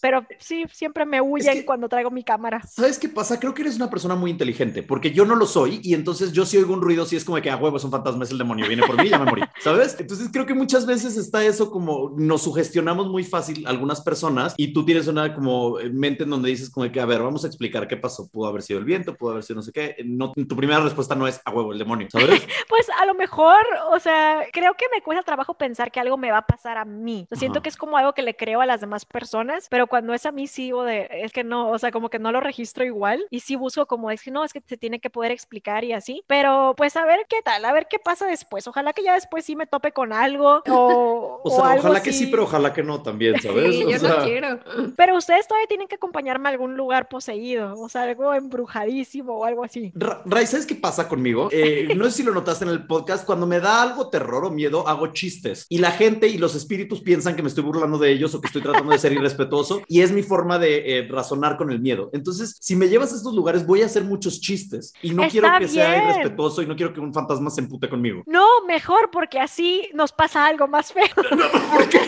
Pero 0.01 0.25
sí, 0.39 0.65
siempre 0.71 1.05
me 1.05 1.21
huyen 1.21 1.53
que- 1.59 1.65
cuando 1.65 1.89
traigo 1.89 2.11
mi 2.11 2.23
cámara. 2.23 2.61
¿Sabes 2.67 2.99
qué 2.99 3.09
pasa? 3.09 3.39
Creo 3.39 3.53
que 3.53 3.61
eres 3.61 3.75
una 3.75 3.89
persona 3.89 4.15
muy 4.15 4.31
inteligente, 4.31 4.83
porque 4.83 5.11
yo 5.11 5.25
no 5.25 5.35
lo 5.35 5.45
soy 5.45 5.79
y 5.83 5.93
entonces 5.93 6.31
yo 6.31 6.45
si 6.45 6.57
oigo 6.57 6.73
un 6.73 6.81
ruido, 6.81 7.05
sí 7.05 7.15
es 7.15 7.25
como 7.25 7.41
que, 7.41 7.49
a 7.49 7.57
huevo, 7.57 7.77
es 7.77 7.83
un 7.83 7.91
fantasma, 7.91 8.23
es 8.23 8.31
el 8.31 8.37
demonio, 8.37 8.67
viene 8.67 8.83
por 8.85 9.01
mí, 9.01 9.09
ya 9.09 9.19
me 9.19 9.25
morí, 9.25 9.41
¿sabes? 9.63 9.95
Entonces 9.99 10.29
creo 10.31 10.45
que 10.45 10.53
muchas 10.53 10.85
veces 10.85 11.17
está 11.17 11.43
eso 11.45 11.71
como 11.71 12.11
nos 12.17 12.43
sugestionamos 12.43 13.07
muy 13.07 13.23
fácil 13.23 13.65
algunas 13.67 14.01
personas 14.01 14.53
y 14.57 14.73
tú 14.73 14.85
tienes 14.85 15.07
una 15.07 15.33
como 15.33 15.79
mente 15.93 16.23
en 16.23 16.29
donde 16.29 16.49
dices 16.49 16.69
como 16.69 16.89
que, 16.91 16.99
a 16.99 17.05
ver, 17.05 17.21
vamos 17.21 17.43
a 17.43 17.47
explicar 17.47 17.87
qué 17.87 17.97
pasó. 17.97 18.29
Pudo 18.29 18.47
haber 18.47 18.61
sido 18.61 18.79
el 18.79 18.85
viento, 18.85 19.15
pudo 19.15 19.31
haber 19.31 19.43
sido 19.43 19.57
no 19.57 19.61
sé 19.61 19.71
qué. 19.71 19.95
No, 20.05 20.33
tu 20.33 20.55
primera 20.55 20.79
respuesta 20.79 21.15
no 21.15 21.27
es 21.27 21.41
a 21.45 21.51
huevo, 21.51 21.71
el 21.73 21.79
demonio, 21.79 22.07
¿sabes? 22.11 22.27
Pues 22.69 22.87
a 22.99 23.05
lo 23.05 23.13
mejor, 23.15 23.61
o 23.91 23.99
sea, 23.99 24.43
creo 24.51 24.73
que 24.75 24.85
me 24.93 25.01
cuesta 25.01 25.23
trabajo 25.23 25.53
pensar 25.55 25.91
que 25.91 25.99
algo 25.99 26.17
me 26.17 26.31
va 26.31 26.39
a 26.39 26.45
pasar 26.45 26.77
a 26.77 26.85
mí. 26.85 27.23
O 27.25 27.27
sea, 27.29 27.39
siento 27.39 27.59
Ajá. 27.59 27.63
que 27.63 27.69
es 27.69 27.77
como 27.77 27.97
algo 27.97 28.13
que 28.13 28.21
le 28.21 28.35
creo 28.35 28.61
a 28.61 28.65
las 28.65 28.81
demás 28.81 29.05
personas, 29.05 29.67
pero 29.69 29.87
cuando 29.87 30.13
es 30.13 30.25
a 30.25 30.31
mí 30.31 30.47
sí 30.47 30.63
digo 30.65 30.83
de, 30.83 31.07
es 31.11 31.31
que 31.31 31.43
no, 31.43 31.69
o 31.71 31.79
sea, 31.79 31.91
como 31.91 32.09
que 32.09 32.19
no 32.19 32.31
lo 32.31 32.41
registro 32.41 32.83
igual 32.83 33.25
y 33.29 33.39
sí 33.39 33.55
busco 33.55 33.85
como 33.85 34.11
es 34.11 34.21
que 34.21 34.31
no, 34.31 34.43
es 34.43 34.51
que 34.53 34.61
se 34.65 34.77
tiene 34.77 34.99
que 34.99 35.09
poder 35.09 35.31
explicar 35.31 35.83
y 35.83 35.93
así, 35.93 36.23
pero 36.27 36.73
pues 36.75 36.95
a 36.97 37.05
ver 37.05 37.21
qué 37.29 37.41
tal, 37.43 37.63
a 37.63 37.71
ver 37.73 37.87
qué 37.89 37.99
pasa 37.99 38.25
después. 38.27 38.67
Ojalá 38.67 38.91
que 38.93 39.03
ya 39.03 39.13
después 39.13 39.45
sí 39.45 39.55
me 39.55 39.67
tope 39.67 39.91
con 39.91 40.11
algo 40.11 40.61
o, 40.67 41.41
O 41.43 41.49
sea, 41.49 41.71
algo 41.71 41.79
ojalá 41.85 42.01
que 42.03 42.11
sí, 42.11 42.23
así. 42.23 42.31
pero 42.31 42.43
ojalá 42.43 42.73
que 42.73 42.83
no 42.83 43.01
también, 43.01 43.35
¿sabes? 43.41 43.75
Sí, 43.75 43.83
O 43.85 43.89
yo 43.89 43.99
sea, 43.99 44.09
no 44.17 44.23
quiero. 44.23 44.59
Pero 44.95 45.15
ustedes 45.15 45.47
todavía 45.47 45.67
tienen 45.67 45.76
que 45.85 45.95
acompañarme 45.95 46.49
a 46.49 46.51
algún 46.53 46.75
lugar 46.75 47.07
poseído, 47.09 47.79
o 47.79 47.89
sea, 47.89 48.03
algo 48.03 48.33
embrujadísimo 48.33 49.33
o 49.33 49.45
algo 49.45 49.63
así. 49.63 49.91
Ra- 49.93 50.23
Ray, 50.25 50.47
¿sabes 50.47 50.65
qué 50.65 50.73
pasa 50.75 51.07
conmigo? 51.07 51.49
Eh, 51.51 51.93
no 51.95 52.05
sé 52.05 52.11
si 52.11 52.23
lo 52.23 52.33
notaste 52.33 52.65
en 52.65 52.71
el 52.71 52.87
podcast, 52.87 53.25
cuando 53.25 53.45
me 53.45 53.59
da 53.59 53.83
algo 53.83 54.09
terror 54.09 54.45
o 54.45 54.49
miedo, 54.49 54.87
hago 54.87 55.07
chistes. 55.07 55.65
Y 55.69 55.77
la 55.77 55.91
gente 55.91 56.27
y 56.27 56.37
los 56.39 56.55
espíritus 56.55 57.01
piensan 57.01 57.35
que 57.35 57.43
me 57.43 57.49
estoy 57.49 57.63
burlando 57.63 57.97
de 57.99 58.11
ellos 58.11 58.33
o 58.33 58.41
que 58.41 58.47
estoy 58.47 58.61
tratando 58.63 58.91
de 58.91 58.97
ser 58.99 59.11
irrespetuoso. 59.13 59.81
Y 59.87 60.01
es 60.01 60.11
mi 60.11 60.23
forma 60.23 60.57
de 60.57 60.99
eh, 60.99 61.07
razonar 61.07 61.57
con 61.57 61.69
el 61.71 61.79
miedo. 61.79 62.09
Entonces, 62.13 62.57
si 62.59 62.75
me 62.75 62.87
llevas 62.87 63.13
a 63.13 63.17
estos 63.17 63.35
lugares, 63.35 63.65
voy 63.67 63.81
a 63.83 63.85
hacer 63.85 64.03
muchos 64.03 64.41
chistes. 64.41 64.93
Y 65.01 65.11
no 65.11 65.23
Está 65.23 65.31
quiero 65.31 65.49
que 65.59 65.67
sea 65.67 65.91
bien. 65.91 66.03
irrespetuoso 66.09 66.61
y 66.61 66.65
no 66.65 66.75
quiero 66.75 66.93
que 66.93 66.99
un 66.99 67.13
fantasma 67.13 67.49
se 67.49 67.61
empute 67.61 67.89
conmigo. 67.89 68.23
No, 68.25 68.45
mejor, 68.65 69.09
porque 69.11 69.39
así 69.39 69.89
nos 69.93 70.11
pasa 70.11 70.45
algo 70.45 70.67
más 70.67 70.93
feo. 70.93 71.03
¿Por 71.15 71.89
qué? 71.89 71.99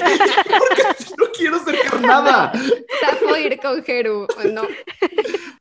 Porque 0.58 0.82
no 1.18 1.26
quiero 1.38 1.56
acercar 1.58 1.99
nada. 2.10 2.52
Zafo 3.02 3.38
ir 3.38 3.60
con 3.60 3.84
Jeru, 3.84 4.28
no. 4.54 4.64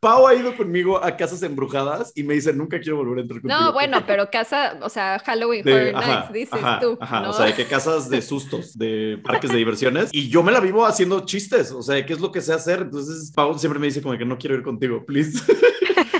Pau 0.01 0.27
ha 0.29 0.35
ido 0.35 0.57
conmigo 0.57 1.03
a 1.03 1.17
casas 1.17 1.43
embrujadas 1.43 2.13
y 2.15 2.23
me 2.23 2.35
dice, 2.35 2.53
nunca 2.53 2.79
quiero 2.81 2.99
volver 2.99 3.19
a 3.19 3.23
entrar 3.23 3.41
contigo. 3.41 3.61
No, 3.61 3.73
bueno, 3.73 4.05
pero 4.07 4.31
casa, 4.31 4.79
o 4.83 4.89
sea, 4.89 5.19
Halloween 5.19 5.65
De- 5.65 5.73
Horror 5.91 5.97
ajá, 5.97 6.07
Nights, 6.21 6.33
dices 6.33 6.53
ajá, 6.63 6.79
tú. 6.81 6.97
ajá, 7.01 7.21
¿no? 7.21 7.31
o 7.31 7.33
sea, 7.33 7.47
de 7.47 7.55
que 7.55 7.65
casas 7.67 8.09
de 8.09 8.23
sustos, 8.23 8.79
de 8.79 9.21
parques 9.25 9.51
de 9.51 9.57
diversiones, 9.59 10.11
y 10.13 10.29
yo 10.29 10.43
me 10.45 10.53
la 10.53 10.61
vivo 10.61 10.87
haciendo 10.87 11.27
chistes, 11.27 11.73
o 11.73 11.83
sea, 11.83 12.05
¿qué 12.07 12.13
es 12.13 12.21
lo 12.21 12.31
que 12.31 12.41
sé 12.41 12.53
hacer? 12.53 12.83
Entonces, 12.83 13.33
Pau 13.35 13.59
siempre 13.59 13.81
me 13.81 13.87
dice 13.89 14.01
como 14.03 14.17
que 14.17 14.25
no 14.25 14.39
quiero 14.39 14.55
ir 14.55 14.63
contigo, 14.63 15.05
please. 15.05 15.41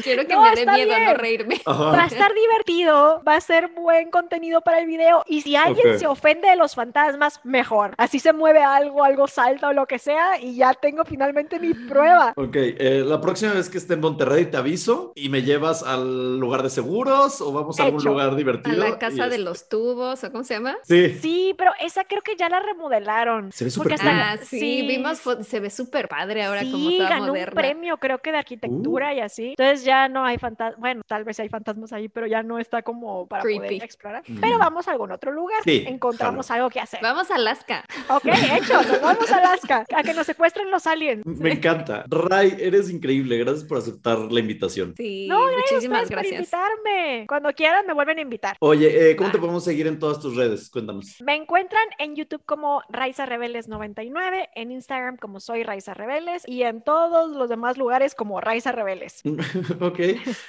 Quiero 0.09 0.27
que 0.27 0.35
No, 0.35 0.43
me 0.43 0.51
dé 0.55 0.67
miedo 0.67 0.93
no 0.93 0.99
bien. 1.01 1.15
reírme. 1.17 1.61
Ajá. 1.65 1.85
Va 1.85 2.03
a 2.05 2.07
estar 2.07 2.33
divertido, 2.35 3.23
va 3.27 3.37
a 3.37 3.41
ser 3.41 3.69
buen 3.69 4.11
contenido 4.11 4.61
para 4.61 4.79
el 4.81 4.87
video 4.87 5.23
y 5.27 5.43
si 5.43 5.55
alguien 5.57 5.99
se 5.99 6.07
ofende 6.07 6.49
de 6.49 6.57
los 6.57 6.75
fantasmas, 6.75 7.41
mejor. 7.45 7.95
Así 7.99 8.19
se 8.19 8.33
mueve 8.33 8.63
algo, 8.63 9.05
algo 9.05 9.27
salta 9.29 9.69
o 9.69 9.73
lo 9.73 9.87
que 9.87 9.99
sea 9.99 10.41
y 10.41 10.57
ya 10.57 10.75
tengo 10.75 11.05
finalmente 11.05 11.59
mi 11.61 11.73
prueba. 11.89 12.33
Ok, 12.37 12.57
eh, 12.57 13.03
la 13.05 13.21
próxima 13.21 13.53
vez 13.53 13.69
que 13.69 13.79
esté 13.79 13.95
en 13.95 14.01
Monterrey 14.01 14.47
te 14.47 14.57
aviso 14.57 15.13
y 15.15 15.29
me 15.29 15.43
llevas 15.43 15.83
al 15.83 16.39
lugar 16.39 16.63
de 16.63 16.71
seguros 16.71 17.41
o 17.41 17.53
vamos 17.53 17.79
a 17.81 17.85
algún 17.85 18.03
lugar 18.05 18.31
A 18.31 18.35
divertido. 18.35 18.77
la 18.77 18.99
casa 18.99 19.15
y 19.15 19.19
de 19.19 19.25
este- 19.27 19.39
los 19.39 19.69
tubos, 19.69 20.23
¿o 20.25 20.33
cómo 20.33 20.45
se 20.45 20.55
llama? 20.55 20.77
Sí. 20.85 21.15
Sí, 21.21 21.55
pero 21.59 21.73
esa 21.81 22.05
creo 22.05 22.23
que 22.23 22.37
ya 22.37 22.49
la 22.49 22.61
remodelaron. 22.61 23.53
Se 23.53 23.65
ve 23.65 23.71
súper 23.71 23.95
hasta- 23.95 24.09
Ah, 24.33 24.37
sí, 24.43 24.87
vimos, 24.87 25.21
se 25.43 25.61
ve 25.61 25.71
súper 25.71 26.09
padre 26.09 26.45
ahora 26.45 26.63
como 26.63 26.77
Sí, 26.89 26.97
toda 26.99 27.09
ganó 27.11 27.27
moderna. 27.29 27.53
un 27.53 27.55
premio, 27.57 27.97
creo 27.99 28.19
que 28.19 28.33
de 28.33 28.39
arquitectura 28.39 29.15
y 29.15 29.21
así. 29.21 29.49
Entonces 29.51 29.85
ya 29.85 29.98
no 30.07 30.25
hay 30.25 30.39
fantasmas, 30.39 30.79
bueno, 30.79 31.03
tal 31.07 31.25
vez 31.25 31.41
hay 31.41 31.49
fantasmas 31.49 31.93
ahí, 31.93 32.09
pero 32.09 32.27
ya 32.29 32.43
no 32.45 32.59
está 32.61 32.83
como 32.83 33.27
para 33.27 33.43
Creepy. 33.43 33.59
poder 33.59 33.83
explorar. 33.83 34.23
Mm. 34.29 34.41
Pero 34.41 34.59
vamos 34.59 34.87
a 34.87 34.93
algún 34.93 35.11
otro 35.11 35.33
lugar, 35.33 35.63
Sí, 35.65 35.85
encontramos 35.89 36.51
algo 36.53 36.71
que 36.71 36.79
hacer. 36.79 37.01
Vamos 37.03 37.31
a 37.31 37.37
Alaska. 37.37 37.85
Ok, 38.09 38.27
hecho, 38.27 38.75
nos 38.75 39.01
vamos 39.03 39.33
a 39.33 39.39
Alaska, 39.39 39.85
a 39.97 40.03
que 40.03 40.15
nos 40.15 40.27
secuestren 40.27 40.71
los 40.71 40.87
aliens. 40.87 41.25
Me 41.25 41.53
encanta. 41.53 42.05
Ray, 42.09 42.55
eres 42.61 42.91
increíble. 42.91 43.39
Gracias 43.39 43.65
por 43.65 43.79
aceptar 43.79 44.19
la 44.19 44.41
invitación. 44.41 44.95
Sí, 44.97 45.27
No, 45.29 45.41
gracias 45.47 45.73
muchísimas 45.73 46.03
ustedes 46.03 46.09
por 46.09 46.31
gracias. 46.31 46.53
invitarme. 46.53 47.27
Cuando 47.27 47.53
quieran 47.55 47.87
me 47.87 47.95
vuelven 47.95 48.19
a 48.19 48.21
invitar. 48.21 48.57
Oye, 48.61 49.11
eh, 49.11 49.17
¿cómo 49.17 49.31
te 49.31 49.39
podemos 49.39 49.65
seguir 49.65 49.87
en 49.87 49.99
todas 49.99 50.21
tus 50.21 50.37
redes? 50.37 50.69
Cuéntanos. 50.71 51.17
Me 51.25 51.35
encuentran 51.37 51.83
en 51.99 52.15
YouTube 52.17 52.43
como 52.45 52.83
Raiza 52.91 53.25
Rebeldes 53.25 53.69
99, 53.69 54.51
en 54.55 54.71
Instagram 54.73 55.17
como 55.17 55.41
Soy 55.41 55.63
Raiza 55.63 55.95
Rebeldes 55.95 56.43
y 56.47 56.63
en 56.65 56.83
todos 56.83 57.31
los 57.37 57.49
demás 57.49 57.79
lugares 57.79 58.15
como 58.15 58.41
Raiza 58.41 58.73
Rebeldes. 58.73 59.23
ok, 59.89 60.01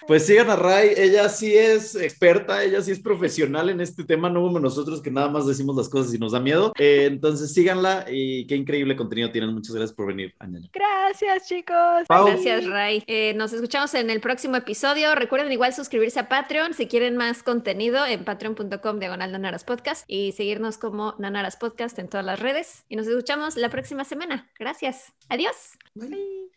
pues 0.07 0.25
sigan 0.25 0.49
a 0.49 0.55
Ray. 0.55 0.93
Ella 0.95 1.29
sí 1.29 1.55
es 1.55 1.95
experta, 1.95 2.63
ella 2.63 2.81
sí 2.81 2.91
es 2.91 2.99
profesional 2.99 3.69
en 3.69 3.81
este 3.81 4.03
tema, 4.03 4.29
no 4.29 4.41
como 4.41 4.59
nosotros 4.59 5.01
que 5.01 5.11
nada 5.11 5.29
más 5.29 5.45
decimos 5.45 5.75
las 5.75 5.89
cosas 5.89 6.13
y 6.13 6.17
nos 6.17 6.31
da 6.31 6.39
miedo. 6.39 6.73
Eh, 6.77 7.05
entonces 7.05 7.53
síganla 7.53 8.05
y 8.09 8.45
qué 8.47 8.55
increíble 8.55 8.95
contenido 8.95 9.31
tienen. 9.31 9.53
Muchas 9.53 9.75
gracias 9.75 9.95
por 9.95 10.07
venir, 10.07 10.33
Añaña. 10.39 10.69
Gracias, 10.73 11.47
chicos. 11.47 12.05
Pau. 12.07 12.27
Gracias, 12.27 12.65
Ray. 12.67 13.03
Eh, 13.07 13.33
nos 13.35 13.53
escuchamos 13.53 13.93
en 13.93 14.09
el 14.09 14.21
próximo 14.21 14.55
episodio. 14.57 15.15
Recuerden 15.15 15.51
igual 15.51 15.73
suscribirse 15.73 16.19
a 16.19 16.29
Patreon 16.29 16.73
si 16.73 16.87
quieren 16.87 17.17
más 17.17 17.43
contenido 17.43 18.05
en 18.05 18.23
patreon.com 18.23 18.99
diagonal 18.99 19.31
Nanaras 19.31 19.63
Podcast 19.63 20.03
y 20.07 20.31
seguirnos 20.33 20.77
como 20.77 21.15
Nanaras 21.19 21.57
Podcast 21.57 21.97
en 21.99 22.07
todas 22.07 22.25
las 22.25 22.39
redes. 22.39 22.85
Y 22.89 22.95
nos 22.95 23.07
escuchamos 23.07 23.55
la 23.55 23.69
próxima 23.69 24.03
semana. 24.03 24.49
Gracias. 24.57 25.13
Adiós. 25.29 25.77
Bye. 25.95 26.49